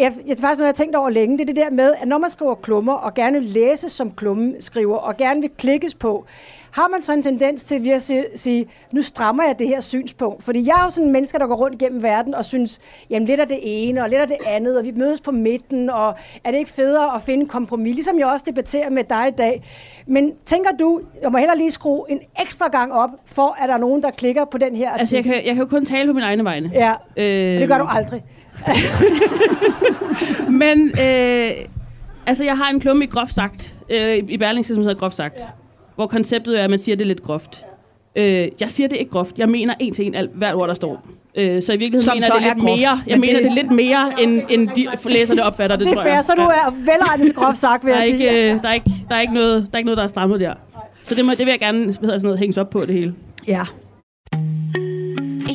jeg, 0.00 0.12
det 0.28 0.30
er 0.30 0.40
faktisk 0.40 0.42
noget, 0.42 0.58
jeg 0.58 0.66
har 0.66 0.72
tænkt 0.72 0.96
over 0.96 1.10
længe. 1.10 1.38
Det 1.38 1.42
er 1.42 1.54
det 1.54 1.56
der 1.56 1.70
med, 1.70 1.94
at 2.02 2.08
når 2.08 2.18
man 2.18 2.30
skriver 2.30 2.54
klummer, 2.54 2.92
og 2.92 3.14
gerne 3.14 3.40
læses 3.40 3.92
som 3.92 4.10
klumme 4.10 4.54
skriver, 4.60 4.96
og 4.96 5.16
gerne 5.16 5.40
vil 5.40 5.50
klikkes 5.58 5.94
på, 5.94 6.26
har 6.70 6.88
man 6.88 7.02
så 7.02 7.12
en 7.12 7.22
tendens 7.22 7.64
til 7.64 7.90
at 7.90 8.02
sige, 8.34 8.66
nu 8.92 9.02
strammer 9.02 9.44
jeg 9.44 9.58
det 9.58 9.68
her 9.68 9.80
synspunkt. 9.80 10.42
Fordi 10.44 10.66
jeg 10.66 10.80
er 10.80 10.84
jo 10.84 10.90
sådan 10.90 11.06
en 11.06 11.12
menneske, 11.12 11.38
der 11.38 11.46
går 11.46 11.54
rundt 11.54 11.78
gennem 11.78 12.02
verden 12.02 12.34
og 12.34 12.44
synes, 12.44 12.80
jamen 13.10 13.28
lidt 13.28 13.40
af 13.40 13.48
det 13.48 13.58
ene, 13.62 14.02
og 14.02 14.08
lidt 14.08 14.20
af 14.20 14.28
det 14.28 14.36
andet, 14.46 14.78
og 14.78 14.84
vi 14.84 14.90
mødes 14.96 15.20
på 15.20 15.30
midten, 15.30 15.90
og 15.90 16.14
er 16.44 16.50
det 16.50 16.58
ikke 16.58 16.70
federe 16.70 17.14
at 17.14 17.22
finde 17.22 17.46
kompromis, 17.46 17.94
ligesom 17.94 18.18
jeg 18.18 18.26
også 18.26 18.44
debatterer 18.48 18.90
med 18.90 19.04
dig 19.04 19.28
i 19.28 19.30
dag. 19.30 19.62
Men 20.06 20.32
tænker 20.44 20.70
du, 20.80 21.00
jeg 21.22 21.32
må 21.32 21.38
heller 21.38 21.54
lige 21.54 21.70
skrue 21.70 22.04
en 22.08 22.20
ekstra 22.40 22.68
gang 22.68 22.92
op, 22.92 23.10
for 23.26 23.56
at 23.62 23.68
der 23.68 23.74
er 23.74 23.78
nogen, 23.78 24.02
der 24.02 24.10
klikker 24.10 24.44
på 24.44 24.58
den 24.58 24.76
her 24.76 24.88
artikel? 24.90 25.00
Altså, 25.00 25.16
jeg 25.16 25.24
kan, 25.24 25.34
jeg 25.34 25.54
kan 25.54 25.58
jo 25.58 25.66
kun 25.66 25.86
tale 25.86 26.06
på 26.06 26.12
mine 26.12 26.26
egne 26.26 26.44
vegne. 26.44 26.70
Ja, 26.74 26.92
Øh, 27.16 27.54
og 27.54 27.60
det 27.60 27.68
gør 27.68 27.78
du 27.78 27.84
aldrig. 27.88 28.22
Men, 30.62 30.88
øh, 30.88 31.50
altså, 32.26 32.44
jeg 32.44 32.56
har 32.56 32.70
en 32.70 32.80
klumme 32.80 33.04
i 33.04 33.06
groft 33.06 33.34
sagt, 33.34 33.74
øh, 33.90 34.16
i 34.28 34.38
Berlingske, 34.38 34.74
som 34.74 34.82
hedder 34.82 34.96
groft 34.98 35.14
sagt, 35.16 35.34
ja. 35.38 35.44
hvor 35.94 36.06
konceptet 36.06 36.60
er, 36.60 36.64
at 36.64 36.70
man 36.70 36.78
siger 36.78 36.96
det 36.96 37.06
lidt 37.06 37.22
groft. 37.22 37.64
Øh, 38.16 38.48
jeg 38.60 38.68
siger 38.68 38.88
det 38.88 38.96
ikke 38.98 39.10
groft. 39.10 39.38
Jeg 39.38 39.48
mener 39.48 39.74
en 39.80 39.94
til 39.94 40.06
en 40.06 40.14
alt, 40.14 40.30
hvert 40.34 40.54
ord, 40.54 40.68
der 40.68 40.74
står. 40.74 41.06
Øh, 41.34 41.62
så 41.62 41.72
i 41.72 41.76
virkeligheden 41.76 42.04
Som 42.04 42.16
mener 42.16 42.26
det 42.26 42.36
er 42.36 42.40
lidt 42.54 42.64
groft. 42.64 42.78
mere. 42.80 42.90
Jeg 43.06 43.08
Men 43.18 43.20
mener 43.20 43.34
det- 43.40 43.44
det, 43.44 43.52
lidt 43.54 43.70
mere, 43.70 44.12
end, 44.22 44.42
end 44.48 44.68
de 44.68 44.86
læser 45.06 45.34
det 45.34 45.42
opfatter 45.42 45.76
det, 45.76 45.84
Det 45.86 45.92
er 45.92 45.96
tror 45.96 46.02
fair, 46.02 46.12
jeg. 46.14 46.24
så 46.24 46.32
du 46.36 46.42
er 46.42 46.70
velregnet 46.70 47.26
til 47.26 47.34
groft 47.34 47.58
sagt, 47.58 47.84
vil 47.84 47.90
der 47.92 47.98
er, 47.98 48.02
jeg 48.02 48.08
sige. 48.08 48.28
ikke, 48.30 48.54
øh, 48.54 48.62
der, 48.62 48.68
er 48.68 48.72
ikke, 48.72 48.90
der, 49.08 49.14
er 49.14 49.20
ikke 49.20 49.34
noget, 49.34 49.66
der 49.70 49.72
er 49.72 49.78
ikke 49.78 49.86
noget, 49.86 49.96
der 49.96 50.04
er 50.04 50.08
strammet 50.08 50.40
der. 50.40 50.54
Så 51.02 51.14
det, 51.14 51.24
må, 51.24 51.30
det 51.30 51.38
vil 51.46 51.50
jeg 51.50 51.58
gerne 51.58 51.84
hvad 51.84 51.94
hedder 51.94 52.18
sådan 52.18 52.26
noget, 52.26 52.38
hænges 52.38 52.58
op 52.58 52.70
på, 52.70 52.84
det 52.84 52.94
hele. 52.94 53.14
Ja. 53.48 53.62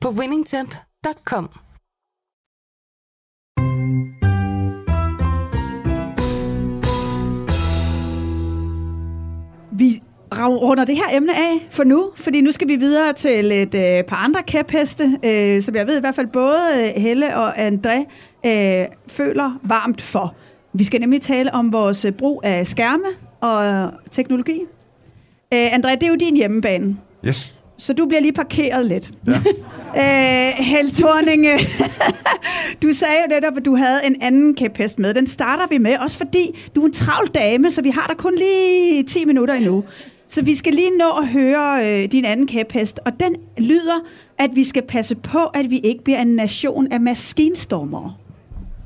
på 0.00 0.08
winningtemp.com. 0.10 1.50
Vi 9.72 10.02
runder 10.32 10.84
det 10.84 10.96
her 10.96 11.16
emne 11.16 11.36
af 11.36 11.68
for 11.70 11.84
nu, 11.84 12.10
fordi 12.16 12.40
nu 12.40 12.52
skal 12.52 12.68
vi 12.68 12.76
videre 12.76 13.12
til 13.12 13.52
et 13.52 13.74
øh, 13.74 14.04
par 14.04 14.16
andre 14.16 14.42
kæpheste, 14.42 15.18
øh, 15.24 15.62
som 15.62 15.74
jeg 15.74 15.86
ved 15.86 15.96
i 15.96 16.00
hvert 16.00 16.14
fald 16.14 16.26
både 16.26 16.60
øh, 16.76 17.02
Helle 17.02 17.36
og 17.36 17.68
André 17.68 17.98
øh, 18.46 18.86
føler 19.06 19.58
varmt 19.62 20.00
for. 20.00 20.34
Vi 20.72 20.84
skal 20.84 21.00
nemlig 21.00 21.22
tale 21.22 21.54
om 21.54 21.72
vores 21.72 22.04
øh, 22.04 22.12
brug 22.12 22.40
af 22.44 22.66
skærme 22.66 23.08
og 23.40 23.90
teknologi. 24.10 24.60
Øh, 25.54 25.72
André, 25.72 25.94
det 25.94 26.02
er 26.02 26.08
jo 26.08 26.16
din 26.16 26.36
hjemmebane. 26.36 26.96
Yes. 27.24 27.57
Så 27.78 27.92
du 27.92 28.06
bliver 28.06 28.20
lige 28.20 28.32
parkeret 28.32 28.86
lidt. 28.86 29.10
Ja. 29.26 29.32
øh, 30.02 30.64
Held 30.64 30.90
Thorninge, 30.90 31.58
du 32.82 32.92
sagde 32.92 33.14
jo 33.26 33.34
netop, 33.34 33.56
at 33.56 33.64
du 33.64 33.76
havde 33.76 33.98
en 34.06 34.16
anden 34.22 34.54
kæphest 34.54 34.98
med. 34.98 35.14
Den 35.14 35.26
starter 35.26 35.66
vi 35.70 35.78
med, 35.78 35.96
også 35.96 36.18
fordi 36.18 36.58
du 36.74 36.82
er 36.82 36.86
en 36.86 36.92
travl 36.92 37.26
dame, 37.26 37.70
så 37.70 37.82
vi 37.82 37.90
har 37.90 38.06
der 38.06 38.14
kun 38.14 38.34
lige 38.38 39.02
10 39.02 39.24
minutter 39.24 39.54
endnu. 39.54 39.84
Så 40.28 40.42
vi 40.42 40.54
skal 40.54 40.72
lige 40.72 40.90
nå 40.98 41.10
at 41.18 41.28
høre 41.28 41.86
øh, 41.86 42.12
din 42.12 42.24
anden 42.24 42.46
kæphest, 42.46 43.00
og 43.04 43.12
den 43.20 43.36
lyder, 43.58 44.06
at 44.38 44.50
vi 44.54 44.64
skal 44.64 44.82
passe 44.82 45.16
på, 45.16 45.38
at 45.38 45.70
vi 45.70 45.78
ikke 45.78 46.04
bliver 46.04 46.22
en 46.22 46.28
nation 46.28 46.92
af 46.92 47.00
maskinstormere. 47.00 48.14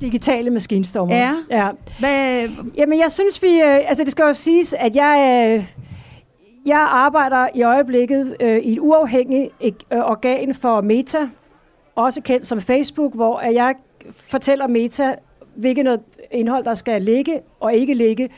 Digitale 0.00 0.50
maskinstormer. 0.50 1.16
Ja. 1.16 1.34
ja. 1.50 1.68
Hvad, 1.98 2.48
Jamen, 2.76 2.98
jeg 2.98 3.12
synes, 3.12 3.42
vi... 3.42 3.48
Øh, 3.48 3.88
altså, 3.88 4.04
det 4.04 4.12
skal 4.12 4.22
jo 4.22 4.32
siges, 4.34 4.74
at 4.78 4.96
jeg... 4.96 5.46
Øh, 5.58 5.64
jeg 6.66 6.88
arbejder 6.90 7.48
i 7.54 7.62
øjeblikket 7.62 8.36
øh, 8.40 8.58
i 8.58 8.72
et 8.72 8.78
uafhængigt 8.78 9.52
øh, 9.62 9.98
organ 9.98 10.54
for 10.54 10.80
Meta, 10.80 11.28
også 11.94 12.20
kendt 12.22 12.46
som 12.46 12.60
Facebook, 12.60 13.14
hvor 13.14 13.40
jeg 13.40 13.74
fortæller 14.10 14.68
Meta, 14.68 15.14
hvilket 15.54 15.84
noget 15.84 16.00
indhold, 16.30 16.64
der 16.64 16.74
skal 16.74 17.02
ligge 17.02 17.40
og 17.60 17.74
ikke 17.74 17.94
ligge 17.94 18.30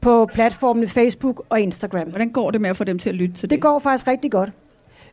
på 0.00 0.28
platformene 0.32 0.88
Facebook 0.88 1.44
og 1.48 1.60
Instagram. 1.60 2.08
hvordan 2.08 2.30
går 2.30 2.50
det 2.50 2.60
med 2.60 2.70
at 2.70 2.76
få 2.76 2.84
dem 2.84 2.98
til 2.98 3.08
at 3.08 3.14
lytte 3.14 3.34
til 3.34 3.42
det? 3.42 3.50
Det 3.50 3.60
går 3.60 3.78
faktisk 3.78 4.06
rigtig 4.06 4.30
godt. 4.30 4.50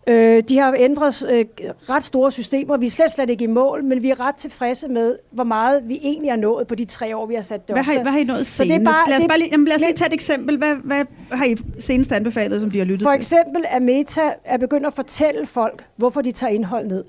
Øh, 0.07 0.43
de 0.49 0.57
har 0.57 0.75
ændret 0.77 1.25
øh, 1.31 1.45
ret 1.89 2.03
store 2.03 2.31
systemer. 2.31 2.77
Vi 2.77 2.85
er 2.85 2.89
slet, 2.89 3.11
slet 3.11 3.29
ikke 3.29 3.43
i 3.43 3.47
mål, 3.47 3.83
men 3.83 4.03
vi 4.03 4.09
er 4.09 4.19
ret 4.27 4.35
tilfredse 4.35 4.87
med, 4.87 5.17
hvor 5.31 5.43
meget 5.43 5.89
vi 5.89 5.99
egentlig 6.03 6.31
har 6.31 6.37
nået 6.37 6.67
på 6.67 6.75
de 6.75 6.85
tre 6.85 7.17
år, 7.17 7.25
vi 7.25 7.33
har 7.35 7.41
sat 7.41 7.67
det 7.67 7.73
Hvad 7.75 7.79
op. 7.81 7.85
har, 7.85 7.93
I, 7.93 8.01
hvad 8.01 8.11
har 8.11 8.19
I 8.19 8.23
nået 8.23 8.45
Så 8.45 8.63
det 8.63 8.71
er 8.71 8.79
bare- 8.79 9.09
lad, 9.09 9.17
os 9.17 9.23
bare 9.27 9.37
lige, 9.39 9.49
jamen, 9.51 9.67
lad 9.67 9.75
os 9.75 9.81
lige 9.81 9.93
tage 9.93 10.07
et 10.07 10.13
eksempel. 10.13 10.57
Hvad, 10.57 10.75
hvad 10.75 11.05
har 11.31 11.45
I 11.45 11.55
senest 11.79 12.11
anbefalet, 12.11 12.61
som 12.61 12.71
de 12.71 12.77
har 12.77 12.85
lyttet 12.85 13.03
For 13.03 13.11
eksempel 13.11 13.63
er 13.67 13.79
Meta 13.79 14.33
er 14.45 14.57
begyndt 14.57 14.87
at 14.87 14.93
fortælle 14.93 15.45
folk, 15.45 15.85
hvorfor 15.95 16.21
de 16.21 16.31
tager 16.31 16.51
indhold 16.53 16.87
ned. 16.87 17.03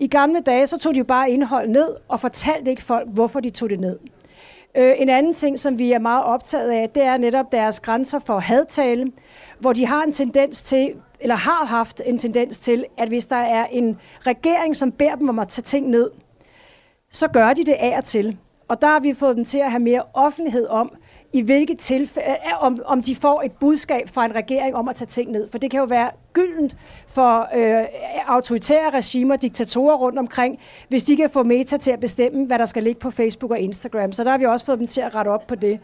I 0.00 0.06
gamle 0.06 0.40
dage, 0.40 0.66
så 0.66 0.78
tog 0.78 0.94
de 0.94 0.98
jo 0.98 1.04
bare 1.04 1.30
indhold 1.30 1.68
ned, 1.68 1.88
og 2.08 2.20
fortalte 2.20 2.70
ikke 2.70 2.82
folk, 2.82 3.08
hvorfor 3.14 3.40
de 3.40 3.50
tog 3.50 3.70
det 3.70 3.80
ned. 3.80 3.98
Øh, 4.76 4.92
en 4.98 5.08
anden 5.08 5.34
ting, 5.34 5.58
som 5.58 5.78
vi 5.78 5.92
er 5.92 5.98
meget 5.98 6.24
optaget 6.24 6.70
af, 6.70 6.90
det 6.90 7.02
er 7.02 7.16
netop 7.16 7.52
deres 7.52 7.80
grænser 7.80 8.18
for 8.18 8.38
hadtale, 8.38 9.06
hvor 9.58 9.72
de 9.72 9.86
har 9.86 10.02
en 10.02 10.12
tendens 10.12 10.62
til, 10.62 10.92
eller 11.24 11.36
har 11.36 11.64
haft 11.64 12.02
en 12.06 12.18
tendens 12.18 12.58
til, 12.58 12.84
at 12.98 13.08
hvis 13.08 13.26
der 13.26 13.36
er 13.36 13.66
en 13.66 13.98
regering, 14.26 14.76
som 14.76 14.92
beder 14.92 15.14
dem 15.14 15.28
om 15.28 15.38
at 15.38 15.48
tage 15.48 15.62
ting 15.62 15.88
ned, 15.88 16.10
så 17.10 17.28
gør 17.28 17.52
de 17.52 17.64
det 17.64 17.72
af 17.72 17.96
og 17.96 18.04
til. 18.04 18.36
Og 18.68 18.80
der 18.80 18.86
har 18.86 19.00
vi 19.00 19.14
fået 19.14 19.36
dem 19.36 19.44
til 19.44 19.58
at 19.58 19.70
have 19.70 19.82
mere 19.82 20.02
offentlighed 20.14 20.66
om, 20.66 20.96
i 21.32 21.40
hvilke 21.40 21.74
tilfælde, 21.74 22.28
øh, 22.30 22.64
om, 22.64 22.78
om 22.84 23.02
de 23.02 23.16
får 23.16 23.42
et 23.42 23.52
budskab 23.52 24.08
fra 24.08 24.24
en 24.24 24.34
regering 24.34 24.76
om 24.76 24.88
at 24.88 24.96
tage 24.96 25.06
ting 25.06 25.30
ned. 25.30 25.48
For 25.50 25.58
det 25.58 25.70
kan 25.70 25.80
jo 25.80 25.86
være 25.86 26.10
gyldent 26.32 26.76
for 27.06 27.48
øh, 27.54 27.86
autoritære 28.26 28.90
regimer, 28.90 29.36
diktatorer 29.36 29.96
rundt 29.96 30.18
omkring, 30.18 30.58
hvis 30.88 31.04
de 31.04 31.16
kan 31.16 31.30
få 31.30 31.42
meta 31.42 31.76
til 31.76 31.90
at 31.90 32.00
bestemme, 32.00 32.46
hvad 32.46 32.58
der 32.58 32.66
skal 32.66 32.82
ligge 32.82 33.00
på 33.00 33.10
Facebook 33.10 33.50
og 33.50 33.58
Instagram. 33.58 34.12
Så 34.12 34.24
der 34.24 34.30
har 34.30 34.38
vi 34.38 34.44
også 34.44 34.66
fået 34.66 34.78
dem 34.78 34.86
til 34.86 35.00
at 35.00 35.14
rette 35.14 35.28
op 35.28 35.46
på 35.46 35.54
det. 35.54 35.80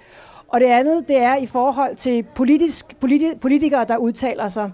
Og 0.51 0.61
det 0.61 0.67
andet, 0.67 1.09
det 1.09 1.17
er 1.17 1.37
i 1.37 1.47
forhold 1.47 1.97
til 1.97 2.23
politisk, 2.23 2.97
politi- 3.01 3.39
politikere, 3.41 3.85
der 3.85 3.97
udtaler 3.97 4.49
sig, 4.49 4.73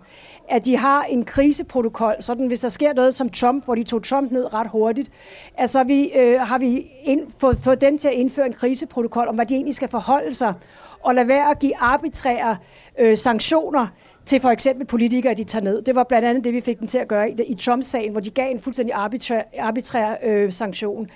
at 0.48 0.64
de 0.64 0.76
har 0.76 1.02
en 1.02 1.24
kriseprotokol, 1.24 2.14
sådan 2.20 2.46
hvis 2.46 2.60
der 2.60 2.68
sker 2.68 2.92
noget 2.92 3.14
som 3.14 3.28
Trump, 3.30 3.64
hvor 3.64 3.74
de 3.74 3.82
tog 3.82 4.02
Trump 4.04 4.32
ned 4.32 4.54
ret 4.54 4.66
hurtigt, 4.70 5.10
altså 5.56 5.84
vi, 5.84 6.12
øh, 6.12 6.40
har 6.40 6.58
vi 6.58 6.86
ind, 7.02 7.20
fået, 7.38 7.58
fået 7.64 7.80
dem 7.80 7.98
til 7.98 8.08
at 8.08 8.14
indføre 8.14 8.46
en 8.46 8.52
kriseprotokol 8.52 9.28
om, 9.28 9.34
hvad 9.34 9.46
de 9.46 9.54
egentlig 9.54 9.74
skal 9.74 9.88
forholde 9.88 10.34
sig, 10.34 10.54
og 11.02 11.14
lade 11.14 11.28
være 11.28 11.50
at 11.50 11.58
give 11.58 11.76
arbitrære 11.76 12.56
øh, 12.98 13.16
sanktioner 13.16 13.86
til 14.26 14.40
for 14.40 14.48
eksempel 14.48 14.86
politikere, 14.86 15.34
de 15.34 15.44
tager 15.44 15.64
ned. 15.64 15.82
Det 15.82 15.94
var 15.94 16.04
blandt 16.04 16.28
andet 16.28 16.44
det, 16.44 16.52
vi 16.52 16.60
fik 16.60 16.80
dem 16.80 16.88
til 16.88 16.98
at 16.98 17.08
gøre 17.08 17.30
i, 17.30 17.34
i 17.46 17.54
Trump-sagen, 17.54 18.12
hvor 18.12 18.20
de 18.20 18.30
gav 18.30 18.50
en 18.50 18.60
fuldstændig 18.60 18.94
arbitrær, 18.94 19.42
arbitrær 19.58 20.14
øh, 20.22 20.52
sanktion. 20.52 21.06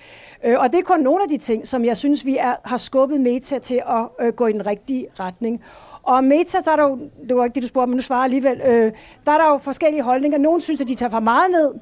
Øh, 0.44 0.58
og 0.58 0.72
det 0.72 0.78
er 0.78 0.82
kun 0.82 1.00
nogle 1.00 1.22
af 1.22 1.28
de 1.28 1.38
ting, 1.38 1.68
som 1.68 1.84
jeg 1.84 1.96
synes, 1.96 2.26
vi 2.26 2.36
er, 2.36 2.54
har 2.64 2.76
skubbet 2.76 3.20
Meta 3.20 3.58
til 3.58 3.82
at 3.88 4.26
øh, 4.26 4.32
gå 4.32 4.46
i 4.46 4.52
den 4.52 4.66
rigtige 4.66 5.06
retning. 5.20 5.62
Og 6.02 6.24
Meta, 6.24 6.58
der 6.64 6.72
er 6.72 6.76
der 6.76 6.82
jo, 6.82 6.98
det 7.28 7.36
var 7.36 7.44
ikke 7.44 7.54
det, 7.54 7.62
du 7.62 7.68
spurgte, 7.68 7.90
men 7.90 7.96
nu 7.96 8.02
svarer 8.02 8.24
alligevel, 8.24 8.60
øh, 8.60 8.92
der 9.26 9.32
er 9.32 9.38
der 9.38 9.50
jo 9.50 9.58
forskellige 9.58 10.02
holdninger. 10.02 10.38
Nogle 10.38 10.60
synes, 10.60 10.80
at 10.80 10.88
de 10.88 10.94
tager 10.94 11.10
for 11.10 11.20
meget 11.20 11.50
ned, 11.50 11.74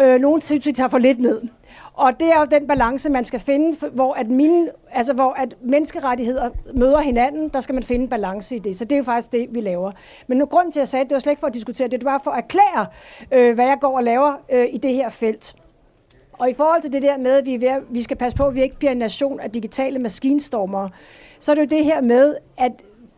øh, 0.00 0.20
nogle 0.20 0.42
synes, 0.42 0.60
at 0.60 0.64
de 0.64 0.72
tager 0.72 0.88
for 0.88 0.98
lidt 0.98 1.20
ned. 1.20 1.42
Og 1.96 2.20
det 2.20 2.28
er 2.28 2.38
jo 2.38 2.44
den 2.50 2.66
balance, 2.66 3.10
man 3.10 3.24
skal 3.24 3.40
finde, 3.40 3.88
hvor 3.88 4.14
at, 4.14 4.30
mine, 4.30 4.68
altså 4.90 5.12
hvor 5.12 5.32
at 5.32 5.56
menneskerettigheder 5.60 6.50
møder 6.74 7.00
hinanden, 7.00 7.48
der 7.48 7.60
skal 7.60 7.74
man 7.74 7.82
finde 7.82 8.02
en 8.02 8.08
balance 8.08 8.56
i 8.56 8.58
det. 8.58 8.76
Så 8.76 8.84
det 8.84 8.92
er 8.92 8.96
jo 8.96 9.04
faktisk 9.04 9.32
det, 9.32 9.46
vi 9.50 9.60
laver. 9.60 9.92
Men 10.26 10.38
nu 10.38 10.46
grund 10.46 10.72
til, 10.72 10.80
at 10.80 10.82
jeg 10.82 10.88
sagde 10.88 11.04
det, 11.04 11.10
det 11.10 11.14
var 11.14 11.20
slet 11.20 11.32
ikke 11.32 11.40
for 11.40 11.46
at 11.46 11.54
diskutere 11.54 11.88
det, 11.88 12.00
det 12.00 12.04
var 12.04 12.18
for 12.24 12.30
at 12.30 12.38
erklære, 12.38 12.86
øh, 13.32 13.54
hvad 13.54 13.66
jeg 13.66 13.78
går 13.80 13.96
og 13.96 14.04
laver 14.04 14.32
øh, 14.52 14.66
i 14.70 14.78
det 14.78 14.94
her 14.94 15.08
felt. 15.08 15.56
Og 16.32 16.50
i 16.50 16.54
forhold 16.54 16.82
til 16.82 16.92
det 16.92 17.02
der 17.02 17.18
med, 17.18 17.32
at 17.32 17.46
vi, 17.46 17.54
er 17.54 17.58
ved 17.58 17.68
at, 17.68 17.82
vi 17.90 18.02
skal 18.02 18.16
passe 18.16 18.36
på, 18.36 18.46
at 18.46 18.54
vi 18.54 18.62
ikke 18.62 18.78
bliver 18.78 18.92
en 18.92 18.98
nation 18.98 19.40
af 19.40 19.50
digitale 19.50 19.98
maskinstormere, 19.98 20.90
så 21.38 21.52
er 21.52 21.54
det 21.54 21.62
jo 21.62 21.76
det 21.76 21.84
her 21.84 22.00
med, 22.00 22.36
at 22.56 22.72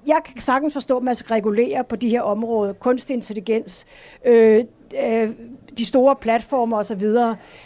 jeg 0.07 0.21
kan 0.25 0.41
sagtens 0.41 0.73
forstå, 0.73 0.97
at 0.97 1.03
man 1.03 1.15
skal 1.15 1.35
regulere 1.35 1.85
på 1.85 1.97
de 1.97 2.09
her 2.09 2.23
områder, 2.23 2.73
kunstig 2.73 3.15
intelligens, 3.15 3.87
øh, 4.25 4.65
øh, 5.05 5.31
de 5.79 5.85
store 5.85 6.17
platformer 6.17 6.77
osv. 6.77 7.05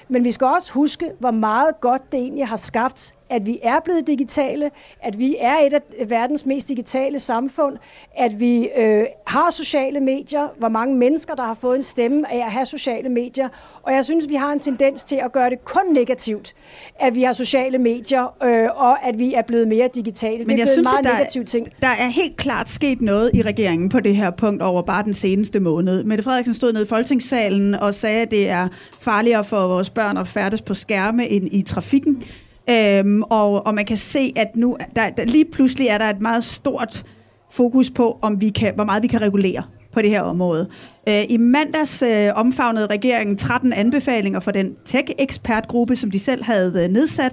Men 0.09 0.25
vi 0.25 0.33
skal 0.33 0.47
også 0.47 0.73
huske, 0.73 1.13
hvor 1.19 1.31
meget 1.31 1.81
godt 1.81 2.13
det 2.13 2.21
egentlig 2.21 2.49
har 2.49 2.57
skabt, 2.57 3.15
at 3.33 3.47
vi 3.47 3.59
er 3.63 3.81
blevet 3.85 4.07
digitale, 4.07 4.71
at 5.03 5.19
vi 5.19 5.37
er 5.41 5.57
et 5.59 5.73
af 5.73 6.11
verdens 6.11 6.47
mest 6.47 6.69
digitale 6.69 7.19
samfund, 7.19 7.77
at 8.17 8.41
vi 8.41 8.69
øh, 8.77 9.05
har 9.27 9.51
sociale 9.51 10.01
medier, 10.01 10.49
hvor 10.59 10.69
mange 10.69 10.97
mennesker, 10.97 11.35
der 11.35 11.43
har 11.43 11.55
fået 11.55 11.77
en 11.77 11.83
stemme 11.83 12.33
af 12.33 12.45
at 12.45 12.53
have 12.53 12.67
sociale 12.67 13.09
medier. 13.09 13.49
Og 13.83 13.93
jeg 13.93 14.05
synes, 14.05 14.29
vi 14.29 14.35
har 14.35 14.53
en 14.53 14.61
tendens 14.61 15.05
til 15.05 15.17
at 15.17 15.33
gøre 15.33 15.51
det 15.51 15.65
kun 15.65 15.83
negativt, 15.93 16.55
at 17.01 17.15
vi 17.15 17.23
har 17.23 17.33
sociale 17.33 17.79
medier, 17.79 18.43
øh, 18.43 18.69
og 18.75 19.05
at 19.07 19.19
vi 19.19 19.35
er 19.35 19.43
blevet 19.43 19.69
mere 19.69 19.89
digitale. 19.95 20.45
det 20.45 20.53
er 20.53 20.57
jeg 20.57 20.69
synes, 20.69 20.89
meget 20.93 21.05
der, 21.05 21.13
negativ 21.13 21.45
ting. 21.45 21.69
der 21.81 21.89
er 21.89 22.09
helt 22.09 22.37
klart 22.37 22.69
sket 22.69 23.01
noget 23.01 23.31
i 23.35 23.43
regeringen 23.43 23.89
på 23.89 24.01
det 24.01 24.17
her 24.17 24.31
punkt 24.31 24.63
over 24.63 24.83
bare 24.83 25.05
den 25.05 25.15
seneste 25.15 25.61
måned. 25.61 26.05
Mette 26.05 26.25
Frederiksen 26.25 26.55
stod 26.55 26.73
nede 26.73 26.85
i 26.85 26.89
Folketingssalen 26.89 27.75
og 27.75 27.95
sagde, 27.95 28.23
at 28.23 28.31
det 28.31 28.49
er 28.49 28.69
farligere 29.01 29.45
for 29.45 29.67
vores 29.67 29.91
børn 29.91 30.17
at 30.17 30.29
færdes 30.29 30.63
på 30.63 30.75
skærme 30.75 31.29
end 31.29 31.49
i 31.53 31.63
trafikken. 31.63 32.25
Øhm, 32.73 33.23
og, 33.23 33.67
og 33.67 33.75
man 33.75 33.85
kan 33.85 33.97
se, 33.97 34.33
at 34.37 34.57
nu 34.57 34.77
der, 34.97 35.11
der, 35.11 35.25
lige 35.25 35.45
pludselig 35.45 35.87
er 35.87 35.99
der 35.99 36.05
et 36.05 36.21
meget 36.21 36.45
stort 36.45 37.05
fokus 37.51 37.91
på, 37.91 38.19
om 38.23 38.41
vi 38.41 38.51
kan, 38.51 38.75
hvor 38.75 38.85
meget 38.85 39.03
vi 39.03 39.09
kan 39.09 39.21
regulere 39.21 39.63
på 39.93 40.03
det 40.03 40.11
her 40.11 40.21
område. 40.21 40.69
Øh, 41.09 41.23
I 41.29 41.37
mandags 41.37 42.03
øh, 42.03 42.29
omfavnede 42.35 42.87
regeringen 42.87 43.37
13 43.37 43.73
anbefalinger 43.73 44.41
for 44.41 44.51
den 44.51 44.77
tech-ekspertgruppe, 44.85 45.97
som 45.97 46.11
de 46.11 46.19
selv 46.19 46.45
havde 46.45 46.85
øh, 46.85 46.91
nedsat, 46.91 47.33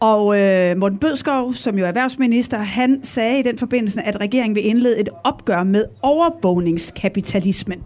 og 0.00 0.40
øh, 0.40 0.76
Morten 0.76 0.98
Bødskov, 0.98 1.54
som 1.54 1.78
jo 1.78 1.84
er 1.84 1.88
erhvervsminister, 1.88 2.58
han 2.58 3.00
sagde 3.02 3.38
i 3.38 3.42
den 3.42 3.58
forbindelse, 3.58 4.02
at 4.02 4.20
regeringen 4.20 4.54
vil 4.54 4.66
indlede 4.66 5.00
et 5.00 5.08
opgør 5.24 5.62
med 5.62 5.84
overvågningskapitalismen, 6.02 7.78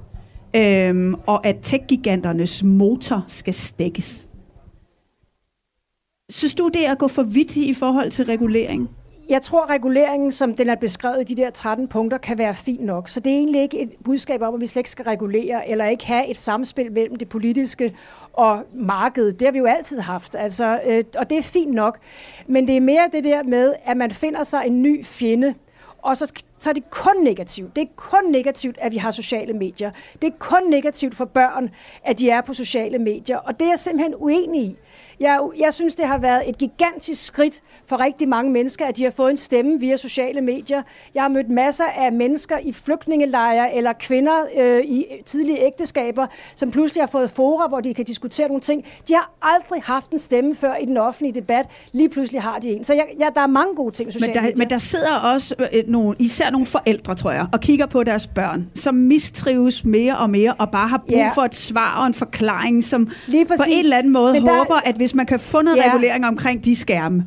øh, 0.57 1.15
og 1.27 1.47
at 1.47 1.57
tech-giganternes 1.63 2.63
motor 2.65 3.25
skal 3.29 3.55
stækkes. 3.55 4.27
Synes 6.33 6.55
du, 6.55 6.69
det 6.69 6.87
er 6.87 6.93
at 6.93 6.99
gå 6.99 7.09
for 7.09 7.23
vidt 7.23 7.57
i 7.57 7.75
forhold 7.75 8.11
til 8.11 8.25
regulering? 8.25 8.91
Jeg 9.29 9.43
tror, 9.43 9.71
reguleringen, 9.71 10.33
som 10.33 10.55
den 10.55 10.69
er 10.69 10.75
beskrevet 10.75 11.31
i 11.31 11.35
de 11.35 11.43
der 11.43 11.51
13 11.51 11.89
punkter, 11.89 12.19
kan 12.19 12.39
være 12.39 12.55
fin 12.55 12.81
nok. 12.81 13.09
Så 13.09 13.21
det 13.21 13.33
er 13.33 13.37
egentlig 13.37 13.63
ikke 13.63 13.81
et 13.81 13.91
budskab 14.05 14.43
om, 14.43 14.55
at 14.55 14.61
vi 14.61 14.67
slet 14.67 14.81
ikke 14.81 14.91
skal 14.91 15.05
regulere, 15.05 15.69
eller 15.69 15.87
ikke 15.87 16.07
have 16.07 16.29
et 16.29 16.39
samspil 16.39 16.93
mellem 16.93 17.17
det 17.17 17.29
politiske 17.29 17.95
og 18.33 18.65
markedet. 18.75 19.41
Det 19.41 19.47
har 19.47 19.53
vi 19.53 19.59
jo 19.59 19.67
altid 19.67 20.01
haft, 20.01 20.35
altså, 20.35 20.81
øh, 20.87 21.05
og 21.19 21.31
det 21.31 21.39
er 21.39 21.43
fint 21.43 21.75
nok. 21.75 21.99
Men 22.47 22.69
det 22.69 22.77
er 22.77 22.81
mere 22.81 23.09
det 23.13 23.25
der 23.25 23.43
med, 23.43 23.75
at 23.85 23.97
man 23.97 24.11
finder 24.11 24.43
sig 24.43 24.63
en 24.67 24.83
ny 24.83 25.05
fjende, 25.05 25.55
og 26.03 26.17
så, 26.17 26.33
så 26.59 26.71
er 26.71 26.75
det 26.75 26.91
kun 26.91 27.23
negativt. 27.23 27.77
Det 27.77 27.83
er 27.83 27.89
kun 27.97 28.31
negativt, 28.31 28.79
at 28.81 28.93
vi 28.93 28.97
har 28.97 29.11
sociale 29.11 29.53
medier. 29.53 29.91
Det 30.23 30.29
er 30.29 30.37
kun 30.39 30.63
negativt 30.71 31.15
for 31.15 31.25
børn, 31.25 31.71
at 32.05 32.19
de 32.19 32.31
er 32.31 32.41
på 32.41 32.53
sociale 32.55 32.99
medier. 32.99 33.37
Og 33.37 33.61
det 33.61 33.67
er 33.67 33.71
jeg 33.71 33.79
simpelthen 33.79 34.15
uenig 34.15 34.63
i. 34.63 34.77
Jeg, 35.23 35.41
jeg 35.61 35.75
synes, 35.75 35.95
det 35.95 36.07
har 36.07 36.19
været 36.19 36.49
et 36.49 36.59
gigantisk 36.59 37.25
skridt 37.25 37.61
for 37.87 38.01
rigtig 38.01 38.29
mange 38.29 38.51
mennesker, 38.51 38.87
at 38.87 38.97
de 38.97 39.05
har 39.05 39.11
fået 39.11 39.31
en 39.31 39.37
stemme 39.37 39.81
via 39.81 39.97
sociale 39.97 40.41
medier. 40.41 40.83
Jeg 41.15 41.23
har 41.23 41.29
mødt 41.29 41.51
masser 41.51 41.85
af 41.97 42.13
mennesker 42.13 42.59
i 42.59 42.73
flygtningelejre 42.73 43.75
eller 43.75 43.93
kvinder 43.93 44.33
øh, 44.59 44.81
i 44.85 45.05
tidlige 45.27 45.67
ægteskaber, 45.67 46.27
som 46.57 46.71
pludselig 46.71 47.03
har 47.03 47.09
fået 47.09 47.31
fora, 47.31 47.69
hvor 47.69 47.81
de 47.81 47.95
kan 47.95 48.05
diskutere 48.05 48.49
nogle 48.49 48.61
ting. 48.61 48.85
De 49.09 49.13
har 49.15 49.31
aldrig 49.43 49.83
haft 49.83 50.11
en 50.11 50.19
stemme 50.19 50.55
før 50.55 50.75
i 50.77 50.85
den 50.85 50.97
offentlige 50.97 51.35
debat. 51.35 51.67
Lige 51.93 52.09
pludselig 52.09 52.43
har 52.43 52.59
de 52.59 52.71
en. 52.71 52.85
Så 52.85 52.95
jeg, 52.95 53.07
jeg, 53.19 53.31
der 53.35 53.41
er 53.41 53.47
mange 53.47 53.75
gode 53.77 53.95
ting 53.95 54.07
med 54.07 54.13
sociale 54.13 54.29
Men 54.33 54.37
der, 54.37 54.43
medier. 54.43 54.57
men 54.59 54.71
der 54.71 54.79
sidder 54.79 55.15
også 55.35 55.55
øh, 55.59 55.83
nogle, 55.89 56.17
især 56.19 56.51
nogle 56.51 56.67
forældre, 56.67 57.15
tror 57.15 57.31
jeg, 57.31 57.47
og 57.53 57.61
kigger 57.61 57.87
på 57.87 58.05
deres 58.05 58.27
børn, 58.27 58.71
som 58.75 58.95
mistrives 58.95 59.85
mere 59.85 60.17
og 60.19 60.31
mere, 60.31 60.55
og 60.59 60.71
bare 60.71 60.89
har 60.89 60.99
brug 60.99 61.17
Ja. 61.17 61.31
for 61.35 61.43
et 61.43 61.55
svar 61.55 62.01
og 62.01 62.07
en 62.07 62.15
forklaring, 62.15 62.85
som 62.85 63.09
Lige 63.27 63.45
på 63.45 63.53
en 63.69 63.79
eller 63.79 63.97
anden 63.97 64.13
måde 64.13 64.33
Men 64.33 64.43
der- 64.47 64.57
håber, 64.57 64.75
at 64.85 64.95
hvis 64.97 65.12
man 65.15 65.27
kan 65.27 65.41
få 65.41 65.63
noget 65.63 65.77
Ja. 65.77 65.89
regulering 65.89 66.27
omkring 66.27 66.65
de 66.65 66.77
skærme, 66.77 67.27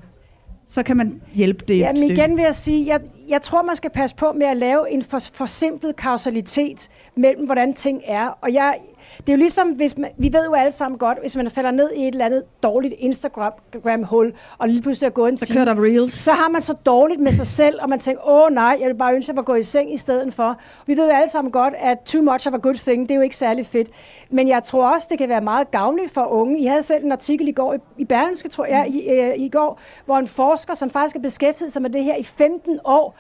så 0.70 0.84
kan 0.84 0.98
man 0.98 1.22
hjælpe 1.34 1.66
det 1.68 1.76
et 1.76 1.80
Jamen 1.80 1.98
stykke. 1.98 2.14
igen 2.14 2.38
vil 2.38 2.44
jeg 2.44 2.56
sige, 2.56 2.88
jeg, 2.88 3.00
jeg 3.28 3.42
tror, 3.42 3.62
man 3.64 3.76
skal 3.76 3.90
passe 3.90 4.16
på 4.16 4.32
med 4.32 4.48
at 4.48 4.58
lave 4.58 4.92
en 4.92 5.04
for, 5.04 5.20
forsimplet 5.34 5.96
kausalitet 5.96 6.90
mellem, 7.18 7.46
hvordan 7.46 7.74
ting 7.74 8.02
er. 8.06 8.28
Og 8.42 8.54
jeg, 8.54 8.76
det 9.18 9.30
er 9.30 9.34
jo 9.34 9.38
ligesom, 9.38 9.68
hvis 9.70 9.98
man, 9.98 10.12
vi 10.18 10.34
ved 10.34 10.46
jo 10.46 10.54
alle 10.54 10.72
sammen 10.72 10.98
godt, 10.98 11.18
hvis 11.22 11.36
man 11.36 11.50
falder 11.52 11.72
ned 11.72 11.92
i 11.96 12.02
et 12.02 12.08
eller 12.12 12.26
andet 12.26 12.44
dårligt 12.64 12.94
Instagram-hul, 12.98 14.34
og 14.58 14.70
lige 14.70 14.82
pludselig 14.82 15.08
er 15.08 15.12
gået 15.12 15.32
en 15.32 15.38
Så 15.38 15.46
time, 15.46 15.56
kører 15.58 15.74
der 15.74 15.84
reels. 15.84 16.14
så 16.14 16.32
har 16.32 16.50
man 16.50 16.62
så 16.62 16.74
dårligt 16.74 17.20
med 17.22 17.32
sig 17.32 17.48
selv, 17.48 17.80
og 17.82 17.90
man 17.90 18.00
tænker, 18.00 18.30
åh 18.30 18.52
nej, 18.52 18.78
jeg 18.80 18.88
vil 18.88 18.96
bare 18.96 19.14
ønske, 19.16 19.26
at 19.26 19.34
jeg 19.34 19.36
var 19.36 19.42
gået 19.42 19.60
i 19.60 19.64
seng 19.64 19.94
i 19.94 19.98
stedet 19.98 20.34
for. 20.34 20.58
Vi 20.86 20.98
ved 20.98 21.06
jo 21.06 21.14
alle 21.16 21.30
sammen 21.30 21.52
godt, 21.52 21.74
at 21.80 21.98
too 22.06 22.22
much 22.22 22.48
of 22.48 22.54
a 22.54 22.58
good 22.58 22.76
thing, 22.76 23.02
det 23.02 23.12
er 23.12 23.16
jo 23.16 23.22
ikke 23.22 23.38
særlig 23.38 23.66
fedt. 23.66 23.90
Men 24.30 24.48
jeg 24.48 24.64
tror 24.64 24.94
også, 24.94 25.08
det 25.12 25.18
kan 25.18 25.30
være 25.30 25.42
meget 25.42 25.72
gavnligt 25.72 26.14
for 26.14 26.26
unge. 26.26 26.60
I 26.60 26.66
havde 26.66 26.84
selv 26.84 27.06
en 27.06 27.12
artikel 27.12 27.48
i 27.48 27.52
går 27.52 27.74
i, 27.74 27.78
i 27.98 28.06
Berlingske, 28.06 28.50
tror 28.50 28.66
jeg, 28.66 28.88
i, 28.90 29.10
øh, 29.10 29.34
i 29.38 29.50
går, 29.50 29.80
hvor 30.06 30.18
en 30.18 30.28
forsker, 30.28 30.74
som 30.74 30.90
faktisk 30.90 31.16
har 31.16 31.22
beskæftiget 31.22 31.74
sig 31.74 31.82
med 31.82 31.90
det 31.90 32.04
her 32.04 32.16
i 32.16 32.24
15 32.24 32.80
år, 32.86 33.16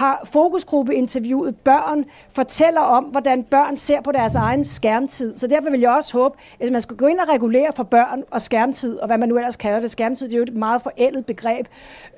har 0.00 0.20
fokusgruppeinterviewet 0.24 1.56
børn, 1.56 2.04
fortæller 2.30 2.80
om, 2.80 3.04
hvordan 3.04 3.44
børn 3.44 3.76
ser 3.76 4.00
på 4.00 4.12
deres 4.12 4.34
egen 4.34 4.64
skærmtid. 4.64 5.34
Så 5.34 5.46
derfor 5.46 5.70
vil 5.70 5.80
jeg 5.80 5.90
også 5.90 6.18
håbe, 6.18 6.38
at 6.60 6.72
man 6.72 6.80
skal 6.80 6.96
gå 6.96 7.06
ind 7.06 7.18
og 7.18 7.28
regulere 7.28 7.70
for 7.76 7.82
børn 7.82 8.22
og 8.30 8.42
skærmtid, 8.42 8.98
og 8.98 9.06
hvad 9.06 9.18
man 9.18 9.28
nu 9.28 9.36
ellers 9.36 9.56
kalder 9.56 9.80
det. 9.80 9.90
Skærmtid 9.90 10.26
det 10.28 10.34
er 10.34 10.38
jo 10.38 10.42
et 10.42 10.54
meget 10.56 10.82
forældet 10.82 11.26
begreb. 11.26 11.66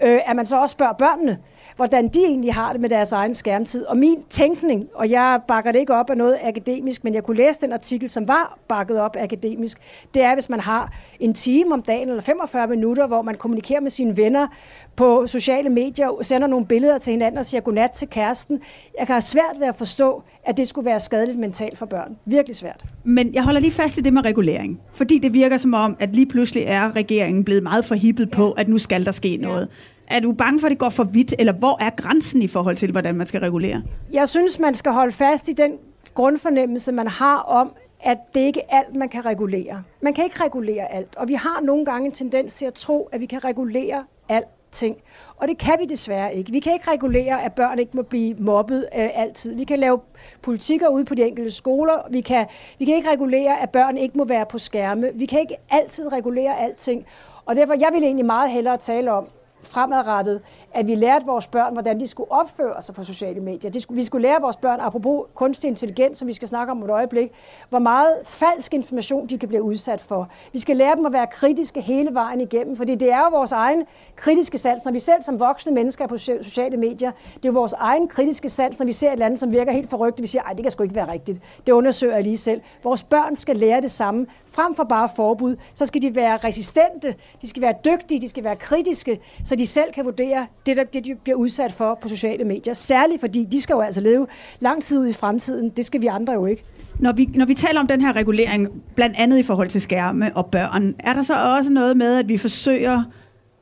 Øh, 0.02 0.20
at 0.26 0.36
man 0.36 0.46
så 0.46 0.60
også 0.60 0.72
spørger 0.72 0.92
børnene, 0.92 1.38
hvordan 1.76 2.08
de 2.08 2.18
egentlig 2.24 2.54
har 2.54 2.72
det 2.72 2.80
med 2.80 2.88
deres 2.88 3.12
egen 3.12 3.34
skærmtid. 3.34 3.84
Og 3.84 3.96
min 3.96 4.22
tænkning, 4.28 4.88
og 4.94 5.10
jeg 5.10 5.40
bakker 5.48 5.72
det 5.72 5.78
ikke 5.78 5.94
op 5.94 6.10
af 6.10 6.16
noget 6.16 6.38
akademisk, 6.42 7.04
men 7.04 7.14
jeg 7.14 7.24
kunne 7.24 7.36
læse 7.36 7.60
den 7.60 7.72
artikel, 7.72 8.10
som 8.10 8.28
var 8.28 8.58
bakket 8.68 9.00
op 9.00 9.16
akademisk, 9.20 9.78
det 10.14 10.22
er, 10.22 10.34
hvis 10.34 10.48
man 10.48 10.60
har 10.60 10.92
en 11.20 11.34
time 11.34 11.74
om 11.74 11.82
dagen 11.82 12.08
eller 12.08 12.22
45 12.22 12.66
minutter, 12.66 13.06
hvor 13.06 13.22
man 13.22 13.34
kommunikerer 13.34 13.80
med 13.80 13.90
sine 13.90 14.16
venner 14.16 14.46
på 14.96 15.26
sociale 15.26 15.68
medier, 15.68 16.08
og 16.08 16.24
sender 16.24 16.48
nogle 16.48 16.66
billeder 16.66 16.98
til 16.98 17.10
hinanden 17.10 17.38
og 17.38 17.46
siger 17.46 17.60
godnat 17.60 17.90
til 17.90 18.08
kæresten. 18.08 18.60
Jeg 18.98 19.06
kan 19.06 19.14
have 19.14 19.20
svært 19.22 19.56
ved 19.58 19.66
at 19.66 19.76
forstå, 19.76 20.22
at 20.44 20.56
det 20.56 20.68
skulle 20.68 20.84
være 20.84 21.00
skadeligt 21.00 21.38
mentalt 21.38 21.78
for 21.78 21.86
børn. 21.86 22.16
Virkelig 22.24 22.56
svært. 22.56 22.84
Men 23.04 23.34
jeg 23.34 23.44
holder 23.44 23.60
lige 23.60 23.72
fast 23.72 23.98
i 23.98 24.00
det 24.00 24.12
med 24.12 24.24
regulering. 24.24 24.80
Fordi 24.92 25.18
det 25.18 25.34
virker 25.34 25.56
som 25.56 25.74
om, 25.74 25.96
at 26.00 26.14
lige 26.14 26.26
pludselig 26.26 26.64
er 26.66 26.96
regeringen 26.96 27.44
blevet 27.44 27.62
meget 27.62 27.84
forhippet 27.84 28.30
på, 28.30 28.52
at 28.52 28.68
nu 28.68 28.78
skal 28.78 29.04
der 29.04 29.12
ske 29.12 29.36
noget. 29.36 29.68
Er 30.12 30.20
du 30.20 30.32
bange 30.32 30.60
for, 30.60 30.66
at 30.66 30.70
det 30.70 30.78
går 30.78 30.88
for 30.88 31.04
vidt, 31.04 31.34
eller 31.38 31.52
hvor 31.52 31.82
er 31.82 31.90
grænsen 31.90 32.42
i 32.42 32.48
forhold 32.48 32.76
til, 32.76 32.90
hvordan 32.90 33.14
man 33.14 33.26
skal 33.26 33.40
regulere? 33.40 33.82
Jeg 34.12 34.28
synes, 34.28 34.58
man 34.58 34.74
skal 34.74 34.92
holde 34.92 35.12
fast 35.12 35.48
i 35.48 35.52
den 35.52 35.78
grundfornemmelse, 36.14 36.92
man 36.92 37.08
har 37.08 37.36
om, 37.38 37.72
at 38.00 38.18
det 38.34 38.40
ikke 38.40 38.60
er 38.60 38.78
alt, 38.78 38.94
man 38.94 39.08
kan 39.08 39.24
regulere. 39.24 39.82
Man 40.00 40.14
kan 40.14 40.24
ikke 40.24 40.44
regulere 40.44 40.92
alt, 40.92 41.16
og 41.16 41.28
vi 41.28 41.34
har 41.34 41.60
nogle 41.60 41.84
gange 41.84 42.06
en 42.06 42.12
tendens 42.12 42.56
til 42.56 42.64
at 42.66 42.74
tro, 42.74 43.08
at 43.12 43.20
vi 43.20 43.26
kan 43.26 43.44
regulere 43.44 44.04
alting. 44.28 44.96
Og 45.36 45.48
det 45.48 45.58
kan 45.58 45.74
vi 45.80 45.84
desværre 45.84 46.34
ikke. 46.34 46.52
Vi 46.52 46.60
kan 46.60 46.72
ikke 46.72 46.90
regulere, 46.90 47.44
at 47.44 47.52
børn 47.52 47.78
ikke 47.78 47.96
må 47.96 48.02
blive 48.02 48.34
mobbet 48.38 48.88
øh, 48.98 49.10
altid. 49.14 49.56
Vi 49.56 49.64
kan 49.64 49.78
lave 49.78 50.00
politikker 50.42 50.88
ude 50.88 51.04
på 51.04 51.14
de 51.14 51.22
enkelte 51.22 51.50
skoler. 51.50 52.06
Vi 52.10 52.20
kan, 52.20 52.46
vi 52.78 52.84
kan 52.84 52.94
ikke 52.96 53.10
regulere, 53.10 53.62
at 53.62 53.70
børn 53.70 53.96
ikke 53.96 54.18
må 54.18 54.24
være 54.24 54.46
på 54.46 54.58
skærme. 54.58 55.10
Vi 55.14 55.26
kan 55.26 55.40
ikke 55.40 55.56
altid 55.70 56.12
regulere 56.12 56.60
alting. 56.60 57.06
Og 57.46 57.56
derfor, 57.56 57.74
jeg 57.74 57.88
vil 57.92 58.02
egentlig 58.02 58.26
meget 58.26 58.50
hellere 58.50 58.76
tale 58.76 59.12
om, 59.12 59.28
fremadrettet, 59.62 60.42
at 60.74 60.86
vi 60.86 60.94
lærte 60.94 61.26
vores 61.26 61.46
børn, 61.46 61.72
hvordan 61.72 62.00
de 62.00 62.06
skulle 62.06 62.32
opføre 62.32 62.82
sig 62.82 62.94
på 62.94 63.04
sociale 63.04 63.40
medier. 63.40 63.70
De 63.70 63.80
skulle, 63.80 63.96
vi 63.96 64.04
skulle 64.04 64.28
lære 64.28 64.40
vores 64.40 64.56
børn, 64.56 64.80
apropos 64.80 65.26
kunstig 65.34 65.68
intelligens, 65.68 66.18
som 66.18 66.28
vi 66.28 66.32
skal 66.32 66.48
snakke 66.48 66.70
om 66.70 66.82
et 66.82 66.90
øjeblik, 66.90 67.32
hvor 67.68 67.78
meget 67.78 68.16
falsk 68.24 68.74
information 68.74 69.26
de 69.26 69.38
kan 69.38 69.48
blive 69.48 69.62
udsat 69.62 70.00
for. 70.00 70.28
Vi 70.52 70.58
skal 70.58 70.76
lære 70.76 70.96
dem 70.96 71.06
at 71.06 71.12
være 71.12 71.26
kritiske 71.26 71.80
hele 71.80 72.14
vejen 72.14 72.40
igennem, 72.40 72.76
fordi 72.76 72.94
det 72.94 73.12
er 73.12 73.18
jo 73.18 73.28
vores 73.38 73.52
egen 73.52 73.84
kritiske 74.16 74.58
sans, 74.58 74.84
når 74.84 74.92
vi 74.92 74.98
selv 74.98 75.22
som 75.22 75.40
voksne 75.40 75.72
mennesker 75.72 76.04
er 76.04 76.08
på 76.08 76.16
sociale 76.16 76.76
medier, 76.76 77.10
det 77.10 77.44
er 77.44 77.48
jo 77.48 77.52
vores 77.52 77.72
egen 77.72 78.08
kritiske 78.08 78.48
sans, 78.48 78.78
når 78.78 78.86
vi 78.86 78.92
ser 78.92 79.08
et 79.08 79.12
eller 79.12 79.26
andet, 79.26 79.40
som 79.40 79.52
virker 79.52 79.72
helt 79.72 79.90
forrygt, 79.90 80.22
vi 80.22 80.26
siger, 80.26 80.42
nej, 80.42 80.52
det 80.52 80.62
kan 80.62 80.70
sgu 80.70 80.82
ikke 80.82 80.94
være 80.94 81.12
rigtigt. 81.12 81.40
Det 81.66 81.72
undersøger 81.72 82.14
jeg 82.14 82.22
lige 82.22 82.38
selv. 82.38 82.60
Vores 82.82 83.02
børn 83.02 83.36
skal 83.36 83.56
lære 83.56 83.80
det 83.80 83.90
samme, 83.90 84.26
frem 84.46 84.74
for 84.74 84.84
bare 84.84 85.08
forbud, 85.16 85.56
så 85.74 85.86
skal 85.86 86.02
de 86.02 86.14
være 86.14 86.36
resistente, 86.36 87.14
de 87.42 87.48
skal 87.48 87.62
være 87.62 87.74
dygtige, 87.84 88.20
de 88.20 88.28
skal 88.28 88.44
være 88.44 88.56
kritiske, 88.56 89.20
så 89.44 89.56
de 89.56 89.66
selv 89.66 89.92
kan 89.92 90.04
vurdere 90.04 90.46
det, 90.66 90.76
der, 90.76 90.84
det 90.84 91.04
de 91.04 91.14
bliver 91.24 91.36
udsat 91.36 91.72
for 91.72 91.98
på 92.02 92.08
sociale 92.08 92.44
medier. 92.44 92.74
Særligt 92.74 93.20
fordi 93.20 93.44
de 93.44 93.60
skal 93.60 93.74
jo 93.74 93.80
altså 93.80 94.00
leve 94.00 94.26
lang 94.60 94.82
tid 94.82 94.98
ud 94.98 95.06
i 95.06 95.12
fremtiden. 95.12 95.68
Det 95.68 95.84
skal 95.84 96.02
vi 96.02 96.06
andre 96.06 96.32
jo 96.32 96.46
ikke. 96.46 96.64
Når 96.98 97.12
vi, 97.12 97.28
når 97.34 97.46
vi 97.46 97.54
taler 97.54 97.80
om 97.80 97.86
den 97.86 98.00
her 98.00 98.16
regulering, 98.16 98.68
blandt 98.94 99.16
andet 99.18 99.38
i 99.38 99.42
forhold 99.42 99.68
til 99.68 99.80
skærme 99.80 100.36
og 100.36 100.46
børn, 100.46 100.94
er 100.98 101.12
der 101.14 101.22
så 101.22 101.56
også 101.56 101.72
noget 101.72 101.96
med, 101.96 102.18
at 102.18 102.28
vi 102.28 102.38
forsøger 102.38 103.02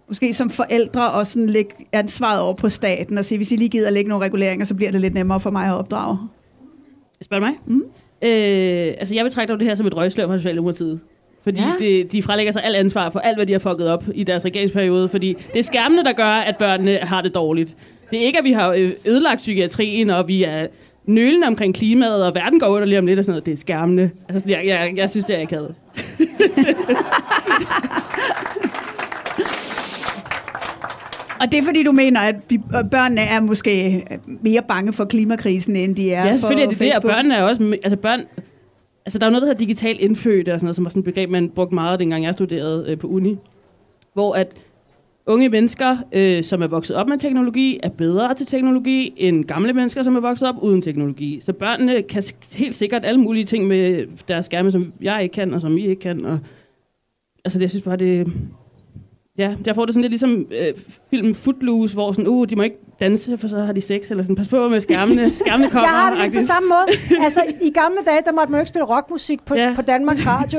måske 0.09 0.33
som 0.33 0.51
forældre 0.51 1.21
at 1.21 1.27
sådan 1.27 1.47
lægge 1.47 1.75
ansvaret 1.93 2.41
over 2.41 2.55
på 2.55 2.69
staten 2.69 3.19
og 3.19 3.25
sige, 3.25 3.39
hvis 3.39 3.53
I 3.53 3.57
lige 3.57 3.69
gider 3.69 3.87
at 3.87 3.93
lægge 3.93 4.09
nogle 4.09 4.25
reguleringer, 4.25 4.67
så 4.67 4.75
bliver 4.75 4.93
det 4.93 5.01
lidt 5.01 5.15
nemmere 5.15 5.41
for 5.41 5.51
mig 5.51 5.67
at 5.67 5.75
opdrage? 5.75 6.19
Spørger 7.23 7.41
du 7.41 7.47
mig? 7.47 7.59
Mm. 7.67 7.83
Øh, 8.23 8.95
altså, 8.99 9.15
jeg 9.15 9.25
betragter 9.25 9.55
jo 9.55 9.59
det 9.59 9.67
her 9.67 9.75
som 9.75 9.87
et 9.87 9.97
røgslør 9.97 10.27
fra 10.27 10.37
Socialdemokratiet. 10.39 11.01
Fordi 11.45 11.59
Ja. 11.61 11.67
ja. 11.81 11.85
det, 11.85 12.13
de 12.13 12.23
frelægger 12.23 12.53
sig 12.53 12.65
alt 12.65 12.77
ansvar 12.77 13.11
for 13.11 13.19
alt, 13.21 13.37
hvad 13.39 13.47
de 13.47 13.53
har 13.53 13.59
fucket 13.61 13.89
op 13.89 14.05
i 14.15 14.25
deres 14.25 14.45
regeringsperiode. 14.45 15.09
Fordi 15.09 15.37
det 15.53 15.59
er 15.59 15.63
skærmene, 15.63 16.05
der 16.05 16.13
gør, 16.13 16.25
at 16.25 16.57
børnene 16.57 16.99
har 17.03 17.23
det 17.23 17.35
dårligt. 17.35 17.77
Det 18.11 18.23
er 18.23 18.27
ikke, 18.27 18.39
at 18.39 18.45
vi 18.45 18.53
har 18.53 18.73
øh, 18.73 18.93
ødelagt 19.05 19.39
psykiatrien, 19.39 20.11
og 20.11 20.29
vi 20.29 20.43
er 20.45 20.67
nølende 21.07 21.47
omkring 21.47 21.75
klimaet, 21.75 22.25
og 22.27 22.35
verden 22.35 22.61
går 22.61 22.67
under 22.67 22.87
lige 22.87 22.99
om 22.99 23.07
lidt 23.07 23.19
og 23.19 23.25
sådan 23.25 23.33
noget. 23.33 23.47
Det 23.47 23.53
er 23.53 23.57
skærmene. 23.57 24.11
Altså, 24.29 24.49
jeg, 24.49 24.63
jeg, 24.67 24.93
jeg 24.97 25.11
synes, 25.11 25.27
det 25.27 25.39
er 25.39 25.43
akavet. 25.43 25.75
Og 31.41 31.53
det 31.53 31.59
er 31.59 31.63
fordi, 31.65 31.83
du 31.83 31.93
mener, 31.93 32.21
at 32.21 32.35
børnene 32.91 33.21
er 33.21 33.41
måske 33.41 34.03
mere 34.43 34.63
bange 34.69 34.93
for 34.93 35.05
klimakrisen, 35.05 35.77
end 35.77 35.97
de 35.97 36.13
er 36.13 36.25
Ja, 36.27 36.33
for 36.33 36.39
selvfølgelig 36.39 36.65
er 36.65 36.69
det 36.69 36.79
det, 36.79 36.87
og 36.87 36.93
Facebook. 36.93 37.15
børnene 37.15 37.35
er 37.35 37.43
også... 37.43 37.77
Altså 37.85 37.97
børn... 37.97 38.21
Altså, 39.11 39.19
der 39.19 39.27
er 39.27 39.31
jo 39.31 39.33
noget, 39.33 39.43
der 39.43 39.49
hedder 39.49 39.59
digital 39.59 39.97
indfødte, 40.01 40.53
og 40.53 40.61
sådan 40.61 40.67
noget, 40.67 40.77
som 40.77 40.85
var 40.85 40.91
sådan 40.91 41.01
et 41.01 41.05
begreb, 41.05 41.31
man 41.31 41.51
brugte 41.51 41.75
meget, 41.75 42.01
dengang 42.01 42.25
jeg 42.25 42.35
studerede 42.35 42.91
øh, 42.91 42.99
på 42.99 43.07
uni. 43.07 43.37
Hvor 44.15 44.35
at 44.35 44.57
unge 45.27 45.49
mennesker, 45.49 45.97
øh, 46.13 46.45
som 46.45 46.63
er 46.63 46.67
vokset 46.67 46.97
op 46.97 47.09
med 47.09 47.19
teknologi, 47.19 47.81
er 47.83 47.89
bedre 47.89 48.35
til 48.35 48.47
teknologi 48.47 49.13
end 49.17 49.45
gamle 49.45 49.73
mennesker, 49.73 50.03
som 50.03 50.17
er 50.17 50.21
vokset 50.21 50.49
op 50.49 50.55
uden 50.63 50.83
teknologi. 50.83 51.41
Så 51.41 51.53
børnene 51.53 52.03
kan 52.03 52.23
helt 52.55 52.75
sikkert 52.75 53.05
alle 53.05 53.21
mulige 53.21 53.45
ting 53.45 53.67
med 53.67 54.07
deres 54.29 54.47
skærme, 54.47 54.71
som 54.71 54.93
jeg 55.01 55.23
ikke 55.23 55.33
kan, 55.33 55.55
og 55.55 55.61
som 55.61 55.79
I 55.79 55.87
ikke 55.87 56.01
kan. 56.01 56.25
Og, 56.25 56.39
altså, 57.45 57.59
det, 57.59 57.63
jeg 57.63 57.71
synes 57.71 57.85
bare, 57.85 57.97
det... 57.97 58.33
Ja, 59.39 59.57
jeg 59.67 59.75
får 59.75 59.85
det 59.85 59.95
sådan 59.95 60.03
lidt 60.03 60.11
ligesom 60.11 60.47
øh, 60.51 60.75
filmen 61.11 61.35
Footloose, 61.35 61.95
hvor 61.95 62.13
sådan, 62.13 62.29
uh, 62.29 62.49
de 62.51 62.57
må 62.57 62.63
ikke 62.63 62.79
danse, 63.01 63.39
for 63.39 63.49
så 63.49 63.59
har 63.59 63.73
de 63.73 63.81
sex, 63.81 64.11
eller 64.11 64.25
sådan, 64.25 64.37
pas 64.37 64.49
på 64.49 64.69
med 64.69 64.81
skærmene, 64.81 65.35
skærmene 65.45 65.71
kommer. 65.71 65.89
Jeg 65.89 65.91
har 65.91 66.25
det 66.25 66.33
på 66.35 66.43
samme 66.43 66.69
måde. 66.69 66.87
Altså, 67.25 67.43
i 67.63 67.71
gamle 67.71 67.99
dage, 68.07 68.19
der 68.25 68.33
måtte 68.33 68.51
man 68.53 68.59
jo 68.59 68.61
ikke 68.63 68.69
spille 68.69 68.85
rockmusik 68.87 69.45
på, 69.45 69.55
Ja. 69.55 69.73
på 69.77 69.83
Danmarks 69.83 70.27
Radio. 70.37 70.59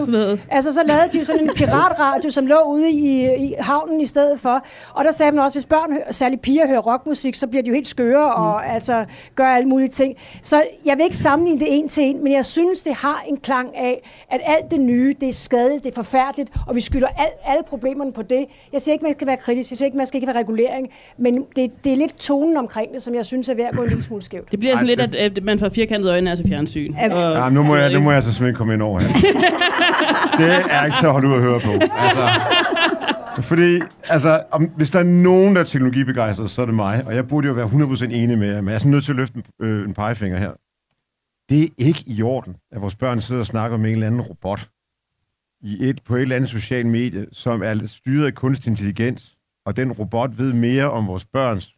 Altså, 0.50 0.74
så 0.74 0.84
lavede 0.86 1.04
de 1.14 1.18
jo 1.18 1.24
sådan 1.26 1.44
en 1.44 1.50
piratradio, 1.56 2.30
som 2.30 2.46
lå 2.46 2.60
ude 2.68 2.92
i, 2.92 3.36
i 3.46 3.54
havnen 3.60 4.02
i 4.02 4.06
stedet 4.06 4.40
for. 4.40 4.66
Og 4.94 5.06
der 5.06 5.12
sagde 5.12 5.32
man 5.32 5.44
også, 5.46 5.58
hvis 5.60 5.66
børn, 5.66 5.98
særligt 6.12 6.42
piger, 6.42 6.68
hører 6.68 6.80
rockmusik, 6.80 7.36
så 7.36 7.48
bliver 7.48 7.64
de 7.64 7.68
jo 7.68 7.74
helt 7.74 7.88
skøre 7.88 8.34
og 8.34 8.62
Mm. 8.66 8.74
altså 8.74 9.06
gør 9.36 9.46
alle 9.48 9.68
mulige 9.70 9.90
ting. 9.90 10.16
Så 10.42 10.64
jeg 10.86 10.98
vil 10.98 11.04
ikke 11.04 11.18
sammenligne 11.18 11.60
det 11.60 11.78
en 11.78 11.88
til 11.90 12.04
en, 12.04 12.24
men 12.24 12.34
jeg 12.34 12.46
synes, 12.46 12.84
det 12.84 12.94
har 12.96 13.24
en 13.28 13.38
klang 13.38 13.78
af, 13.78 14.10
at 14.32 14.42
alt 14.46 14.72
det 14.72 14.80
nye, 14.80 15.16
det 15.22 15.30
er 15.30 15.34
skadeligt, 15.34 15.84
det 15.84 15.92
er 15.92 15.96
forfærdeligt, 15.96 16.52
og 16.68 16.76
vi 16.76 16.82
skylder 16.82 17.08
al, 17.08 17.28
alle 17.46 17.64
problemerne 17.64 18.12
på 18.14 18.22
det. 18.22 18.46
Jeg 18.74 18.82
siger 18.82 18.94
ikke, 18.94 19.04
man 19.06 19.14
skal 19.14 19.28
være 19.28 19.38
kritisk, 19.38 19.72
jeg 19.72 19.78
siger 19.78 19.86
ikke, 19.86 19.98
man 19.98 20.06
skal 20.06 20.18
ikke 20.18 20.28
være 20.28 20.36
regulering, 20.38 20.90
men 21.18 21.46
det, 21.56 21.72
det 21.84 21.94
er 21.94 21.98
lidt 21.98 22.16
tonen 22.32 22.58
omkring 22.58 22.94
det, 22.94 23.04
som 23.04 23.16
jeg 23.16 23.26
synes 23.26 23.50
er 23.50 23.56
ved 23.56 23.64
at 23.64 23.76
gå 23.76 23.82
en 23.84 23.88
lille 23.90 24.04
smule 24.04 24.22
skævt. 24.22 24.52
Det 24.52 24.60
bliver 24.60 24.74
sådan 24.76 24.86
Ej, 25.00 25.06
lidt, 25.06 25.16
at, 25.16 25.38
at 25.38 25.44
man 25.44 25.60
får 25.60 25.70
firkantede 25.70 26.12
øjne 26.14 26.32
af 26.32 26.38
sig 26.38 26.46
fjernsyn. 26.48 26.94
Ja, 26.94 27.14
Og- 27.16 27.34
Ja, 27.38 27.50
nu 27.50 27.64
må 27.64 27.76
jeg, 27.76 27.94
nu 27.94 28.00
må 28.00 28.12
jeg 28.12 28.24
så 28.24 28.34
simpelthen 28.34 28.56
komme 28.58 28.74
ind 28.74 28.82
over 28.82 29.00
her. 29.00 29.08
det 30.38 30.66
er 30.70 30.86
ikke 30.86 30.98
så 30.98 31.08
at 31.08 31.14
holde 31.14 31.28
ud 31.28 31.34
at 31.34 31.42
høre 31.42 31.60
på. 31.60 31.72
Altså, 31.72 32.30
fordi, 33.42 33.80
altså, 34.10 34.44
om, 34.52 34.64
hvis 34.78 34.90
der 34.90 35.00
er 35.00 35.04
nogen, 35.04 35.56
der 35.56 35.62
er 35.62 35.66
teknologibegejstret, 35.66 36.50
så 36.50 36.62
er 36.62 36.66
det 36.66 36.76
mig. 36.76 37.04
Og 37.06 37.16
jeg 37.16 37.28
burde 37.28 37.48
jo 37.48 37.54
være 37.54 37.66
100% 37.66 38.04
enig 38.04 38.38
med 38.38 38.48
jer, 38.48 38.62
men 38.62 38.68
jeg 38.68 38.76
er 38.76 38.80
sådan 38.80 38.92
nødt 38.92 39.04
til 39.06 39.12
at 39.12 39.16
løfte 39.16 39.36
en, 39.60 39.66
øh, 39.68 39.88
en 39.88 39.94
pegefinger 39.94 40.38
her. 40.38 40.52
Det 41.50 41.64
er 41.64 41.68
ikke 41.78 42.04
i 42.08 42.22
orden, 42.22 42.56
at 42.72 42.82
vores 42.82 42.96
børn 42.96 43.22
sidder 43.22 43.42
og 43.42 43.46
snakker 43.48 43.78
med 43.78 43.90
en 43.90 43.94
eller 43.96 44.08
anden 44.08 44.22
robot. 44.22 44.68
i 45.64 45.90
et, 45.90 46.02
på 46.06 46.16
et 46.16 46.22
eller 46.22 46.36
andet 46.36 46.50
socialt 46.50 46.88
medie, 46.88 47.26
som 47.32 47.64
er 47.64 47.86
styret 47.86 48.26
af 48.26 48.34
kunstig 48.36 48.70
intelligens, 48.70 49.36
og 49.66 49.78
den 49.78 49.92
robot 49.92 50.30
ved 50.38 50.54
mere 50.54 50.92
om 50.92 51.08
vores 51.08 51.26
børns 51.26 51.70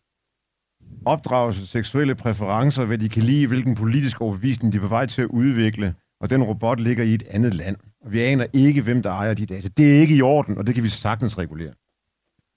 opdragelse, 1.05 1.67
seksuelle 1.67 2.15
præferencer, 2.15 2.85
hvad 2.85 2.97
de 2.97 3.09
kan 3.09 3.23
lide, 3.23 3.47
hvilken 3.47 3.75
politisk 3.75 4.21
overbevisning 4.21 4.73
de 4.73 4.77
er 4.77 4.81
på 4.81 4.87
vej 4.87 5.05
til 5.05 5.21
at 5.21 5.27
udvikle, 5.27 5.93
og 6.21 6.29
den 6.29 6.43
robot 6.43 6.79
ligger 6.79 7.03
i 7.03 7.13
et 7.13 7.23
andet 7.31 7.53
land. 7.53 7.75
Og 8.05 8.11
vi 8.11 8.21
aner 8.21 8.45
ikke, 8.53 8.81
hvem 8.81 9.03
der 9.03 9.09
ejer 9.11 9.33
de 9.33 9.45
data. 9.45 9.67
Det 9.77 9.95
er 9.95 9.99
ikke 10.01 10.15
i 10.15 10.21
orden, 10.21 10.57
og 10.57 10.67
det 10.67 10.75
kan 10.75 10.83
vi 10.83 10.89
sagtens 10.89 11.37
regulere. 11.37 11.71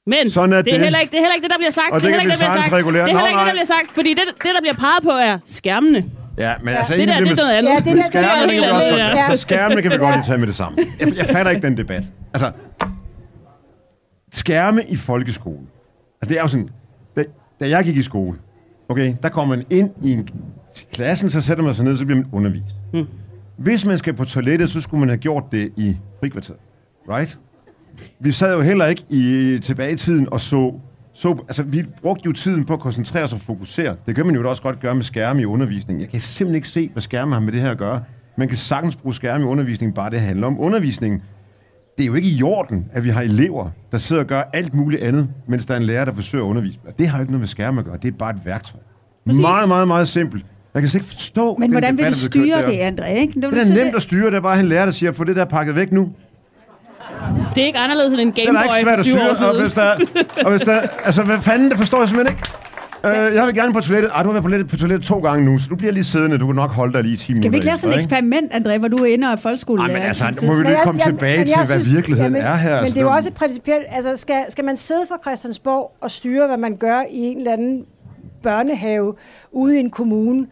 Men 0.06 0.30
Sådan 0.30 0.52
er 0.52 0.62
det, 0.62 0.72
er 0.72 0.76
det. 0.76 0.82
heller 0.84 0.98
ikke, 0.98 1.10
det 1.10 1.16
er 1.18 1.22
heller 1.22 1.34
ikke 1.34 1.44
det, 1.44 1.50
der 1.52 1.58
bliver 1.58 1.70
sagt. 1.70 1.92
Og 1.92 2.00
det 2.00 2.06
er 2.06 2.10
det 2.12 2.20
heller 2.20 2.36
kan 2.36 2.44
ikke 2.44 2.44
det, 2.44 2.48
der 2.48 2.52
bliver 2.54 2.62
sagt. 2.62 2.72
regulere. 2.72 3.04
Det 3.04 3.12
er 3.12 3.16
heller 3.18 3.28
ikke 3.28 3.38
det, 3.40 3.46
der 3.46 3.52
bliver 3.52 3.72
sagt. 3.76 3.88
Fordi 3.98 4.10
det, 4.10 4.24
det, 4.44 4.50
der 4.56 4.60
bliver 4.60 4.74
peget 4.84 5.02
på, 5.02 5.10
er 5.10 5.38
skærmene. 5.44 6.00
Ja, 6.38 6.52
men 6.62 6.74
altså... 6.74 6.92
det 6.96 7.08
der, 7.08 7.20
det 7.20 7.30
er 7.30 7.36
noget 7.44 7.56
andet. 7.58 7.70
Ja, 7.70 7.76
det 7.76 7.86
er- 7.86 7.94
det 7.94 8.02
er 8.02 8.06
Skærmene 8.06 8.46
noget 8.46 8.50
kan 8.50 8.62
vi 8.62 8.74
også 8.76 8.88
andet, 8.88 9.14
godt 9.16 9.30
ja. 9.30 9.36
Så 9.36 9.42
skærmene 9.46 9.82
kan 9.82 9.90
vi 9.92 9.96
godt 9.96 10.14
lige 10.16 10.24
tage 10.30 10.38
med 10.38 10.46
det 10.46 10.54
samme. 10.54 10.74
Jeg, 11.00 11.16
jeg 11.16 11.26
fatter 11.26 11.50
ikke 11.52 11.62
den 11.68 11.76
debat. 11.76 12.04
Altså, 12.34 12.48
skærme 14.32 14.84
i 14.88 14.96
folkeskolen. 14.96 15.68
Altså, 16.20 16.28
det 16.28 16.38
er 16.38 16.42
jo 16.42 16.48
sådan... 16.48 16.68
Da, 17.60 17.64
da 17.64 17.70
jeg 17.70 17.84
gik 17.84 17.96
i 17.96 18.02
skole, 18.02 18.38
okay, 18.88 19.14
der 19.22 19.28
kommer 19.28 19.56
man 19.56 19.64
ind 19.70 19.90
i 20.02 20.12
en 20.12 20.28
klassen, 20.92 21.30
så 21.30 21.40
sætter 21.40 21.64
man 21.64 21.74
sig 21.74 21.84
ned, 21.84 21.96
så 21.96 22.04
bliver 22.04 22.18
man 22.18 22.28
undervist. 22.32 22.76
Hmm. 22.92 23.06
Hvis 23.56 23.86
man 23.86 23.98
skal 23.98 24.14
på 24.14 24.24
toilettet, 24.24 24.70
så 24.70 24.80
skulle 24.80 25.00
man 25.00 25.08
have 25.08 25.18
gjort 25.18 25.44
det 25.52 25.72
i 25.76 25.96
frikvarteret. 26.20 26.58
Right? 27.08 27.38
Vi 28.18 28.32
sad 28.32 28.54
jo 28.54 28.60
heller 28.60 28.86
ikke 28.86 29.04
i, 29.08 29.58
tilbage 29.62 29.92
i 29.92 29.96
tiden 29.96 30.28
og 30.32 30.40
så, 30.40 30.74
så... 31.12 31.44
Altså, 31.48 31.62
vi 31.62 31.82
brugte 32.02 32.26
jo 32.26 32.32
tiden 32.32 32.64
på 32.64 32.72
at 32.72 32.80
koncentrere 32.80 33.24
os 33.24 33.32
og 33.32 33.40
fokusere. 33.40 33.96
Det 34.06 34.14
kan 34.14 34.26
man 34.26 34.34
jo 34.34 34.50
også 34.50 34.62
godt 34.62 34.80
gøre 34.80 34.94
med 34.94 35.04
skærme 35.04 35.42
i 35.42 35.44
undervisningen. 35.44 36.00
Jeg 36.00 36.08
kan 36.08 36.20
simpelthen 36.20 36.54
ikke 36.54 36.68
se, 36.68 36.88
hvad 36.92 37.02
skærme 37.02 37.32
har 37.32 37.40
med 37.40 37.52
det 37.52 37.60
her 37.60 37.70
at 37.70 37.78
gøre. 37.78 38.02
Man 38.36 38.48
kan 38.48 38.56
sagtens 38.56 38.96
bruge 38.96 39.14
skærme 39.14 39.44
i 39.44 39.46
undervisningen, 39.46 39.94
bare 39.94 40.10
det 40.10 40.20
handler 40.20 40.46
om 40.46 40.60
undervisningen. 40.60 41.22
Det 41.96 42.02
er 42.02 42.06
jo 42.06 42.14
ikke 42.14 42.28
i 42.28 42.42
orden, 42.42 42.86
at 42.92 43.04
vi 43.04 43.10
har 43.10 43.20
elever, 43.22 43.70
der 43.92 43.98
sidder 43.98 44.22
og 44.22 44.28
gør 44.28 44.42
alt 44.52 44.74
muligt 44.74 45.02
andet, 45.02 45.28
mens 45.46 45.66
der 45.66 45.74
er 45.74 45.78
en 45.78 45.84
lærer, 45.84 46.04
der 46.04 46.14
forsøger 46.14 46.44
at 46.44 46.48
undervise. 46.48 46.78
Det 46.98 47.08
har 47.08 47.18
jo 47.18 47.22
ikke 47.22 47.32
noget 47.32 47.40
med 47.40 47.48
skærme 47.48 47.78
at 47.78 47.84
gøre. 47.84 47.96
Det 48.02 48.08
er 48.08 48.16
bare 48.18 48.30
et 48.30 48.40
værktøj. 48.44 48.80
Præcis. 49.26 49.40
Meget, 49.40 49.68
meget, 49.68 49.88
meget 49.88 50.08
simpelt. 50.08 50.46
Jeg 50.74 50.82
kan 50.82 50.88
slet 50.88 51.00
ikke 51.02 51.14
forstå... 51.14 51.56
Men 51.56 51.70
hvordan 51.70 51.96
vil 51.96 52.04
debat, 52.04 52.30
du 52.34 52.40
bliver 52.40 52.56
kørt 52.56 52.64
styre 52.64 52.90
det, 52.90 53.02
André? 53.02 53.08
Ikke? 53.08 53.40
Når 53.40 53.50
du 53.50 53.56
Det 53.56 53.70
er 53.70 53.84
nemt 53.84 53.96
at 53.96 54.02
styre. 54.02 54.26
Det 54.26 54.36
er 54.36 54.40
bare 54.40 54.60
en 54.60 54.68
lærer, 54.68 54.84
der 54.84 54.92
siger, 54.92 55.12
få 55.12 55.24
det 55.24 55.36
der 55.36 55.44
pakket 55.44 55.74
væk 55.74 55.92
nu. 55.92 56.12
Det 57.54 57.62
er 57.62 57.66
ikke 57.66 57.78
anderledes 57.78 58.12
end 58.12 58.20
en 58.20 58.30
Det 58.30 58.48
er 58.48 58.62
ikke 58.62 58.74
svært 58.82 58.94
for 58.94 58.98
at 58.98 59.04
20 59.04 59.30
år 59.30 59.34
styre, 59.34 59.48
og 59.48 59.54
siden. 59.54 59.62
hvis 59.62 59.72
der, 59.74 60.44
og 60.44 60.50
hvis 60.50 60.60
der, 60.60 60.80
altså 61.04 61.22
hvad 61.22 61.38
fanden, 61.40 61.70
det 61.70 61.78
forstår 61.78 61.98
jeg 61.98 62.08
simpelthen 62.08 62.36
ikke. 62.36 62.48
Øh, 63.04 63.34
jeg 63.34 63.46
vil 63.46 63.54
gerne 63.54 63.72
på 63.72 63.80
toilettet. 63.80 64.10
Ej, 64.14 64.22
du 64.22 64.28
har 64.28 64.32
været 64.32 64.42
på 64.42 64.48
toilettet, 64.50 64.70
på 64.70 64.76
toilettet 64.76 65.06
to 65.06 65.18
gange 65.18 65.44
nu, 65.44 65.58
så 65.58 65.66
du 65.70 65.76
bliver 65.76 65.92
lige 65.92 66.04
siddende. 66.04 66.38
Du 66.38 66.46
kan 66.46 66.54
nok 66.56 66.70
holde 66.70 66.92
dig 66.92 67.02
lige 67.02 67.14
i 67.14 67.16
10 67.16 67.32
minutter. 67.32 67.42
Skal 67.42 67.52
vi 67.52 67.56
ikke 67.56 67.66
lave 67.66 67.78
sådan 67.78 67.92
et 67.92 67.96
eksperiment, 67.96 68.52
André, 68.52 68.78
hvor 68.78 68.88
du 68.88 68.96
er 68.96 69.06
inde 69.06 69.26
og 69.26 69.32
er 69.32 69.36
folkeskolelærer? 69.36 69.88
Ej, 69.90 69.98
men 69.98 70.02
altså, 70.08 70.18
samtidig? 70.20 70.48
må 70.48 70.54
vi 70.58 70.64
lige 70.64 70.76
komme 70.82 71.00
jeg- 71.00 71.06
tilbage 71.12 71.38
men 71.38 71.46
til, 71.46 71.56
hvad 71.56 71.66
synes- 71.66 71.94
virkeligheden 71.94 72.32
men, 72.32 72.42
er 72.42 72.54
her. 72.56 72.70
Men 72.70 72.78
altså. 72.78 72.94
det 72.94 73.00
er 73.00 73.04
jo 73.04 73.12
også 73.12 73.32
principielt, 73.32 73.84
altså 73.90 74.16
skal, 74.16 74.44
skal 74.48 74.64
man 74.64 74.76
sidde 74.76 75.00
fra 75.08 75.18
Christiansborg 75.24 75.92
og 76.00 76.10
styre, 76.10 76.46
hvad 76.46 76.56
man 76.56 76.76
gør 76.76 77.00
i 77.10 77.18
en 77.18 77.38
eller 77.38 77.52
anden 77.52 77.84
børnehave 78.42 79.14
ude 79.52 79.76
i 79.76 79.80
en 79.80 79.90
kommune, 79.90 80.46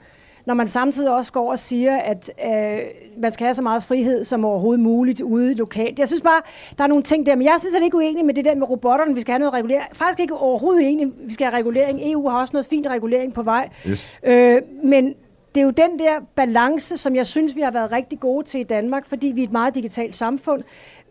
når 0.46 0.54
man 0.54 0.68
samtidig 0.68 1.10
også 1.10 1.32
går 1.32 1.50
og 1.50 1.58
siger, 1.58 1.96
at 1.96 2.30
øh, 2.46 2.78
man 3.18 3.30
skal 3.32 3.44
have 3.44 3.54
så 3.54 3.62
meget 3.62 3.82
frihed 3.82 4.24
som 4.24 4.44
overhovedet 4.44 4.82
muligt 4.82 5.20
ude 5.20 5.54
lokalt. 5.54 5.98
Jeg 5.98 6.06
synes 6.08 6.22
bare, 6.22 6.40
der 6.78 6.84
er 6.84 6.88
nogle 6.88 7.02
ting 7.02 7.26
der, 7.26 7.36
men 7.36 7.44
jeg 7.44 7.52
er 7.54 7.58
sådan 7.58 7.72
set 7.72 7.82
ikke 7.82 7.96
uenig 7.96 8.24
med 8.24 8.34
det 8.34 8.44
der 8.44 8.54
med 8.54 8.70
robotterne, 8.70 9.14
vi 9.14 9.20
skal 9.20 9.32
have 9.32 9.38
noget 9.38 9.54
regulering. 9.54 9.84
Faktisk 9.92 10.20
ikke 10.20 10.34
overhovedet 10.34 10.80
uenig, 10.80 11.12
vi 11.26 11.32
skal 11.32 11.44
have 11.46 11.56
regulering. 11.58 12.12
EU 12.12 12.28
har 12.28 12.40
også 12.40 12.52
noget 12.52 12.66
fint 12.66 12.86
regulering 12.86 13.34
på 13.34 13.42
vej. 13.42 13.68
Yes. 13.88 14.06
Øh, 14.22 14.62
men 14.82 15.14
det 15.54 15.60
er 15.60 15.64
jo 15.64 15.70
den 15.70 15.98
der 15.98 16.12
balance, 16.36 16.96
som 16.96 17.16
jeg 17.16 17.26
synes, 17.26 17.56
vi 17.56 17.60
har 17.60 17.70
været 17.70 17.92
rigtig 17.92 18.20
gode 18.20 18.46
til 18.46 18.60
i 18.60 18.62
Danmark, 18.62 19.04
fordi 19.06 19.26
vi 19.28 19.40
er 19.40 19.44
et 19.46 19.52
meget 19.52 19.74
digitalt 19.74 20.14
samfund. 20.16 20.62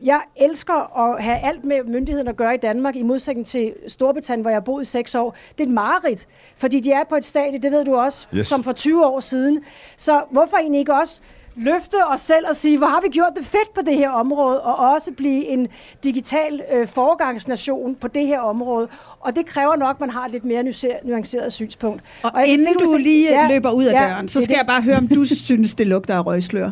Jeg 0.03 0.21
elsker 0.35 0.99
at 1.09 1.23
have 1.23 1.37
alt 1.43 1.65
med 1.65 1.83
myndigheden 1.83 2.27
at 2.27 2.35
gøre 2.37 2.53
i 2.53 2.57
Danmark, 2.57 2.95
i 2.95 3.03
modsætning 3.03 3.47
til 3.47 3.73
Storbritannien, 3.87 4.41
hvor 4.41 4.49
jeg 4.51 4.55
har 4.55 4.61
boet 4.61 4.81
i 4.81 4.85
seks 4.85 5.15
år. 5.15 5.35
Det 5.57 5.63
er 5.63 5.67
et 5.67 5.73
mareridt, 5.73 6.27
fordi 6.55 6.79
de 6.79 6.91
er 6.91 7.03
på 7.09 7.15
et 7.15 7.25
stadie, 7.25 7.59
det 7.59 7.71
ved 7.71 7.85
du 7.85 7.95
også, 7.95 8.27
Yes. 8.35 8.47
som 8.47 8.63
for 8.63 8.71
20 8.71 9.05
år 9.05 9.19
siden. 9.19 9.59
Så 9.97 10.21
hvorfor 10.31 10.57
egentlig 10.57 10.79
ikke 10.79 10.93
også 10.93 11.21
løfte 11.55 11.95
os 12.07 12.21
selv 12.21 12.45
og 12.49 12.55
sige, 12.55 12.77
hvor 12.77 12.87
har 12.87 13.01
vi 13.01 13.07
gjort 13.07 13.31
det 13.37 13.45
fedt 13.45 13.73
på 13.75 13.81
det 13.85 13.97
her 13.97 14.09
område, 14.09 14.61
og 14.61 14.89
også 14.91 15.11
blive 15.17 15.45
en 15.45 15.67
digital 16.03 16.61
øh, 16.73 16.87
foregangsnation 16.87 17.95
på 17.95 18.07
det 18.07 18.27
her 18.27 18.39
område. 18.39 18.87
Og 19.19 19.35
det 19.35 19.45
kræver 19.45 19.75
nok, 19.75 19.95
at 19.95 19.99
man 19.99 20.09
har 20.09 20.25
et 20.25 20.31
lidt 20.31 20.45
mere 20.45 20.61
nuancer- 20.61 21.07
nuanceret 21.07 21.53
synspunkt. 21.53 22.01
Og, 22.23 22.31
kan 22.35 22.45
inden 22.45 22.65
se, 22.67 22.73
du 22.73 22.85
stil- 22.85 23.01
lige 23.01 23.29
Ja, 23.31 23.47
løber 23.47 23.71
ud 23.71 23.85
af 23.85 23.93
ja, 23.93 24.07
døren, 24.07 24.27
så 24.27 24.41
skal 24.41 24.47
det. 24.53 24.57
jeg 24.57 24.65
bare 24.67 24.81
høre, 24.81 24.97
om 24.97 25.07
du 25.07 25.25
synes, 25.25 25.75
det 25.75 25.87
lugter 25.87 26.15
af 26.15 26.25
røgslør 26.25 26.71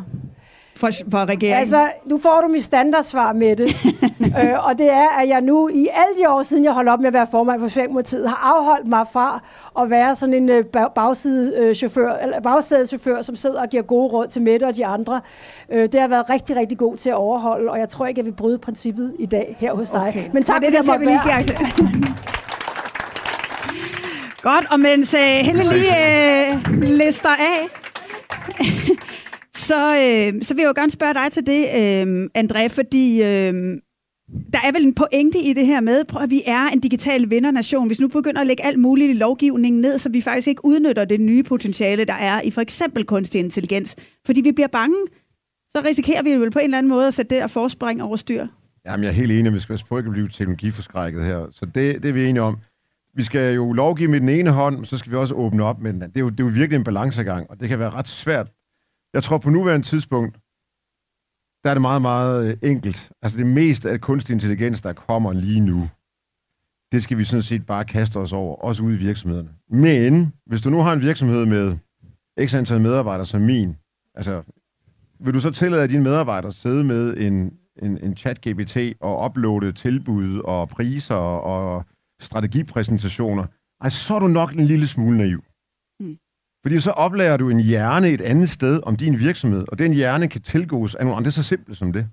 for, 0.82 0.90
for 1.12 1.26
regeringen. 1.26 1.60
Altså, 1.60 1.90
nu 2.06 2.18
får 2.18 2.42
du 2.42 2.48
mit 2.48 2.64
standardsvar 2.64 3.34
med 3.34 3.56
det. 3.56 3.76
øh, 4.44 4.66
og 4.66 4.78
det 4.78 4.92
er, 4.92 5.10
at 5.10 5.30
jeg 5.30 5.42
nu 5.42 5.70
i 5.70 5.88
alle 5.94 6.16
de 6.24 6.30
år 6.30 6.44
siden, 6.44 6.64
jeg 6.64 6.74
holdt 6.74 6.90
op 6.90 7.00
med 7.00 7.08
at 7.08 7.14
være 7.14 7.28
formand 7.32 7.60
for 7.60 7.68
Socialdemokratiet, 7.68 8.30
har 8.30 8.56
afholdt 8.56 8.88
mig 8.88 9.06
fra 9.14 9.44
at 9.80 9.90
være 9.90 10.16
sådan 10.16 10.34
en 10.34 10.50
øh, 10.50 10.66
bag- 10.66 10.94
bagsidechauffør, 10.96 12.14
eller 12.14 12.40
bagsædeschauffør, 12.40 13.22
som 13.22 13.36
sidder 13.36 13.62
og 13.62 13.70
giver 13.70 13.84
gode 13.84 14.08
råd 14.08 14.28
til 14.28 14.42
Mette 14.42 14.64
og 14.68 14.76
de 14.76 14.86
andre. 14.86 15.22
Øh, 15.70 15.88
det 15.92 16.02
har 16.02 16.08
været 16.08 16.30
rigtig, 16.30 16.56
rigtig 16.56 16.78
god 16.78 16.98
til 16.98 17.10
at 17.10 17.16
overholde, 17.16 17.72
og 17.72 17.80
jeg 17.80 17.90
tror 17.90 18.06
ikke, 18.06 18.20
jeg 18.20 18.26
vil 18.26 18.34
bryde 18.34 18.58
princippet 18.58 19.16
i 19.20 19.26
dag 19.26 19.56
her 19.60 19.74
hos 19.74 19.92
dig. 19.92 20.08
Okay. 20.08 20.30
Men 20.34 20.44
tak, 20.44 20.62
det, 20.62 20.74
det, 20.74 20.88
måtte 20.88 21.00
vi 21.00 21.06
lige 21.06 21.22
Godt, 24.42 24.66
og 24.72 24.80
mens 24.80 25.14
uh, 25.14 25.20
Helle 25.20 25.64
lige 25.64 25.92
uh, 26.68 26.82
lister 26.82 27.30
af, 27.30 27.91
så, 29.72 29.82
øh, 30.04 30.44
så 30.44 30.54
vil 30.54 30.62
jeg 30.62 30.70
jo 30.70 30.82
gerne 30.82 30.92
spørge 30.92 31.14
dig 31.14 31.32
til 31.32 31.44
det, 31.48 31.62
øh, 31.80 32.30
André, 32.44 32.68
fordi 32.68 33.24
Øh, 33.24 33.54
der 34.54 34.60
er 34.64 34.72
vel 34.72 34.86
en 34.86 34.96
pointe 34.96 35.40
i 35.40 35.54
det 35.54 35.66
her 35.66 35.82
med, 35.82 36.04
at 36.22 36.30
vi 36.30 36.42
er 36.48 36.68
en 36.74 36.80
digital 36.80 37.30
vindernation. 37.30 37.88
Hvis 37.88 38.00
nu 38.00 38.08
begynder 38.08 38.42
at 38.42 38.48
lægge 38.48 38.66
alt 38.66 38.80
muligt 38.80 39.10
i 39.10 39.14
lovgivningen 39.14 39.82
ned, 39.82 39.98
så 39.98 40.10
vi 40.10 40.22
faktisk 40.22 40.48
ikke 40.48 40.66
udnytter 40.66 41.06
det 41.06 41.22
nye 41.22 41.44
potentiale, 41.44 42.06
der 42.06 42.14
er 42.14 42.42
i 42.42 42.52
for 42.52 42.62
eksempel 42.62 43.06
kunstig 43.06 43.40
intelligens, 43.40 43.96
fordi 44.26 44.42
vi 44.42 44.52
bliver 44.52 44.68
bange, 44.68 44.96
så 45.72 45.82
risikerer 45.86 46.24
vi 46.24 46.32
vel 46.32 46.52
på 46.52 46.60
en 46.60 46.64
eller 46.64 46.78
anden 46.78 46.90
måde 46.90 47.08
at 47.08 47.14
sætte 47.14 47.36
det 47.36 47.44
og 47.44 47.50
forspring 47.50 48.04
over 48.04 48.16
styr. 48.16 48.48
Jamen, 48.86 49.04
jeg 49.04 49.10
er 49.10 49.14
helt 49.14 49.32
enig, 49.32 49.48
at 49.48 49.54
vi 49.54 49.60
skal 49.60 49.80
prøve 49.88 50.00
ikke 50.00 50.08
at 50.08 50.14
blive 50.14 50.30
teknologiforskrækket 50.30 51.26
her. 51.26 51.48
Så 51.52 51.66
det, 51.66 52.04
det 52.04 52.10
er 52.10 52.14
vi 52.14 52.26
enige 52.26 52.42
om. 52.42 52.58
Vi 53.16 53.24
skal 53.24 53.56
jo 53.56 53.74
lovgive 53.74 54.10
med 54.10 54.20
den 54.20 54.30
ene 54.30 54.52
hånd, 54.52 54.86
så 54.86 54.98
skal 54.98 55.12
vi 55.12 55.18
også 55.18 55.36
åbne 55.36 55.64
op 55.64 55.82
med 55.82 55.94
den 55.94 56.02
anden. 56.02 56.14
Det 56.14 56.20
er 56.20 56.24
jo, 56.24 56.30
det 56.30 56.40
er 56.40 56.44
jo 56.44 56.52
virkelig 56.54 56.78
en 56.78 56.84
balancegang, 56.84 57.50
og 57.50 57.60
det 57.60 57.70
kan 57.70 57.80
være 57.80 57.90
ret 57.90 58.08
svært. 58.08 58.48
Jeg 59.14 59.24
tror 59.24 59.38
på 59.38 59.50
nuværende 59.50 59.86
tidspunkt, 59.86 60.36
der 61.64 61.70
er 61.70 61.74
det 61.74 61.82
meget, 61.82 62.02
meget 62.02 62.46
øh, 62.46 62.58
enkelt. 62.64 63.12
Altså 63.22 63.38
det 63.38 63.48
meste 63.48 63.90
af 63.90 64.02
kunstig 64.02 64.34
intelligens, 64.34 64.82
der 64.82 64.94
kommer 64.94 65.34
lige 65.34 65.60
nu, 65.60 65.90
det 66.92 67.04
skal 67.04 67.18
vi 67.18 67.24
sådan 67.24 67.44
set 67.44 67.66
bare 67.66 67.86
kaste 67.86 68.18
os 68.18 68.34
over, 68.34 68.56
også 68.56 68.84
ude 68.84 68.96
i 68.96 68.98
virksomhederne. 68.98 69.50
Men 69.70 70.34
hvis 70.46 70.62
du 70.62 70.70
nu 70.70 70.82
har 70.82 70.94
en 70.94 71.02
virksomhed 71.02 71.46
med 71.46 71.78
x 72.48 72.56
antal 72.56 72.82
medarbejdere 72.82 73.26
som 73.26 73.42
min, 73.42 73.76
altså 74.16 74.44
vil 75.20 75.34
du 75.34 75.40
så 75.40 75.52
tillade, 75.52 75.84
at 75.84 75.90
dine 75.90 76.04
medarbejdere 76.04 76.52
sidde 76.52 76.84
med 76.84 77.18
en, 77.18 77.54
en, 77.82 77.98
en 77.98 78.14
chat-GPT 78.14 78.98
og 79.00 79.26
uploade 79.26 79.72
tilbud 79.72 80.40
og 80.40 80.70
priser 80.70 81.16
og 81.16 81.86
strategipræsentationer? 82.20 83.46
Ej, 83.82 83.90
så 83.90 84.16
er 84.16 84.20
du 84.20 84.28
nok 84.28 84.54
en 84.54 84.66
lille 84.66 84.88
smule 84.88 85.18
naiv. 85.18 85.44
Fordi 86.64 86.80
så 86.80 86.92
oplærer 86.92 87.38
du 87.38 87.50
en 87.50 87.60
hjerne 87.60 88.10
et 88.10 88.22
andet 88.22 88.50
sted 88.50 88.80
om 88.84 88.96
din 88.96 89.20
virksomhed, 89.20 89.66
og 89.68 89.80
den 89.80 89.94
hjerne 89.94 90.28
kan 90.28 90.42
tilgås 90.42 90.96
af 90.96 91.06
nogle 91.06 91.18
andre. 91.18 91.26
Det 91.26 91.38
er 91.38 91.42
så 91.42 91.48
simpelt 91.48 91.78
som 91.78 91.94
det. 91.94 92.08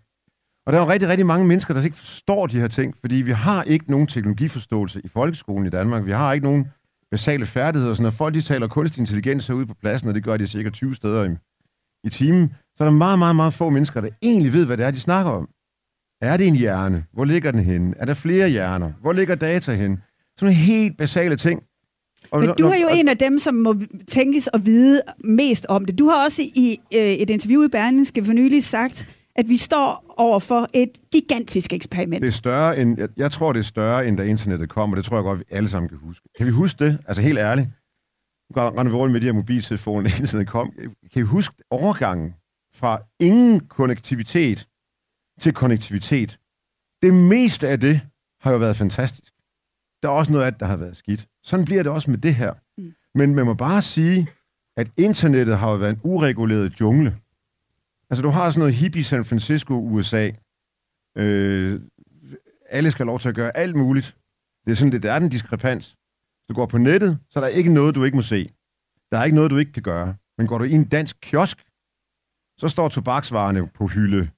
Og 0.67 0.73
der 0.73 0.79
er 0.79 0.83
jo 0.83 0.91
rigtig, 0.91 1.09
rigtig 1.09 1.27
mange 1.27 1.47
mennesker, 1.47 1.75
der 1.75 1.83
ikke 1.83 1.97
forstår 1.97 2.47
de 2.47 2.61
her 2.61 2.69
ting, 2.69 2.95
fordi 3.01 3.15
vi 3.15 3.33
har 3.33 3.63
ikke 3.63 3.91
nogen 3.91 4.07
teknologiforståelse 4.07 5.01
i 5.05 5.09
folkeskolen 5.09 5.67
i 5.67 5.71
Danmark. 5.71 6.07
Vi 6.07 6.13
har 6.13 6.33
ikke 6.33 6.47
nogen 6.47 6.69
basale 7.11 7.47
færdigheder. 7.47 7.95
Så 7.95 8.03
når 8.03 8.11
folk 8.11 8.35
de 8.35 8.41
taler 8.41 8.69
kunstig 8.69 9.01
intelligens 9.01 9.47
herude 9.47 9.67
på 9.67 9.75
pladsen, 9.75 10.09
og 10.09 10.15
det 10.15 10.25
gør 10.25 10.37
de 10.37 10.47
cirka 10.47 10.71
20 10.71 10.95
steder 10.95 11.25
i, 11.25 11.37
i 12.05 12.09
timen, 12.09 12.55
så 12.77 12.85
er 12.85 12.89
der 12.89 12.97
meget, 12.97 13.19
meget, 13.19 13.37
meget 13.37 13.55
få 13.55 13.71
mennesker, 13.71 14.01
der 14.01 14.09
egentlig 14.23 14.53
ved, 14.53 14.67
hvad 14.67 14.77
det 14.77 14.87
er, 14.87 14.91
de 14.91 15.01
snakker 15.01 15.33
om. 15.33 15.49
Er 16.21 16.37
det 16.37 16.47
en 16.47 16.57
hjerne? 16.57 17.05
Hvor 17.13 17.25
ligger 17.25 17.51
den 17.51 17.61
henne? 17.61 17.95
Er 17.97 18.05
der 18.05 18.15
flere 18.15 18.49
hjerner? 18.49 18.93
Hvor 19.01 19.13
ligger 19.13 19.35
data 19.35 19.75
henne? 19.75 19.97
Sådan 20.39 20.55
nogle 20.55 20.55
helt 20.55 20.97
basale 20.99 21.37
ting. 21.37 21.63
Og 22.31 22.41
Men 22.41 22.47
når- 22.49 22.55
du 22.55 22.67
er 22.67 22.77
jo 22.81 22.87
og- 22.89 22.99
en 22.99 23.09
af 23.09 23.19
dem, 23.19 23.39
som 23.39 23.55
må 23.55 23.75
tænkes 24.09 24.49
at 24.53 24.67
vide 24.67 25.03
mest 25.25 25.67
om 25.67 25.85
det. 25.85 25.99
Du 25.99 26.09
har 26.09 26.25
også 26.25 26.43
i 26.43 26.79
øh, 26.95 27.01
et 27.01 27.31
interview 27.31 27.63
i 27.65 27.69
Berlingske 27.69 28.25
for 28.25 28.33
nylig 28.33 28.65
sagt, 28.65 29.07
at 29.37 29.49
vi 29.49 29.57
står 29.57 30.15
over 30.17 30.39
for 30.39 30.69
et 30.75 30.91
gigantisk 31.13 31.73
eksperiment. 31.73 32.23
Det 32.23 32.29
er 32.29 32.33
større 32.33 32.79
end, 32.79 32.99
jeg, 32.99 33.09
jeg 33.17 33.33
tror, 33.33 33.53
det 33.53 33.61
er 33.61 33.65
større, 33.65 34.07
end 34.09 34.17
da 34.17 34.23
internettet 34.23 34.69
kom, 34.69 34.91
og 34.91 34.97
det 34.97 35.05
tror 35.05 35.17
jeg 35.17 35.23
godt, 35.25 35.39
vi 35.39 35.45
alle 35.51 35.69
sammen 35.69 35.89
kan 35.89 35.99
huske. 35.99 36.29
Kan 36.37 36.47
vi 36.47 36.51
huske 36.51 36.85
det? 36.85 36.99
Altså 37.09 37.23
helt 37.23 37.39
ærligt. 37.39 37.69
Nu 38.51 38.55
går- 38.55 38.79
render 38.79 38.93
vi 38.93 38.97
rundt 38.97 39.13
med 39.13 39.21
de 39.21 39.27
her 39.27 39.33
mobiltelefoner, 39.33 40.03
da 40.09 40.09
internettet 40.09 40.49
kom. 40.49 40.73
Kan 41.13 41.23
vi 41.23 41.27
huske 41.27 41.55
overgangen 41.71 42.35
fra 42.75 42.99
ingen 43.21 43.61
konnektivitet 43.61 44.67
til 45.41 45.53
konnektivitet? 45.53 46.39
Det 47.03 47.15
meste 47.15 47.69
af 47.69 47.81
det 47.81 48.01
har 48.41 48.53
jo 48.53 48.59
været 48.59 48.77
fantastisk. 48.77 49.33
Der 50.03 50.09
er 50.09 50.13
også 50.13 50.33
noget 50.33 50.45
af 50.45 50.53
det, 50.53 50.61
der 50.61 50.67
har 50.67 50.77
været 50.77 50.97
skidt. 50.97 51.29
Sådan 51.43 51.65
bliver 51.65 51.83
det 51.83 51.93
også 51.93 52.11
med 52.11 52.19
det 52.19 52.35
her. 52.35 52.53
Mm. 52.79 52.95
Men 53.15 53.35
man 53.35 53.47
må 53.47 53.55
bare 53.55 53.83
sige, 53.83 54.29
at 54.77 54.91
internettet 54.97 55.59
har 55.59 55.71
jo 55.71 55.77
været 55.77 55.91
en 55.91 56.01
ureguleret 56.03 56.81
jungle. 56.81 57.17
Altså, 58.11 58.23
du 58.23 58.29
har 58.29 58.51
sådan 58.51 58.59
noget 58.59 58.75
hippie 58.75 59.05
San 59.05 59.25
Francisco, 59.25 59.75
USA, 59.75 60.31
Øh, 61.19 61.81
alle 62.69 62.91
skal 62.91 63.05
have 63.05 63.11
lov 63.11 63.21
til 63.21 63.29
at 63.29 63.35
gøre 63.35 63.57
alt 63.57 63.77
muligt. 63.77 64.17
Det 64.65 64.71
er 64.71 64.77
sådan, 64.77 64.93
det, 64.93 65.03
der 65.03 65.13
er 65.13 65.19
den 65.19 65.29
diskrepans. 65.29 65.97
Du 66.49 66.55
går 66.55 66.67
på 66.67 66.79
nettet, 66.79 67.19
så 67.31 67.39
er 67.39 67.45
der 67.45 67.49
ikke 67.49 67.75
noget, 67.75 67.95
du 67.95 68.05
ikke 68.05 68.17
må 68.17 68.23
se. 68.23 68.51
Der 69.11 69.19
er 69.19 69.25
ikke 69.25 69.35
noget, 69.35 69.51
du 69.51 69.57
ikke 69.57 69.73
kan 69.73 69.83
gøre. 69.83 70.15
Men 70.39 70.47
går 70.47 70.59
du 70.59 70.65
i 70.65 70.73
en 70.73 70.89
dansk 70.89 71.17
kiosk, 71.21 71.65
så 72.59 72.69
står 72.69 72.89
tobaksvarerne 72.89 73.69
på 73.69 73.87
hylde 73.87 74.31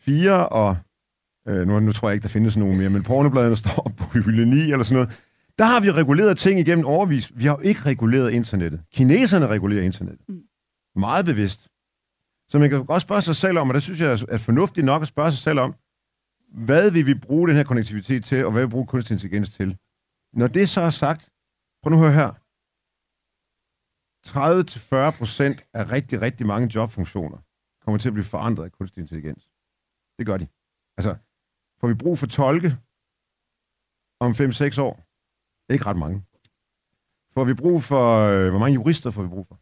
4, 0.00 0.48
og 0.48 0.76
øh, 1.48 1.66
nu, 1.66 1.80
nu 1.80 1.92
tror 1.92 2.08
jeg 2.08 2.14
ikke, 2.14 2.22
der 2.22 2.28
findes 2.28 2.56
nogen 2.56 2.78
mere, 2.78 2.90
men 2.90 3.02
pornobladene 3.02 3.56
står 3.56 3.92
på 3.96 4.04
hylde 4.04 4.50
9 4.50 4.56
eller 4.56 4.82
sådan 4.82 4.94
noget. 4.94 5.24
Der 5.58 5.64
har 5.64 5.80
vi 5.80 5.90
reguleret 5.90 6.38
ting 6.38 6.60
igennem 6.60 6.86
overvis. 6.86 7.32
Vi 7.38 7.44
har 7.44 7.56
jo 7.56 7.60
ikke 7.60 7.80
reguleret 7.80 8.32
internettet. 8.32 8.82
Kineserne 8.92 9.46
regulerer 9.46 9.82
internettet. 9.82 10.44
Meget 10.96 11.24
bevidst. 11.24 11.68
Så 12.48 12.58
man 12.58 12.70
kan 12.70 12.86
godt 12.86 13.02
spørge 13.02 13.22
sig 13.22 13.36
selv 13.36 13.58
om, 13.58 13.68
og 13.68 13.74
det 13.74 13.82
synes 13.82 14.00
jeg 14.00 14.18
er 14.28 14.38
fornuftigt 14.38 14.84
nok 14.84 15.02
at 15.02 15.08
spørge 15.08 15.30
sig 15.32 15.40
selv 15.40 15.58
om, 15.58 15.74
hvad 16.48 16.90
vil 16.90 17.06
vi 17.06 17.14
bruge 17.14 17.48
den 17.48 17.56
her 17.56 17.64
konnektivitet 17.64 18.24
til, 18.24 18.44
og 18.46 18.52
hvad 18.52 18.62
vil 18.62 18.68
vi 18.68 18.70
bruge 18.70 18.86
kunstig 18.86 19.14
intelligens 19.14 19.50
til? 19.50 19.78
Når 20.32 20.46
det 20.46 20.68
så 20.68 20.80
er 20.80 20.90
sagt, 20.90 21.30
prøv 21.82 21.90
nu 21.90 21.96
at 21.96 22.02
høre 22.02 22.12
her. 22.12 22.32
30-40 24.26 25.18
procent 25.18 25.64
af 25.74 25.90
rigtig, 25.90 26.20
rigtig 26.20 26.46
mange 26.46 26.70
jobfunktioner 26.74 27.38
kommer 27.84 27.98
til 27.98 28.08
at 28.08 28.12
blive 28.12 28.24
forandret 28.24 28.64
af 28.64 28.72
kunstig 28.72 29.00
intelligens. 29.00 29.48
Det 30.18 30.26
gør 30.26 30.36
de. 30.36 30.46
Altså, 30.96 31.16
får 31.80 31.88
vi 31.88 31.94
brug 31.94 32.18
for 32.18 32.26
tolke 32.26 32.76
om 34.20 34.32
5-6 34.32 34.80
år? 34.80 35.04
Ikke 35.72 35.86
ret 35.86 35.96
mange. 35.96 36.22
Får 37.34 37.44
vi 37.44 37.54
brug 37.54 37.82
for... 37.82 38.18
Øh, 38.18 38.50
hvor 38.50 38.58
mange 38.58 38.74
jurister 38.74 39.10
får 39.10 39.22
vi 39.22 39.28
brug 39.28 39.46
for? 39.48 39.58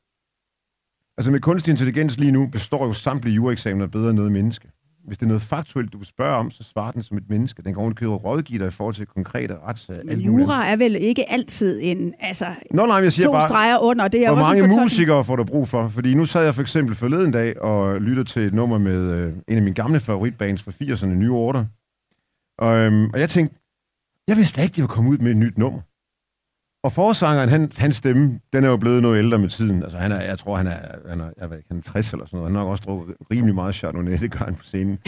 Altså 1.18 1.30
med 1.30 1.40
kunstig 1.40 1.70
intelligens 1.70 2.18
lige 2.18 2.32
nu 2.32 2.46
består 2.46 2.86
jo 2.86 2.92
samtlige 2.92 3.34
jureeksamener 3.34 3.86
bedre 3.86 4.10
end 4.10 4.16
noget 4.16 4.32
menneske. 4.32 4.68
Hvis 5.06 5.18
det 5.18 5.24
er 5.24 5.28
noget 5.28 5.42
faktuelt, 5.42 5.92
du 5.92 5.98
vil 5.98 6.06
spørge 6.06 6.36
om, 6.36 6.50
så 6.50 6.62
svarer 6.62 6.90
den 6.90 7.02
som 7.02 7.16
et 7.16 7.22
menneske. 7.28 7.62
Den 7.62 7.74
går 7.74 7.82
rundt 7.82 8.02
og 8.02 8.24
rådgive 8.24 8.58
dig 8.58 8.68
i 8.68 8.70
forhold 8.70 8.94
til 8.94 9.06
konkrete 9.06 9.58
retssager. 9.58 10.04
Men 10.04 10.20
jura 10.20 10.66
er 10.66 10.76
vel 10.76 10.96
ikke 10.96 11.30
altid 11.30 11.80
en, 11.82 12.14
altså, 12.20 12.46
Nå, 12.70 12.86
nej, 12.86 12.96
jeg 12.96 13.12
siger 13.12 13.26
to 13.26 13.32
bare, 13.32 13.48
streger 13.48 13.78
under. 13.78 14.08
Det 14.08 14.26
er 14.26 14.32
hvor 14.32 14.40
også 14.40 14.62
mange 14.62 14.82
musikere 14.82 15.24
får 15.24 15.36
du 15.36 15.44
brug 15.44 15.68
for? 15.68 15.88
Fordi 15.88 16.14
nu 16.14 16.26
sad 16.26 16.44
jeg 16.44 16.54
for 16.54 16.62
eksempel 16.62 16.94
forleden 16.94 17.32
dag 17.32 17.60
og 17.60 18.00
lyttede 18.00 18.28
til 18.28 18.42
et 18.42 18.54
nummer 18.54 18.78
med 18.78 19.10
øh, 19.10 19.32
en 19.48 19.56
af 19.56 19.62
mine 19.62 19.74
gamle 19.74 20.00
favoritbands 20.00 20.62
fra 20.62 20.72
80'erne, 20.82 21.06
New 21.06 21.34
Order. 21.34 21.64
Og, 22.58 22.76
øhm, 22.76 23.10
og 23.10 23.20
jeg 23.20 23.30
tænkte, 23.30 23.60
jeg 24.28 24.36
vidste 24.36 24.62
ikke, 24.62 24.76
de 24.76 24.82
var 24.82 24.88
kommet 24.88 25.10
ud 25.12 25.18
med 25.18 25.30
et 25.30 25.36
nyt 25.36 25.58
nummer. 25.58 25.80
Og 26.82 26.92
forsangeren, 26.92 27.48
han, 27.48 27.72
hans 27.76 27.96
stemme, 27.96 28.40
den 28.52 28.64
er 28.64 28.68
jo 28.68 28.76
blevet 28.76 29.02
noget 29.02 29.18
ældre 29.18 29.38
med 29.38 29.48
tiden. 29.48 29.82
Altså, 29.82 29.98
han 29.98 30.12
er, 30.12 30.20
jeg 30.20 30.38
tror, 30.38 30.56
han 30.56 30.66
er, 30.66 31.08
han 31.08 31.20
er, 31.20 31.30
jeg 31.38 31.50
ved 31.50 31.56
ikke, 31.56 31.68
han 31.68 31.78
er 31.78 31.82
60 31.82 32.12
eller 32.12 32.26
sådan 32.26 32.36
noget. 32.36 32.50
Han 32.50 32.56
har 32.56 32.62
nok 32.62 32.70
også 32.70 32.84
drukket 32.84 33.16
rimelig 33.30 33.54
meget 33.54 33.74
Chardonnay, 33.74 34.18
det 34.20 34.32
gør 34.32 34.44
han 34.44 34.54
på 34.54 34.64
scenen. 34.64 34.98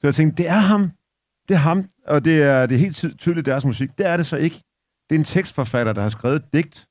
jeg 0.02 0.14
tænkte, 0.14 0.42
det 0.42 0.50
er 0.50 0.58
ham. 0.58 0.90
Det 1.48 1.54
er 1.54 1.58
ham, 1.58 1.84
og 2.06 2.24
det 2.24 2.42
er, 2.42 2.66
det 2.66 2.74
er 2.74 2.78
helt 2.78 3.04
tydeligt 3.18 3.46
deres 3.46 3.64
musik. 3.64 3.98
Det 3.98 4.06
er 4.06 4.16
det 4.16 4.26
så 4.26 4.36
ikke. 4.36 4.62
Det 5.10 5.14
er 5.14 5.18
en 5.18 5.24
tekstforfatter, 5.24 5.92
der 5.92 6.02
har 6.02 6.08
skrevet 6.08 6.36
et 6.36 6.52
digt, 6.52 6.88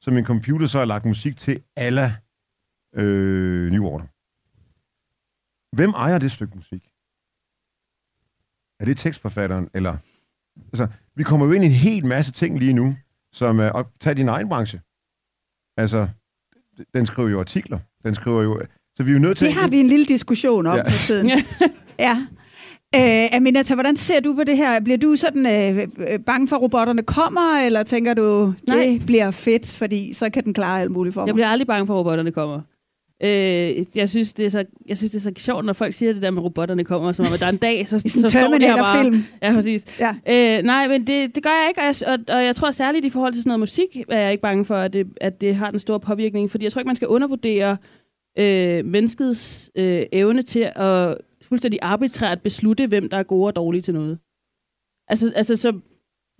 som 0.00 0.16
en 0.16 0.24
computer 0.24 0.66
så 0.66 0.78
har 0.78 0.84
lagt 0.84 1.04
musik 1.04 1.36
til 1.36 1.62
alla 1.76 2.16
øh, 2.94 3.72
New 3.72 3.84
Order. 3.84 4.06
Hvem 5.76 5.90
ejer 5.90 6.18
det 6.18 6.32
stykke 6.32 6.56
musik? 6.56 6.91
Er 8.82 8.86
det 8.86 8.96
tekstforfatteren, 8.98 9.68
eller... 9.74 9.96
Altså, 10.72 10.86
vi 11.16 11.22
kommer 11.22 11.46
jo 11.46 11.52
ind 11.52 11.64
i 11.64 11.66
en 11.66 11.72
hel 11.72 12.06
masse 12.06 12.32
ting 12.32 12.58
lige 12.58 12.72
nu, 12.72 12.94
som 13.32 13.60
er... 13.60 13.68
Og 13.70 13.86
tag 14.00 14.16
din 14.16 14.28
egen 14.28 14.48
branche. 14.48 14.80
Altså, 15.76 16.08
den 16.94 17.06
skriver 17.06 17.28
jo 17.28 17.40
artikler. 17.40 17.78
Den 18.04 18.14
skriver 18.14 18.42
jo... 18.42 18.62
Så 18.96 19.02
vi 19.02 19.10
er 19.10 19.14
jo 19.14 19.20
nødt 19.20 19.38
til... 19.38 19.46
Det 19.46 19.54
har 19.54 19.68
vi 19.68 19.80
en 19.80 19.86
lille 19.86 20.06
diskussion 20.06 20.66
om 20.66 20.76
Ja. 20.76 20.82
på 20.84 20.90
tiden. 21.06 21.30
ja. 21.98 22.26
Øh, 22.96 23.36
Aminata, 23.36 23.74
hvordan 23.74 23.96
ser 23.96 24.20
du 24.20 24.34
på 24.34 24.44
det 24.44 24.56
her? 24.56 24.80
Bliver 24.80 24.98
du 24.98 25.16
sådan 25.16 25.46
øh, 25.46 25.88
øh, 26.12 26.18
bange 26.26 26.48
for, 26.48 26.56
at 26.56 26.62
robotterne 26.62 27.02
kommer, 27.02 27.64
eller 27.66 27.82
tænker 27.82 28.14
du, 28.14 28.54
Nej. 28.68 28.76
det 28.76 29.06
bliver 29.06 29.30
fedt, 29.30 29.66
fordi 29.78 30.14
så 30.14 30.30
kan 30.30 30.44
den 30.44 30.54
klare 30.54 30.80
alt 30.80 30.90
muligt 30.90 31.14
for 31.14 31.20
Jeg 31.20 31.26
mig? 31.26 31.34
bliver 31.34 31.48
aldrig 31.48 31.66
bange 31.66 31.86
for, 31.86 31.94
at 31.94 31.98
robotterne 31.98 32.32
kommer. 32.32 32.60
Øh, 33.24 33.84
jeg, 33.94 34.08
synes, 34.08 34.32
det 34.32 34.46
er 34.46 34.50
så, 34.50 34.64
jeg 34.86 34.96
synes, 34.96 35.12
det 35.12 35.18
er 35.18 35.22
så 35.22 35.32
sjovt, 35.36 35.64
når 35.64 35.72
folk 35.72 35.94
siger 35.94 36.12
det 36.12 36.22
der 36.22 36.30
med, 36.30 36.42
robotterne 36.42 36.84
kommer, 36.84 37.12
som 37.12 37.26
om, 37.26 37.32
at 37.32 37.40
der 37.40 37.46
er 37.46 37.50
en 37.50 37.56
dag, 37.56 37.88
så, 37.88 37.98
så 38.00 38.08
står 38.08 38.18
det 38.22 38.62
her 38.62 38.76
bare. 38.76 38.96
Terminator-film. 38.96 39.24
Ja, 39.42 39.52
præcis. 39.52 39.86
Ja. 39.98 40.14
Øh, 40.58 40.64
nej, 40.64 40.88
men 40.88 41.06
det, 41.06 41.34
det 41.34 41.42
gør 41.42 41.50
jeg 41.50 41.68
ikke, 41.68 41.80
og 41.80 41.86
jeg, 41.86 42.18
og, 42.28 42.36
og 42.36 42.44
jeg 42.44 42.56
tror 42.56 42.70
særligt 42.70 43.04
i 43.04 43.10
forhold 43.10 43.32
til 43.32 43.42
sådan 43.42 43.50
noget 43.50 43.60
musik, 43.60 43.96
er 44.08 44.20
jeg 44.20 44.32
ikke 44.32 44.42
bange 44.42 44.64
for, 44.64 44.74
at 44.74 44.92
det, 44.92 45.06
at 45.20 45.40
det 45.40 45.54
har 45.54 45.70
den 45.70 45.80
store 45.80 46.00
påvirkning, 46.00 46.50
fordi 46.50 46.64
jeg 46.64 46.72
tror 46.72 46.80
ikke, 46.80 46.88
man 46.88 46.96
skal 46.96 47.08
undervurdere 47.08 47.76
øh, 48.38 48.84
menneskets 48.84 49.70
øh, 49.76 50.02
evne 50.12 50.42
til 50.42 50.70
at 50.76 51.16
fuldstændig 51.42 51.78
arbitrært 51.82 52.42
beslutte, 52.42 52.86
hvem 52.86 53.08
der 53.08 53.16
er 53.16 53.22
gode 53.22 53.46
og 53.46 53.56
dårlige 53.56 53.82
til 53.82 53.94
noget. 53.94 54.18
Altså, 55.08 55.32
altså 55.34 55.56
så, 55.56 55.80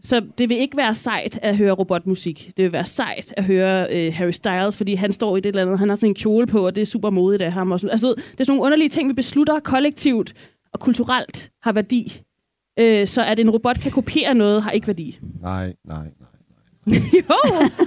så 0.05 0.23
det 0.39 0.49
vil 0.49 0.57
ikke 0.57 0.77
være 0.77 0.95
sejt 0.95 1.39
at 1.43 1.57
høre 1.57 1.73
robotmusik. 1.73 2.53
Det 2.57 2.63
vil 2.65 2.73
være 2.73 2.85
sejt 2.85 3.35
at 3.37 3.45
høre 3.45 3.87
øh, 3.91 4.13
Harry 4.15 4.31
Styles, 4.31 4.77
fordi 4.77 4.95
han 4.95 5.13
står 5.13 5.37
i 5.37 5.41
det 5.41 5.49
eller 5.49 5.63
andet, 5.63 5.79
han 5.79 5.89
har 5.89 5.97
sådan 5.97 6.09
en 6.09 6.15
kjole 6.15 6.47
på, 6.47 6.67
og 6.67 6.75
det 6.75 6.81
er 6.81 6.87
super 6.87 7.11
modigt 7.11 7.43
af 7.43 7.53
ham. 7.53 7.73
Og 7.73 7.81
sådan. 7.81 7.93
Altså, 7.93 8.09
det 8.09 8.41
er 8.41 8.45
sådan 8.45 8.51
nogle 8.57 8.63
underlige 8.63 8.89
ting, 8.89 9.09
vi 9.09 9.15
beslutter 9.15 9.61
kollektivt 9.61 10.35
og 10.73 10.81
kulturelt 10.81 11.51
har 11.63 11.73
værdi. 11.73 12.23
Øh, 12.79 13.07
så 13.07 13.25
at 13.25 13.39
en 13.39 13.51
robot 13.51 13.81
kan 13.81 13.91
kopiere 13.91 14.35
noget, 14.35 14.63
har 14.63 14.71
ikke 14.71 14.87
værdi. 14.87 15.19
Nej, 15.43 15.73
nej, 15.85 15.97
nej. 15.97 16.99
jo! 17.29 17.35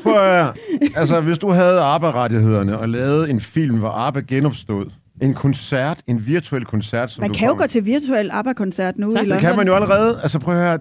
Prøv 0.04 0.14
at. 0.14 0.58
Altså, 0.96 1.22
hvis 1.22 1.38
du 1.38 1.50
havde 1.50 1.82
ABBA-rettighederne 1.82 2.78
og 2.78 2.90
lavede 2.90 3.30
en 3.30 3.42
film, 3.42 3.78
hvor 3.80 3.90
ABBA 3.90 4.20
genopstod, 4.20 4.86
en 5.22 5.34
koncert, 5.34 6.02
en 6.08 6.26
virtuel 6.28 6.66
koncert, 6.66 7.12
som 7.12 7.22
Man 7.22 7.30
du 7.30 7.38
kan 7.38 7.48
jo 7.48 7.56
gå 7.58 7.68
til 7.68 7.86
virtuel 7.86 8.30
ABBA-koncert 8.32 8.98
nu 8.98 9.12
i 9.12 9.16
Tak. 9.16 9.28
Det 9.28 9.40
kan 9.40 9.56
man 9.56 9.68
jo 9.68 9.76
allerede. 9.76 10.20
Altså, 10.22 10.40
prøv 10.40 10.56
at 10.56 10.62
høre. 10.62 10.80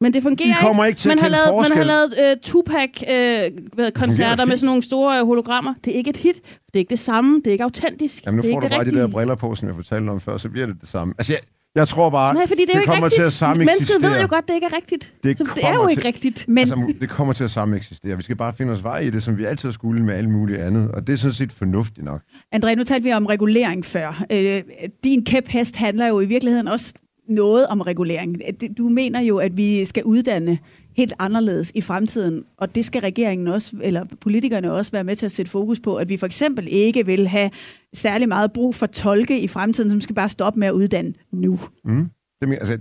Men 0.00 0.14
det 0.14 0.22
fungerer 0.22 0.48
I 0.48 0.60
kommer 0.60 0.84
ikke 0.84 0.98
til 0.98 1.08
man 1.08 1.18
at 1.18 1.22
har 1.22 1.28
lavet, 1.30 1.48
forskel. 1.48 1.76
Man 1.78 1.88
har 1.88 1.94
lavet 2.16 2.34
uh, 2.36 2.40
Tupac-koncerter 2.42 4.36
fint. 4.36 4.48
med 4.48 4.56
sådan 4.56 4.66
nogle 4.66 4.82
store 4.82 5.22
uh, 5.22 5.26
hologrammer. 5.28 5.74
Det 5.84 5.92
er 5.92 5.96
ikke 5.96 6.10
et 6.10 6.16
hit. 6.16 6.36
Det 6.44 6.74
er 6.74 6.78
ikke 6.78 6.90
det 6.90 6.98
samme. 6.98 7.36
Det 7.38 7.46
er 7.46 7.52
ikke 7.52 7.64
autentisk. 7.64 8.26
Jamen, 8.26 8.36
nu 8.36 8.42
det 8.42 8.48
er 8.48 8.52
får 8.54 8.62
ikke 8.62 8.74
du 8.74 8.78
bare 8.78 8.84
de 8.90 8.96
der 8.96 9.06
briller 9.06 9.34
på, 9.34 9.54
som 9.54 9.68
jeg 9.68 9.76
fortalte 9.76 10.10
om 10.10 10.20
før, 10.20 10.36
så 10.36 10.48
bliver 10.48 10.66
det 10.66 10.76
det 10.80 10.88
samme. 10.88 11.14
Altså, 11.18 11.32
jeg, 11.32 11.40
jeg 11.74 11.88
tror 11.88 12.10
bare, 12.10 12.34
Nej, 12.34 12.46
fordi 12.46 12.60
det 12.60 12.70
er 12.70 12.74
jo 12.74 12.80
ikke 12.80 12.90
kommer 12.90 13.04
rigtigt. 13.06 13.20
til 13.20 13.26
at 13.26 13.32
samme 13.32 13.64
Mennesket 13.64 14.02
ved 14.02 14.20
jo 14.20 14.26
godt, 14.30 14.48
det 14.48 14.54
ikke 14.54 14.66
er 14.66 14.76
rigtigt. 14.76 15.12
Det 15.22 15.38
så 15.38 15.44
det 15.54 15.64
er 15.64 15.68
jo 15.70 15.74
kommer 15.76 15.88
ikke 15.90 16.00
til- 16.02 16.06
rigtigt. 16.06 16.44
Men 16.48 16.58
Altså, 16.58 16.92
det 17.00 17.08
kommer 17.10 17.32
til 17.34 17.44
at 17.44 17.50
samme 17.50 17.76
eksistere. 17.76 18.16
Vi 18.16 18.22
skal 18.22 18.36
bare 18.36 18.52
finde 18.58 18.72
os 18.72 18.84
vej 18.84 18.98
i 18.98 19.10
det, 19.10 19.22
som 19.22 19.38
vi 19.38 19.44
altid 19.44 19.72
skulle 19.72 20.04
med 20.04 20.14
alt 20.14 20.28
muligt 20.28 20.60
andet. 20.60 20.90
Og 20.90 21.06
det 21.06 21.12
er 21.12 21.16
sådan 21.16 21.34
set 21.34 21.52
fornuftigt 21.52 22.04
nok. 22.04 22.20
André, 22.54 22.74
nu 22.74 22.84
talte 22.84 23.04
vi 23.04 23.12
om 23.12 23.26
regulering 23.26 23.84
før. 23.84 24.24
Øh, 24.32 24.62
din 25.04 25.24
kæphest 25.24 25.76
handler 25.76 26.06
jo 26.06 26.20
i 26.20 26.26
virkeligheden 26.26 26.68
også 26.68 26.92
noget 27.30 27.66
om 27.66 27.80
regulering. 27.80 28.40
Du 28.78 28.88
mener 28.88 29.20
jo, 29.20 29.36
at 29.38 29.56
vi 29.56 29.84
skal 29.84 30.04
uddanne 30.04 30.58
helt 30.96 31.12
anderledes 31.18 31.72
i 31.74 31.80
fremtiden, 31.80 32.44
og 32.56 32.74
det 32.74 32.84
skal 32.84 33.00
regeringen 33.00 33.48
også, 33.48 33.76
eller 33.82 34.04
politikerne 34.20 34.72
også 34.72 34.92
være 34.92 35.04
med 35.04 35.16
til 35.16 35.26
at 35.26 35.32
sætte 35.32 35.50
fokus 35.50 35.80
på, 35.80 35.96
at 35.96 36.08
vi 36.08 36.16
for 36.16 36.26
eksempel 36.26 36.66
ikke 36.70 37.06
vil 37.06 37.28
have 37.28 37.50
særlig 37.94 38.28
meget 38.28 38.52
brug 38.52 38.74
for 38.74 38.86
tolke 38.86 39.40
i 39.40 39.48
fremtiden, 39.48 39.90
som 39.90 40.00
skal 40.00 40.14
bare 40.14 40.28
stoppe 40.28 40.60
med 40.60 40.68
at 40.68 40.72
uddanne 40.72 41.14
nu. 41.32 41.58
Mm. 41.84 42.10
Det, 42.40 42.48
men- 42.48 42.58
altså, 42.58 42.78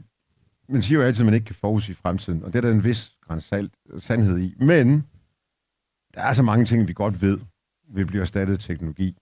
man 0.69 0.81
siger 0.81 0.99
jo 0.99 1.05
altid, 1.05 1.21
at 1.21 1.25
man 1.25 1.33
ikke 1.33 1.45
kan 1.45 1.55
forudse 1.55 1.93
fremtiden, 1.95 2.43
og 2.43 2.53
det 2.53 2.57
er 2.57 2.61
der 2.61 2.71
en 2.71 2.83
vis 2.83 3.11
grænsalt 3.27 3.71
sandhed 3.99 4.39
i. 4.39 4.55
Men 4.59 5.03
der 6.15 6.21
er 6.21 6.33
så 6.33 6.43
mange 6.43 6.65
ting, 6.65 6.87
vi 6.87 6.93
godt 6.93 7.21
ved, 7.21 7.37
vil 7.95 8.05
blive 8.05 8.21
erstattet 8.21 8.53
af 8.53 8.59
teknologi. 8.59 9.17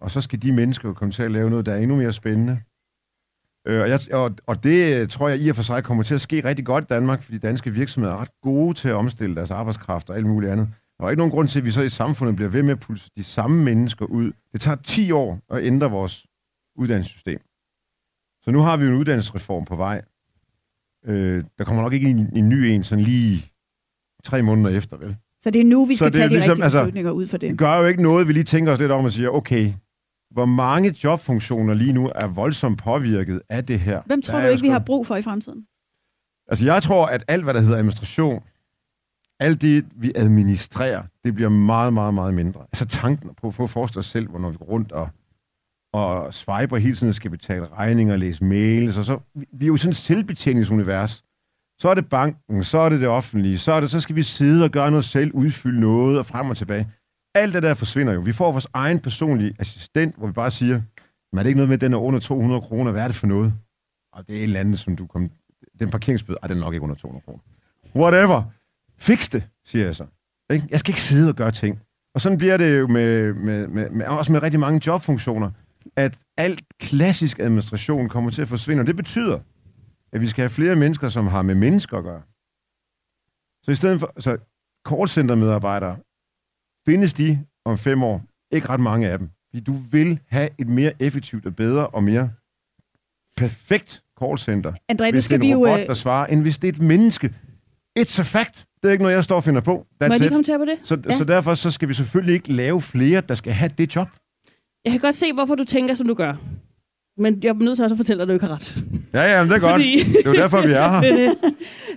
Og 0.00 0.10
så 0.10 0.20
skal 0.20 0.42
de 0.42 0.52
mennesker 0.52 0.88
jo 0.88 0.94
komme 0.94 1.12
til 1.12 1.22
at 1.22 1.30
lave 1.30 1.50
noget, 1.50 1.66
der 1.66 1.72
er 1.72 1.78
endnu 1.78 1.96
mere 1.96 2.12
spændende. 2.12 2.60
Øh, 3.68 3.80
og, 3.80 3.88
jeg, 3.88 4.00
og, 4.12 4.34
og 4.46 4.64
det 4.64 4.96
øh, 4.96 5.08
tror 5.08 5.28
jeg 5.28 5.38
i 5.38 5.48
og 5.48 5.56
for 5.56 5.62
sig 5.62 5.84
kommer 5.84 6.02
til 6.02 6.14
at 6.14 6.20
ske 6.20 6.44
rigtig 6.44 6.66
godt 6.66 6.84
i 6.84 6.86
Danmark, 6.86 7.22
fordi 7.22 7.38
danske 7.38 7.70
virksomheder 7.70 8.14
er 8.14 8.20
ret 8.20 8.40
gode 8.42 8.74
til 8.74 8.88
at 8.88 8.94
omstille 8.94 9.34
deres 9.36 9.50
arbejdskraft 9.50 10.10
og 10.10 10.16
alt 10.16 10.26
muligt 10.26 10.52
andet. 10.52 10.68
Der 10.98 11.04
er 11.04 11.10
ikke 11.10 11.20
nogen 11.20 11.30
grund 11.30 11.48
til, 11.48 11.58
at 11.58 11.64
vi 11.64 11.70
så 11.70 11.82
i 11.82 11.88
samfundet 11.88 12.36
bliver 12.36 12.48
ved 12.48 12.62
med 12.62 12.70
at 12.70 12.80
putte 12.80 13.02
de 13.16 13.24
samme 13.24 13.64
mennesker 13.64 14.06
ud. 14.06 14.32
Det 14.52 14.60
tager 14.60 14.76
10 14.76 15.10
år 15.12 15.40
at 15.50 15.64
ændre 15.64 15.90
vores 15.90 16.26
uddannelsessystem. 16.76 17.40
Så 18.42 18.50
nu 18.50 18.60
har 18.60 18.76
vi 18.76 18.84
jo 18.84 18.90
en 18.90 18.96
uddannelsesreform 18.96 19.64
på 19.64 19.76
vej. 19.76 20.02
Øh, 21.06 21.44
der 21.58 21.64
kommer 21.64 21.82
nok 21.82 21.92
ikke 21.92 22.08
en, 22.08 22.30
en 22.36 22.48
ny 22.48 22.54
en 22.54 22.84
sådan 22.84 23.04
lige 23.04 23.52
tre 24.24 24.42
måneder 24.42 24.76
efter, 24.76 24.96
vel? 24.96 25.16
Så 25.40 25.50
det 25.50 25.60
er 25.60 25.64
nu, 25.64 25.84
vi 25.84 25.94
Så 25.94 25.98
skal 25.98 26.12
det 26.12 26.18
er 26.18 26.20
tage 26.20 26.28
de 26.28 26.34
ligesom, 26.34 26.50
rigtige 26.50 26.64
altså, 26.64 26.80
beslutninger 26.80 27.10
ud 27.10 27.26
for 27.26 27.36
det. 27.36 27.50
Det 27.50 27.58
gør 27.58 27.78
jo 27.78 27.86
ikke 27.86 28.02
noget, 28.02 28.28
vi 28.28 28.32
lige 28.32 28.44
tænker 28.44 28.72
os 28.72 28.78
lidt 28.78 28.92
om 28.92 29.04
og 29.04 29.12
siger, 29.12 29.28
okay, 29.28 29.72
hvor 30.30 30.44
mange 30.44 30.94
jobfunktioner 31.04 31.74
lige 31.74 31.92
nu 31.92 32.10
er 32.14 32.26
voldsomt 32.26 32.78
påvirket 32.78 33.42
af 33.48 33.66
det 33.66 33.80
her? 33.80 34.02
Hvem 34.06 34.22
tror 34.22 34.40
du 34.40 34.46
ikke, 34.46 34.62
vi 34.62 34.68
har 34.68 34.78
brug 34.78 35.06
for 35.06 35.16
i 35.16 35.22
fremtiden? 35.22 35.66
Altså, 36.48 36.64
jeg 36.64 36.82
tror, 36.82 37.06
at 37.06 37.24
alt, 37.28 37.44
hvad 37.44 37.54
der 37.54 37.60
hedder 37.60 37.76
administration, 37.76 38.42
alt 39.40 39.60
det, 39.60 39.86
vi 39.96 40.12
administrerer, 40.14 41.02
det 41.24 41.34
bliver 41.34 41.48
meget, 41.50 41.92
meget, 41.92 42.14
meget 42.14 42.34
mindre. 42.34 42.60
Altså 42.60 42.86
tanken 42.86 43.30
på, 43.34 43.50
på 43.50 43.62
at 43.64 43.70
forestille 43.70 43.98
os 44.00 44.06
selv, 44.06 44.28
hvornår 44.28 44.50
vi 44.50 44.56
går 44.56 44.64
rundt 44.66 44.92
og, 44.92 45.08
og 45.92 46.34
swiper 46.34 46.76
hele 46.76 46.94
tiden 46.96 47.12
skal 47.12 47.30
betale 47.30 47.66
regninger 47.66 48.16
læse 48.16 48.44
mails, 48.44 48.96
og 48.96 49.04
så, 49.04 49.18
vi- 49.52 49.64
er 49.64 49.68
jo 49.68 49.76
sådan 49.76 49.90
et 49.90 49.96
selvbetjeningsunivers. 49.96 51.24
Så 51.80 51.88
er 51.88 51.94
det 51.94 52.08
banken, 52.08 52.64
så 52.64 52.78
er 52.78 52.88
det 52.88 53.00
det 53.00 53.08
offentlige, 53.08 53.58
så, 53.58 53.72
er 53.72 53.80
det, 53.80 53.90
så 53.90 54.00
skal 54.00 54.16
vi 54.16 54.22
sidde 54.22 54.64
og 54.64 54.70
gøre 54.70 54.90
noget 54.90 55.04
selv, 55.04 55.32
udfylde 55.32 55.80
noget 55.80 56.18
og 56.18 56.26
frem 56.26 56.50
og 56.50 56.56
tilbage. 56.56 56.92
Alt 57.38 57.54
det 57.54 57.62
der 57.62 57.74
forsvinder 57.74 58.12
jo. 58.12 58.20
Vi 58.20 58.32
får 58.32 58.52
vores 58.52 58.66
egen 58.72 58.98
personlige 58.98 59.54
assistent, 59.58 60.16
hvor 60.16 60.26
vi 60.26 60.32
bare 60.32 60.50
siger, 60.50 60.80
men 61.32 61.38
er 61.38 61.42
det 61.42 61.50
ikke 61.50 61.58
noget 61.58 61.68
med, 61.68 61.74
at 61.74 61.80
den 61.80 61.92
er 61.92 61.98
under 61.98 62.20
200 62.20 62.60
kroner? 62.60 62.92
Hvad 62.92 63.02
er 63.02 63.08
det 63.08 63.16
for 63.16 63.26
noget? 63.26 63.52
og 64.18 64.28
det 64.28 64.34
er 64.34 64.38
et 64.38 64.42
eller 64.42 64.60
andet, 64.60 64.78
som 64.78 64.96
du 64.96 65.06
kom... 65.06 65.30
Den 65.78 65.90
parkeringsbøde, 65.90 66.38
ah, 66.42 66.48
den 66.48 66.58
er 66.58 66.60
nok 66.60 66.74
ikke 66.74 66.84
under 66.84 66.96
200 66.96 67.24
kroner. 67.24 67.40
Whatever. 67.96 68.42
Fix 68.98 69.30
det, 69.30 69.48
siger 69.64 69.84
jeg 69.84 69.94
så. 69.94 70.06
Ikke? 70.50 70.66
Jeg 70.70 70.80
skal 70.80 70.90
ikke 70.90 71.00
sidde 71.00 71.28
og 71.28 71.34
gøre 71.34 71.50
ting. 71.50 71.80
Og 72.14 72.20
sådan 72.20 72.38
bliver 72.38 72.56
det 72.56 72.78
jo 72.78 72.86
med, 72.86 73.32
med, 73.32 73.66
med, 73.66 73.90
med, 73.90 74.06
også 74.06 74.32
med 74.32 74.42
rigtig 74.42 74.60
mange 74.60 74.80
jobfunktioner, 74.86 75.50
at 75.96 76.18
alt 76.36 76.62
klassisk 76.80 77.38
administration 77.38 78.08
kommer 78.08 78.30
til 78.30 78.42
at 78.42 78.48
forsvinde, 78.48 78.80
og 78.80 78.86
det 78.86 78.96
betyder, 78.96 79.40
at 80.12 80.20
vi 80.20 80.26
skal 80.26 80.42
have 80.42 80.50
flere 80.50 80.76
mennesker, 80.76 81.08
som 81.08 81.26
har 81.26 81.42
med 81.42 81.54
mennesker 81.54 81.98
at 81.98 82.04
gøre. 82.04 82.22
Så 83.62 83.70
i 83.70 83.74
stedet 83.74 84.00
for, 84.00 84.12
så 84.18 84.36
callcenter-medarbejdere, 84.88 85.96
findes 86.88 87.12
de 87.12 87.38
om 87.64 87.78
fem 87.78 88.02
år? 88.02 88.22
Ikke 88.52 88.68
ret 88.68 88.80
mange 88.80 89.08
af 89.08 89.18
dem. 89.18 89.28
Fordi 89.50 89.64
du 89.64 89.72
vil 89.90 90.18
have 90.28 90.48
et 90.58 90.68
mere 90.68 90.92
effektivt 91.00 91.46
og 91.46 91.56
bedre 91.56 91.86
og 91.86 92.02
mere 92.02 92.30
perfekt 93.36 94.02
callcenter, 94.22 94.72
André, 94.92 95.04
nu 95.04 95.10
hvis 95.10 95.12
det 95.12 95.24
skal 95.24 95.36
er 95.36 95.40
vi 95.40 95.46
en 95.46 95.52
jo... 95.52 95.58
robot, 95.66 95.80
øh, 95.80 95.86
der 95.86 95.94
svarer, 95.94 96.26
end 96.26 96.42
hvis 96.42 96.58
det 96.58 96.68
er 96.68 96.72
et 96.72 96.82
menneske. 96.82 97.34
It's 97.98 98.20
a 98.20 98.22
fact. 98.22 98.66
Det 98.82 98.88
er 98.88 98.92
ikke 98.92 99.02
noget, 99.04 99.14
jeg 99.16 99.24
står 99.24 99.36
og 99.36 99.44
finder 99.44 99.60
på. 99.60 99.72
Må 99.72 99.84
jeg 100.00 100.10
That's 100.10 100.14
lige 100.14 100.24
it. 100.24 100.30
kommentere 100.30 100.58
på 100.58 100.64
det? 100.64 100.78
Så, 100.82 100.98
Ja. 101.08 101.14
så 101.16 101.24
derfor 101.24 101.54
så 101.54 101.70
skal 101.70 101.88
vi 101.88 101.94
selvfølgelig 101.94 102.34
ikke 102.34 102.52
lave 102.52 102.80
flere, 102.80 103.20
der 103.28 103.34
skal 103.34 103.52
have 103.52 103.70
det 103.78 103.96
job. 103.96 104.08
Jeg 104.84 104.92
kan 104.92 105.00
godt 105.00 105.14
se, 105.16 105.32
hvorfor 105.32 105.54
du 105.54 105.64
tænker, 105.64 105.94
som 105.94 106.06
du 106.08 106.14
gør. 106.14 106.34
Men 107.20 107.38
jeg 107.42 107.48
er 107.48 107.54
nødt 107.54 107.76
til 107.76 107.82
også 107.82 107.94
at 107.94 107.96
fortælle 107.98 108.18
dig, 108.18 108.22
at 108.22 108.28
du 108.28 108.32
ikke 108.32 108.46
har 108.46 108.54
ret. 108.54 108.84
Ja, 109.14 109.22
ja, 109.36 109.42
men 109.42 109.50
det 109.50 109.56
er 109.56 109.60
godt. 109.60 109.72
Fordi- 109.72 109.98
Det 109.98 110.26
er 110.26 110.30
jo 110.30 110.34
derfor, 110.36 110.66
vi 110.66 110.72
er 110.72 110.88
her. 111.00 111.34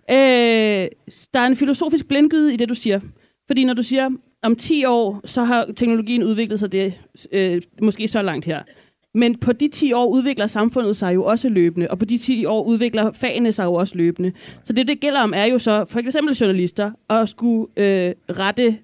Er. 0.07 0.83
Øh, 0.83 0.87
der 1.33 1.39
er 1.39 1.45
en 1.47 1.55
filosofisk 1.55 2.07
blindgyde 2.07 2.53
i 2.53 2.57
det, 2.57 2.69
du 2.69 2.73
siger. 2.75 2.99
Fordi 3.47 3.65
når 3.65 3.73
du 3.73 3.83
siger, 3.83 4.09
om 4.43 4.55
10 4.55 4.85
år, 4.85 5.21
så 5.25 5.43
har 5.43 5.65
teknologien 5.75 6.23
udviklet 6.23 6.59
sig 6.59 6.71
det, 6.71 6.93
øh, 7.31 7.61
måske 7.81 8.07
så 8.07 8.21
langt 8.21 8.45
her. 8.45 8.61
Men 9.13 9.37
på 9.37 9.53
de 9.53 9.67
10 9.67 9.93
år 9.93 10.07
udvikler 10.07 10.47
samfundet 10.47 10.97
sig 10.97 11.15
jo 11.15 11.23
også 11.23 11.49
løbende, 11.49 11.87
og 11.87 11.99
på 11.99 12.05
de 12.05 12.17
10 12.17 12.45
år 12.45 12.63
udvikler 12.63 13.11
fagene 13.11 13.51
sig 13.51 13.65
jo 13.65 13.73
også 13.73 13.95
løbende. 13.95 14.31
Så 14.63 14.73
det, 14.73 14.87
det 14.87 14.99
gælder 14.99 15.21
om, 15.21 15.33
er 15.35 15.45
jo 15.45 15.59
så 15.59 15.85
for 15.85 15.99
eksempel 15.99 16.35
journalister 16.35 16.91
at 17.09 17.29
skulle 17.29 17.67
øh, 17.77 18.13
rette 18.29 18.77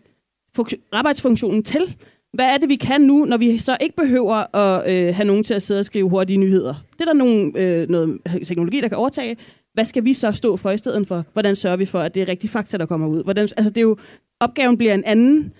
arbejdsfunktionen 0.91 1.64
til. 1.64 1.95
Hvad 2.34 2.45
er 2.45 2.58
det, 2.58 2.70
vi 2.70 2.76
kan 2.76 3.01
nu, 3.01 3.26
når 3.26 3.38
vi 3.38 3.58
så 3.58 3.78
ikke 3.82 3.95
behøver 3.95 4.55
at 4.55 4.91
øh, 4.93 5.16
have 5.16 5.26
nogen 5.28 5.43
til 5.43 5.53
at 5.53 5.62
sidde 5.62 5.80
og 5.80 5.86
skrive 5.86 6.10
hurtige 6.10 6.38
nyheder? 6.38 6.74
Det 6.93 7.01
er 7.01 7.05
der 7.05 7.14
nogen, 7.14 7.58
øh, 7.58 7.89
noget 7.89 8.20
teknologi, 8.47 8.82
der 8.82 8.88
kan 8.88 8.97
overtage. 8.97 9.38
Hvad 9.74 9.86
skal 9.86 10.05
vi 10.05 10.14
så 10.14 10.32
stå 10.32 10.58
for 10.58 10.72
i 10.72 10.78
stedet 10.78 11.08
for? 11.08 11.26
Hvordan 11.34 11.55
sørger 11.55 11.78
vi 11.78 11.86
for, 11.86 11.99
at 11.99 12.14
det 12.16 12.22
er 12.22 12.28
rigtig 12.28 12.49
fakta, 12.49 12.78
der 12.78 12.86
kommer 12.86 13.08
ud? 13.08 13.24
Hvordan, 13.24 13.43
altså 13.58 13.70
det 13.70 13.78
er 13.78 13.82
jo, 13.82 13.97
opgaven 14.40 14.78
bliver 14.78 14.94
en 14.94 15.04
anden. 15.04 15.54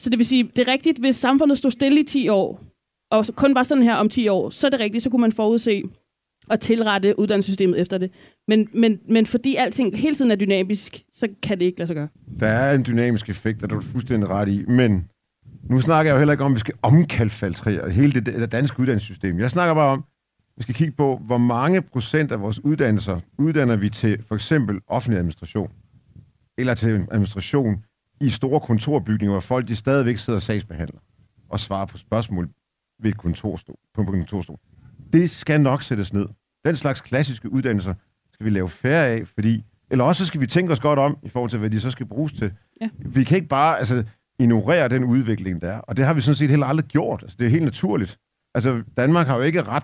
Så 0.00 0.10
det 0.10 0.18
vil 0.18 0.26
sige, 0.26 0.50
det 0.56 0.68
er 0.68 0.72
rigtigt, 0.72 0.98
hvis 0.98 1.16
samfundet 1.16 1.58
stod 1.58 1.70
stille 1.70 2.00
i 2.00 2.04
10 2.04 2.28
år, 2.28 2.60
og 3.10 3.26
kun 3.36 3.54
var 3.54 3.62
sådan 3.62 3.84
her 3.84 3.94
om 3.94 4.08
10 4.08 4.28
år, 4.28 4.50
så 4.50 4.66
er 4.66 4.70
det 4.70 4.80
rigtigt, 4.80 5.04
så 5.04 5.10
kunne 5.10 5.20
man 5.20 5.32
forudse 5.32 5.82
og 6.50 6.60
tilrette 6.60 7.18
uddannelsessystemet 7.18 7.80
efter 7.80 7.98
det. 7.98 8.10
Men, 8.48 8.68
men, 8.74 9.00
men 9.08 9.26
fordi 9.26 9.56
alting 9.56 9.96
hele 9.96 10.16
tiden 10.16 10.30
er 10.30 10.36
dynamisk, 10.36 11.04
så 11.12 11.28
kan 11.42 11.58
det 11.58 11.66
ikke 11.66 11.78
lade 11.78 11.86
sig 11.86 11.96
gøre. 11.96 12.08
Der 12.40 12.46
er 12.46 12.74
en 12.74 12.84
dynamisk 12.86 13.28
effekt, 13.28 13.62
og 13.62 13.70
det 13.70 13.76
er 13.76 13.80
du 13.80 13.86
fuldstændig 13.86 14.30
ret 14.30 14.48
i. 14.48 14.64
Men 14.68 15.08
nu 15.70 15.80
snakker 15.80 16.10
jeg 16.10 16.14
jo 16.14 16.18
heller 16.18 16.32
ikke 16.32 16.44
om, 16.44 16.52
at 16.52 16.54
vi 16.54 16.60
skal 16.60 16.74
omkalfaltrere 16.82 17.90
hele 17.90 18.12
det, 18.12 18.26
det 18.26 18.52
danske 18.52 18.80
uddannelsessystem. 18.80 19.38
Jeg 19.38 19.50
snakker 19.50 19.74
bare 19.74 19.92
om, 19.92 19.98
at 19.98 20.04
vi 20.56 20.62
skal 20.62 20.74
kigge 20.74 20.92
på, 20.92 21.20
hvor 21.26 21.38
mange 21.38 21.82
procent 21.82 22.32
af 22.32 22.40
vores 22.40 22.64
uddannelser 22.64 23.20
uddanner 23.38 23.76
vi 23.76 23.90
til 23.90 24.22
for 24.22 24.34
eksempel 24.34 24.80
offentlig 24.86 25.18
administration. 25.18 25.70
Eller 26.58 26.74
til 26.74 27.06
administration 27.10 27.84
i 28.20 28.30
store 28.30 28.60
kontorbygninger, 28.60 29.32
hvor 29.32 29.40
folk 29.40 29.68
de 29.68 29.76
stadigvæk 29.76 30.16
sidder 30.18 30.36
og 30.36 30.42
sagsbehandler 30.42 31.00
og 31.48 31.60
svarer 31.60 31.86
på 31.86 31.98
spørgsmål 31.98 32.48
ved 33.02 33.10
et 33.10 33.16
kontorstol, 33.16 33.76
på 33.94 34.00
en 34.00 34.06
kontorstol. 34.06 34.58
Det 35.12 35.30
skal 35.30 35.60
nok 35.60 35.82
sættes 35.82 36.12
ned. 36.12 36.26
Den 36.64 36.76
slags 36.76 37.00
klassiske 37.00 37.52
uddannelser 37.52 37.94
skal 38.32 38.44
vi 38.44 38.50
lave 38.50 38.68
færre 38.68 39.06
af, 39.06 39.28
fordi 39.28 39.64
eller 39.90 40.04
også 40.04 40.24
så 40.24 40.26
skal 40.26 40.40
vi 40.40 40.46
tænke 40.46 40.72
os 40.72 40.80
godt 40.80 40.98
om, 40.98 41.18
i 41.22 41.28
forhold 41.28 41.50
til, 41.50 41.58
hvad 41.58 41.70
de 41.70 41.80
så 41.80 41.90
skal 41.90 42.06
bruges 42.06 42.32
til. 42.32 42.52
Ja. 42.80 42.88
Vi 42.98 43.24
kan 43.24 43.36
ikke 43.36 43.48
bare 43.48 43.78
altså, 43.78 44.04
ignorere 44.38 44.88
den 44.88 45.04
udvikling, 45.04 45.60
der 45.60 45.72
er. 45.72 45.78
Og 45.78 45.96
det 45.96 46.04
har 46.04 46.14
vi 46.14 46.20
sådan 46.20 46.34
set 46.34 46.50
heller 46.50 46.66
aldrig 46.66 46.86
gjort. 46.86 47.22
Altså, 47.22 47.36
det 47.38 47.46
er 47.46 47.50
helt 47.50 47.64
naturligt. 47.64 48.18
Altså, 48.54 48.82
Danmark 48.96 49.26
har 49.26 49.36
jo 49.36 49.42
ikke 49.42 49.62
ret... 49.62 49.82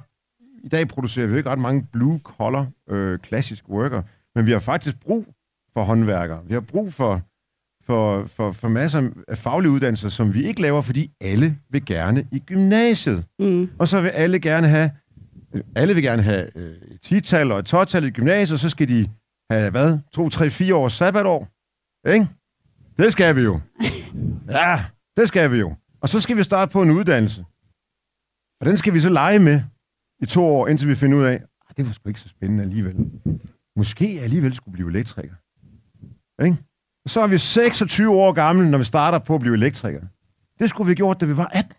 I 0.64 0.68
dag 0.68 0.89
producerer 0.89 1.26
vi 1.26 1.32
jo 1.32 1.37
ikke 1.37 1.51
ret 1.51 1.59
mange 1.59 1.87
blue-collar 1.93 2.66
øh, 2.89 3.18
klassisk 3.18 3.68
worker, 3.68 4.03
men 4.35 4.47
vi 4.47 4.51
har 4.51 4.59
faktisk 4.59 5.01
brug 5.01 5.26
for 5.72 5.85
håndværkere. 5.85 6.47
Vi 6.47 6.53
har 6.55 6.61
brug 6.61 6.93
for, 6.93 7.20
for, 7.87 8.24
for, 8.26 8.51
for 8.51 8.68
masser 8.68 9.11
af 9.28 9.39
faglige 9.39 9.70
uddannelser, 9.72 10.09
som 10.09 10.35
vi 10.35 10.45
ikke 10.45 10.62
laver, 10.62 10.80
fordi 10.82 11.11
alle 11.20 11.59
vil 11.70 11.85
gerne 11.85 12.28
i 12.32 12.39
gymnasiet. 12.39 13.24
Mm. 13.39 13.70
Og 13.78 13.89
så 13.89 14.01
vil 14.01 14.09
alle 14.09 14.41
gerne 14.41 14.68
have, 14.68 14.91
alle 15.76 15.95
vil 15.95 16.03
gerne 16.03 16.22
have 16.22 16.59
øh, 16.59 16.72
et 16.91 16.99
10-tal 17.12 17.53
og 17.53 17.59
et 17.59 17.74
12-tal 17.74 18.05
i 18.05 18.11
gymnasiet, 18.11 18.55
og 18.57 18.59
så 18.61 18.68
skal 18.68 18.89
de 18.89 19.11
have, 19.51 19.70
hvad, 19.70 19.99
2, 20.12 20.28
3, 20.28 20.51
4 20.51 20.74
års 20.74 20.93
sabbatår. 20.93 21.49
Ikke? 22.14 22.28
Det 22.97 23.12
skal 23.12 23.37
vi 23.37 23.43
jo. 23.43 23.61
Ja, 24.51 24.85
det 25.16 25.28
skal 25.28 25.51
vi 25.51 25.59
jo. 25.59 25.74
Og 26.01 26.09
så 26.09 26.20
skal 26.20 26.37
vi 26.37 26.43
starte 26.43 26.72
på 26.72 26.82
en 26.82 26.91
uddannelse. 26.91 27.45
Og 28.61 28.66
den 28.66 28.76
skal 28.76 28.95
vi 28.95 29.01
så 29.01 29.11
lege 29.11 29.39
med 29.39 29.61
i 30.22 30.26
to 30.26 30.45
år, 30.45 30.68
indtil 30.68 30.89
vi 30.89 30.95
finder 30.95 31.18
ud 31.18 31.24
af, 31.24 31.35
"Ah, 31.35 31.76
det 31.76 31.87
var 31.87 31.93
sgu 31.93 32.09
ikke 32.09 32.20
så 32.20 32.28
spændende 32.28 32.62
alligevel. 32.62 32.95
Måske 33.76 34.18
alligevel 34.22 34.55
skulle 34.55 34.72
blive 34.72 34.91
elektriker. 34.91 35.35
Ikke? 36.45 36.57
Så 37.07 37.20
er 37.20 37.26
vi 37.26 37.38
26 37.38 38.11
år 38.11 38.32
gamle, 38.32 38.70
når 38.70 38.78
vi 38.78 38.84
starter 38.84 39.18
på 39.18 39.34
at 39.34 39.40
blive 39.40 39.55
elektriker. 39.55 40.00
Det 40.59 40.70
skulle 40.70 40.86
vi 40.86 40.90
have 40.90 40.96
gjort, 40.96 41.20
da 41.20 41.26
vi 41.26 41.36
var 41.36 41.50
18. 41.52 41.74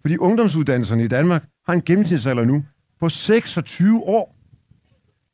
Fordi 0.00 0.16
ungdomsuddannelserne 0.16 1.04
i 1.04 1.08
Danmark 1.08 1.44
har 1.66 1.72
en 1.72 1.82
gennemsnitsalder 1.82 2.44
nu 2.44 2.64
på 3.00 3.08
26 3.08 4.02
år. 4.02 4.36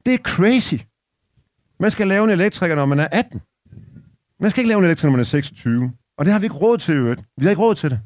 Det 0.06 0.14
er 0.14 0.18
crazy. 0.18 0.74
Man 1.80 1.90
skal 1.90 2.08
lave 2.08 2.24
en 2.24 2.30
elektriker, 2.30 2.74
når 2.74 2.86
man 2.86 3.00
er 3.00 3.08
18. 3.12 3.40
Man 4.40 4.50
skal 4.50 4.60
ikke 4.60 4.68
lave 4.68 4.78
en 4.78 4.84
elektriker, 4.84 5.10
når 5.10 5.16
man 5.16 5.20
er 5.20 5.24
26. 5.24 5.92
Og 6.18 6.24
det 6.24 6.32
har 6.32 6.40
vi 6.40 6.46
ikke 6.46 6.56
råd 6.56 6.78
til, 6.78 6.94
øvrigt. 6.94 7.24
Vi 7.36 7.44
har 7.44 7.50
ikke 7.50 7.62
råd 7.62 7.74
til 7.74 7.90
det. 7.90 8.00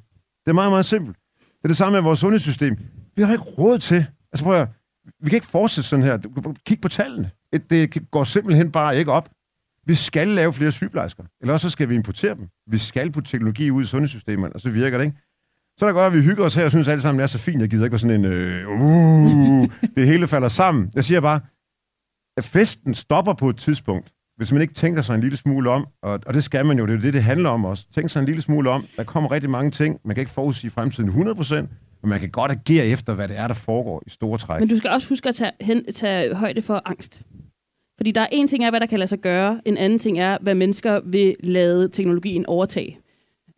Det 0.44 0.50
er 0.50 0.54
meget, 0.54 0.72
meget 0.72 0.86
simpelt. 0.86 1.16
Det 1.38 1.64
er 1.64 1.68
det 1.68 1.76
samme 1.76 1.96
med 1.96 2.02
vores 2.02 2.18
sundhedssystem. 2.20 2.76
Vi 3.16 3.22
har 3.22 3.32
ikke 3.32 3.44
råd 3.44 3.78
til. 3.78 4.06
Altså 4.32 4.44
prøv 4.44 4.52
at, 4.52 4.58
høre. 4.58 4.68
vi 5.20 5.30
kan 5.30 5.36
ikke 5.36 5.46
fortsætte 5.46 5.88
sådan 5.88 6.04
her. 6.04 6.18
Kig 6.66 6.80
på 6.80 6.88
tallene. 6.88 7.30
Det 7.70 8.10
går 8.10 8.24
simpelthen 8.24 8.72
bare 8.72 8.96
ikke 8.98 9.12
op. 9.12 9.28
Vi 9.86 9.94
skal 9.94 10.28
lave 10.28 10.52
flere 10.52 10.72
sygeplejersker. 10.72 11.24
Eller 11.40 11.58
så 11.58 11.70
skal 11.70 11.88
vi 11.88 11.94
importere 11.94 12.34
dem. 12.34 12.48
Vi 12.66 12.78
skal 12.78 13.12
putte 13.12 13.30
teknologi 13.30 13.70
ud 13.70 13.82
i 13.82 13.86
sundhedssystemerne, 13.86 14.54
og 14.54 14.60
så 14.60 14.70
virker 14.70 14.98
det 14.98 15.04
ikke. 15.04 15.18
Så 15.78 15.86
er 15.86 15.88
det 15.88 15.94
godt, 15.94 16.14
at 16.14 16.18
vi 16.18 16.24
hygger 16.24 16.44
os 16.44 16.54
her 16.54 16.64
og 16.64 16.70
synes 16.70 16.88
alle 16.88 17.02
sammen, 17.02 17.18
det 17.18 17.22
er 17.22 17.26
så 17.26 17.38
fint. 17.38 17.60
Jeg 17.60 17.68
gider 17.68 17.84
ikke 17.84 17.92
være 17.92 17.98
sådan 17.98 18.24
en, 18.24 18.32
øh, 18.32 18.68
uh, 18.68 19.68
det 19.96 20.06
hele 20.06 20.26
falder 20.26 20.48
sammen. 20.48 20.90
Jeg 20.94 21.04
siger 21.04 21.20
bare, 21.20 21.40
at 22.36 22.44
festen 22.44 22.94
stopper 22.94 23.34
på 23.34 23.48
et 23.48 23.56
tidspunkt, 23.56 24.12
hvis 24.36 24.52
man 24.52 24.62
ikke 24.62 24.74
tænker 24.74 25.02
sig 25.02 25.14
en 25.14 25.20
lille 25.20 25.36
smule 25.36 25.70
om, 25.70 25.86
og, 26.02 26.20
og 26.26 26.34
det 26.34 26.44
skal 26.44 26.66
man 26.66 26.78
jo, 26.78 26.86
det 26.86 26.92
er 26.92 26.96
jo 26.96 27.02
det, 27.02 27.14
det 27.14 27.22
handler 27.22 27.50
om 27.50 27.64
også. 27.64 27.86
Tænk 27.94 28.10
sig 28.10 28.20
en 28.20 28.26
lille 28.26 28.42
smule 28.42 28.70
om. 28.70 28.86
Der 28.96 29.04
kommer 29.04 29.30
rigtig 29.30 29.50
mange 29.50 29.70
ting. 29.70 30.00
Man 30.04 30.14
kan 30.14 30.22
ikke 30.22 30.32
forudsige 30.32 30.70
fremtiden 30.70 31.10
100%, 31.10 31.54
men 31.54 31.68
man 32.02 32.20
kan 32.20 32.30
godt 32.30 32.52
agere 32.52 32.86
efter, 32.86 33.14
hvad 33.14 33.28
det 33.28 33.38
er, 33.38 33.46
der 33.46 33.54
foregår 33.54 34.02
i 34.06 34.10
store 34.10 34.38
træk. 34.38 34.60
Men 34.60 34.68
du 34.68 34.76
skal 34.76 34.90
også 34.90 35.08
huske 35.08 35.28
at 35.28 35.34
tage, 35.34 35.52
hen, 35.60 35.92
tage 35.94 36.34
højde 36.34 36.62
for 36.62 36.82
angst. 36.84 37.22
Fordi 38.00 38.10
der 38.10 38.20
er 38.20 38.26
en 38.32 38.48
ting 38.48 38.64
er, 38.64 38.70
hvad 38.70 38.80
der 38.80 38.86
kan 38.86 38.98
lade 38.98 39.08
sig 39.08 39.18
gøre. 39.18 39.60
En 39.64 39.76
anden 39.76 39.98
ting 39.98 40.18
er, 40.18 40.38
hvad 40.40 40.54
mennesker 40.54 41.00
vil 41.04 41.34
lade 41.40 41.88
teknologien 41.88 42.46
overtage. 42.46 42.98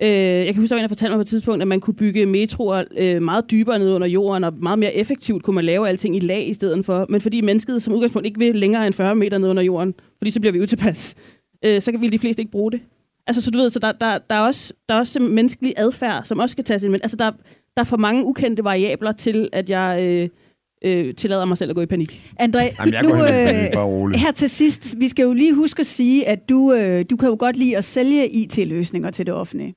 Øh, 0.02 0.08
jeg 0.08 0.46
kan 0.46 0.56
huske, 0.56 0.74
at 0.74 0.82
en, 0.82 0.88
fortalte 0.88 1.10
mig 1.10 1.18
på 1.18 1.20
et 1.20 1.26
tidspunkt, 1.26 1.62
at 1.62 1.68
man 1.68 1.80
kunne 1.80 1.94
bygge 1.94 2.26
metroer 2.26 2.84
øh, 2.96 3.22
meget 3.22 3.50
dybere 3.50 3.78
ned 3.78 3.92
under 3.92 4.06
jorden, 4.06 4.44
og 4.44 4.52
meget 4.56 4.78
mere 4.78 4.94
effektivt 4.94 5.42
kunne 5.42 5.54
man 5.54 5.64
lave 5.64 5.88
alting 5.88 6.16
i 6.16 6.20
lag 6.20 6.48
i 6.48 6.54
stedet 6.54 6.84
for. 6.84 7.06
Men 7.08 7.20
fordi 7.20 7.40
mennesket 7.40 7.82
som 7.82 7.94
udgangspunkt 7.94 8.26
ikke 8.26 8.38
vil 8.38 8.54
længere 8.54 8.86
end 8.86 8.94
40 8.94 9.14
meter 9.14 9.38
ned 9.38 9.48
under 9.48 9.62
jorden, 9.62 9.94
fordi 10.18 10.30
så 10.30 10.40
bliver 10.40 10.52
vi 10.52 10.60
utilpas, 10.60 11.14
øh, 11.64 11.80
så 11.80 11.92
kan 11.92 12.00
vil 12.00 12.12
de 12.12 12.18
fleste 12.18 12.42
ikke 12.42 12.52
bruge 12.52 12.72
det. 12.72 12.80
Altså, 13.26 13.42
så 13.42 13.50
du 13.50 13.58
ved, 13.58 13.70
så 13.70 13.78
der, 13.78 13.92
der, 13.92 14.18
der, 14.30 14.34
er, 14.34 14.40
også, 14.40 14.72
der 14.88 14.94
er 14.94 14.98
også 14.98 15.20
menneskelig 15.20 15.74
adfærd, 15.76 16.24
som 16.24 16.38
også 16.38 16.52
skal 16.52 16.64
tages 16.64 16.82
ind. 16.82 16.90
Men 16.92 17.00
altså, 17.02 17.16
der, 17.16 17.30
der 17.76 17.80
er 17.80 17.84
for 17.84 17.96
mange 17.96 18.24
ukendte 18.24 18.64
variabler 18.64 19.12
til, 19.12 19.48
at 19.52 19.70
jeg 19.70 19.98
øh, 20.02 20.28
øh, 20.84 21.14
tillader 21.14 21.44
mig 21.44 21.58
selv 21.58 21.70
at 21.70 21.76
gå 21.76 21.82
i 21.82 21.86
panik. 21.86 22.32
André, 22.40 22.58
Jamen, 22.78 22.92
jeg 22.94 23.02
nu, 23.02 23.14
øh, 23.14 23.28
panik, 23.28 23.72
bare 23.74 23.84
roligt. 23.86 24.20
her 24.20 24.32
til 24.32 24.50
sidst, 24.50 24.94
vi 24.98 25.08
skal 25.08 25.22
jo 25.22 25.32
lige 25.32 25.54
huske 25.54 25.80
at 25.80 25.86
sige, 25.86 26.28
at 26.28 26.48
du, 26.48 26.72
øh, 26.72 27.04
du 27.10 27.16
kan 27.16 27.28
jo 27.28 27.36
godt 27.38 27.56
lide 27.56 27.76
at 27.76 27.84
sælge 27.84 28.28
IT-løsninger 28.28 29.10
til 29.10 29.26
det 29.26 29.34
offentlige. 29.34 29.74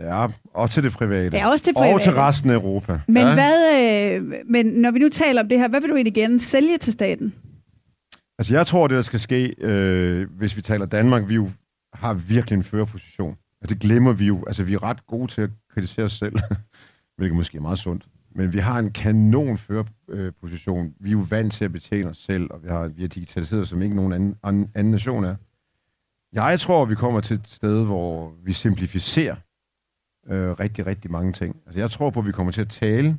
Ja, 0.00 0.26
og 0.54 0.70
til 0.70 0.82
det 0.82 0.92
private. 0.92 1.36
Ja, 1.36 1.50
også 1.50 1.64
til 1.64 1.72
Og 1.76 1.82
private. 1.82 2.04
til 2.04 2.12
resten 2.12 2.50
af 2.50 2.54
Europa. 2.54 3.00
Men, 3.08 3.16
ja. 3.22 3.34
hvad, 3.34 4.16
øh, 4.16 4.32
men 4.46 4.66
når 4.66 4.90
vi 4.90 4.98
nu 4.98 5.08
taler 5.08 5.42
om 5.42 5.48
det 5.48 5.58
her, 5.58 5.68
hvad 5.68 5.80
vil 5.80 5.90
du 5.90 5.94
egentlig 5.94 6.14
gerne 6.14 6.40
sælge 6.40 6.78
til 6.78 6.92
staten? 6.92 7.34
Altså, 8.38 8.54
jeg 8.54 8.66
tror, 8.66 8.86
det 8.86 8.94
der 8.96 9.02
skal 9.02 9.20
ske, 9.20 9.54
øh, 9.60 10.26
hvis 10.38 10.56
vi 10.56 10.62
taler 10.62 10.86
Danmark, 10.86 11.28
vi 11.28 11.34
jo 11.34 11.50
har 11.92 12.14
virkelig 12.14 12.56
en 12.56 12.62
førerposition. 12.62 13.36
Altså, 13.62 13.74
det 13.74 13.82
glemmer 13.82 14.12
vi 14.12 14.26
jo. 14.26 14.44
Altså, 14.46 14.62
vi 14.64 14.74
er 14.74 14.82
ret 14.82 15.06
gode 15.06 15.32
til 15.32 15.40
at 15.42 15.50
kritisere 15.74 16.04
os 16.04 16.12
selv, 16.12 16.34
hvilket 17.18 17.36
måske 17.36 17.56
er 17.58 17.62
meget 17.62 17.78
sundt. 17.78 18.04
Men 18.30 18.52
vi 18.52 18.58
har 18.58 18.78
en 18.78 18.90
kanon 18.90 19.58
førerposition. 19.58 20.94
Vi 21.00 21.08
er 21.08 21.12
jo 21.12 21.26
vant 21.30 21.52
til 21.52 21.64
at 21.64 21.72
betjene 21.72 22.10
os 22.10 22.18
selv, 22.18 22.50
og 22.50 22.62
vi 22.62 22.68
har, 22.68 22.88
vi 22.88 23.02
har 23.02 23.08
digitaliseret, 23.08 23.68
som 23.68 23.82
ikke 23.82 23.96
nogen 23.96 24.12
anden, 24.12 24.36
anden, 24.42 24.70
anden 24.74 24.90
nation 24.90 25.24
er. 25.24 25.36
Jeg 26.32 26.60
tror, 26.60 26.84
vi 26.84 26.94
kommer 26.94 27.20
til 27.20 27.36
et 27.36 27.48
sted, 27.48 27.84
hvor 27.84 28.34
vi 28.42 28.52
simplificerer 28.52 29.36
øh, 30.28 30.50
rigtig, 30.50 30.86
rigtig 30.86 31.10
mange 31.10 31.32
ting. 31.32 31.56
Altså, 31.66 31.80
jeg 31.80 31.90
tror 31.90 32.10
på, 32.10 32.20
at 32.20 32.26
vi 32.26 32.32
kommer 32.32 32.52
til 32.52 32.60
at 32.60 32.68
tale 32.68 33.18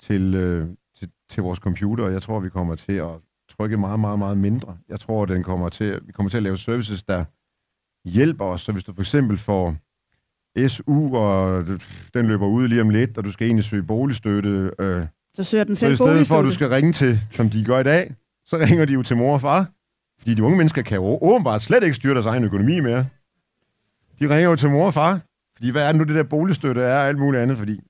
til, 0.00 0.34
øh, 0.34 0.68
til, 0.96 1.10
til 1.28 1.42
vores 1.42 1.58
computer, 1.58 2.04
og 2.04 2.12
jeg 2.12 2.22
tror, 2.22 2.40
vi 2.40 2.48
kommer 2.48 2.74
til 2.74 2.92
at 2.92 3.10
trykke 3.48 3.76
meget, 3.76 4.00
meget, 4.00 4.18
meget 4.18 4.38
mindre. 4.38 4.78
Jeg 4.88 5.00
tror, 5.00 5.24
den 5.24 5.42
kommer 5.42 5.68
til, 5.68 6.00
vi 6.06 6.12
kommer 6.12 6.30
til 6.30 6.36
at 6.36 6.42
lave 6.42 6.56
services, 6.56 7.02
der 7.02 7.24
hjælper 8.08 8.44
os. 8.44 8.62
Så 8.62 8.72
hvis 8.72 8.84
du 8.84 8.92
for 8.92 9.02
eksempel 9.02 9.38
får 9.38 9.76
SU, 10.68 11.16
og 11.16 11.64
den 12.14 12.26
løber 12.26 12.46
ud 12.46 12.68
lige 12.68 12.80
om 12.80 12.90
lidt, 12.90 13.18
og 13.18 13.24
du 13.24 13.32
skal 13.32 13.46
egentlig 13.46 13.64
søge 13.64 13.82
boligstøtte, 13.82 14.70
øh, 14.78 15.06
Så 15.34 15.44
søger 15.44 15.64
den 15.64 15.76
så 15.76 15.80
selv 15.80 15.92
i 15.92 15.96
stedet 15.96 16.26
for, 16.26 16.38
at 16.38 16.44
du 16.44 16.50
skal 16.50 16.68
ringe 16.68 16.92
til, 16.92 17.20
som 17.30 17.50
de 17.50 17.64
gør 17.64 17.78
i 17.78 17.82
dag, 17.82 18.14
så 18.46 18.56
ringer 18.56 18.84
de 18.84 18.92
jo 18.92 19.02
til 19.02 19.16
mor 19.16 19.34
og 19.34 19.40
far. 19.40 19.70
Fordi 20.18 20.34
de 20.34 20.42
unge 20.42 20.56
mennesker 20.56 20.82
kan 20.82 20.96
jo 20.96 21.18
åbenbart 21.22 21.62
slet 21.62 21.82
ikke 21.82 21.94
styre 21.94 22.14
deres 22.14 22.26
egen 22.26 22.44
økonomi 22.44 22.80
mere. 22.80 23.06
De 24.20 24.28
ringer 24.28 24.50
jo 24.50 24.56
til 24.56 24.70
mor 24.70 24.86
og 24.86 24.94
far. 24.94 25.20
Fordi 25.56 25.70
hvad 25.70 25.82
er 25.82 25.92
det 25.92 25.96
nu, 25.96 26.04
det 26.04 26.14
der 26.14 26.22
boligstøtte 26.22 26.80
er, 26.80 26.98
og 26.98 27.08
alt 27.08 27.18
muligt 27.18 27.42
andet, 27.42 27.58
fordi... 27.58 27.80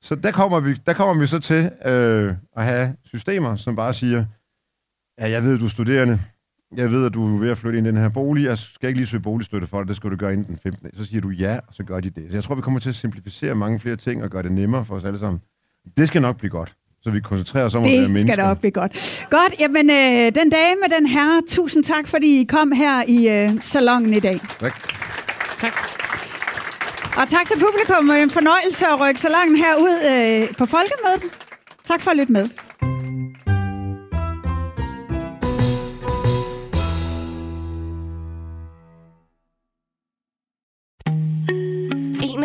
Så 0.00 0.14
der 0.14 0.32
kommer 0.32 0.60
vi, 0.60 0.74
der 0.74 0.92
kommer 0.92 1.20
vi 1.20 1.26
så 1.26 1.38
til 1.40 1.70
øh, 1.86 2.34
at 2.56 2.64
have 2.64 2.96
systemer, 3.04 3.56
som 3.56 3.76
bare 3.76 3.94
siger, 3.94 4.24
ja, 5.18 5.30
jeg 5.30 5.42
ved, 5.44 5.58
du 5.58 5.64
er 5.64 5.68
studerende. 5.68 6.20
Jeg 6.76 6.90
ved, 6.90 7.06
at 7.06 7.14
du 7.14 7.34
er 7.34 7.38
ved 7.38 7.50
at 7.50 7.58
flytte 7.58 7.78
ind 7.78 7.86
i 7.86 7.90
den 7.90 7.96
her 7.98 8.08
bolig. 8.08 8.44
Jeg 8.44 8.58
skal 8.58 8.88
ikke 8.88 8.98
lige 9.00 9.06
søge 9.06 9.22
boligstøtte 9.22 9.66
for 9.66 9.80
dig. 9.80 9.88
Det 9.88 9.96
skal 9.96 10.10
du 10.10 10.16
gøre 10.16 10.32
inden 10.32 10.46
den 10.46 10.58
15. 10.62 10.90
Så 10.96 11.04
siger 11.04 11.20
du 11.20 11.28
ja, 11.30 11.54
og 11.68 11.74
så 11.74 11.82
gør 11.84 12.00
de 12.00 12.10
det. 12.10 12.24
Så 12.30 12.36
jeg 12.36 12.44
tror, 12.44 12.54
vi 12.54 12.62
kommer 12.62 12.80
til 12.80 12.88
at 12.88 12.94
simplificere 12.94 13.54
mange 13.54 13.80
flere 13.80 13.96
ting 13.96 14.22
og 14.24 14.30
gøre 14.30 14.42
det 14.42 14.52
nemmere 14.52 14.84
for 14.84 14.94
os 14.94 15.04
alle 15.04 15.18
sammen. 15.18 15.40
Det 15.96 16.08
skal 16.08 16.22
nok 16.22 16.36
blive 16.36 16.50
godt. 16.50 16.74
Så 17.02 17.10
vi 17.10 17.20
koncentrerer 17.20 17.64
os 17.64 17.74
om 17.74 17.84
at 17.84 17.90
være 17.90 18.00
Det 18.02 18.10
mennesker. 18.10 18.32
skal 18.32 18.42
da 18.44 18.48
nok 18.48 18.58
blive 18.58 18.70
godt. 18.70 19.26
Godt, 19.30 19.54
jamen 19.60 19.90
øh, 19.90 20.24
den 20.40 20.50
dame, 20.50 20.82
den 20.98 21.06
herre, 21.06 21.42
tusind 21.48 21.84
tak, 21.84 22.06
fordi 22.08 22.40
I 22.40 22.44
kom 22.44 22.72
her 22.72 23.02
i 23.08 23.28
øh, 23.28 23.50
salongen 23.60 24.14
i 24.14 24.20
dag. 24.20 24.40
Tak. 24.60 24.74
Tak. 25.60 25.72
Og 27.16 27.28
tak 27.28 27.46
til 27.50 27.58
publikum. 27.66 28.10
En 28.10 28.30
fornøjelse 28.30 28.86
at 28.86 29.00
rykke 29.00 29.20
salongen 29.20 29.56
herud 29.56 29.94
øh, 30.12 30.54
på 30.58 30.66
folkemødet. 30.66 31.22
Tak 31.88 32.00
for 32.00 32.10
at 32.10 32.16
lytte 32.16 32.32
med. 32.32 32.46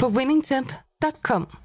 på 0.00 0.08
winningtemp.com. 0.08 1.63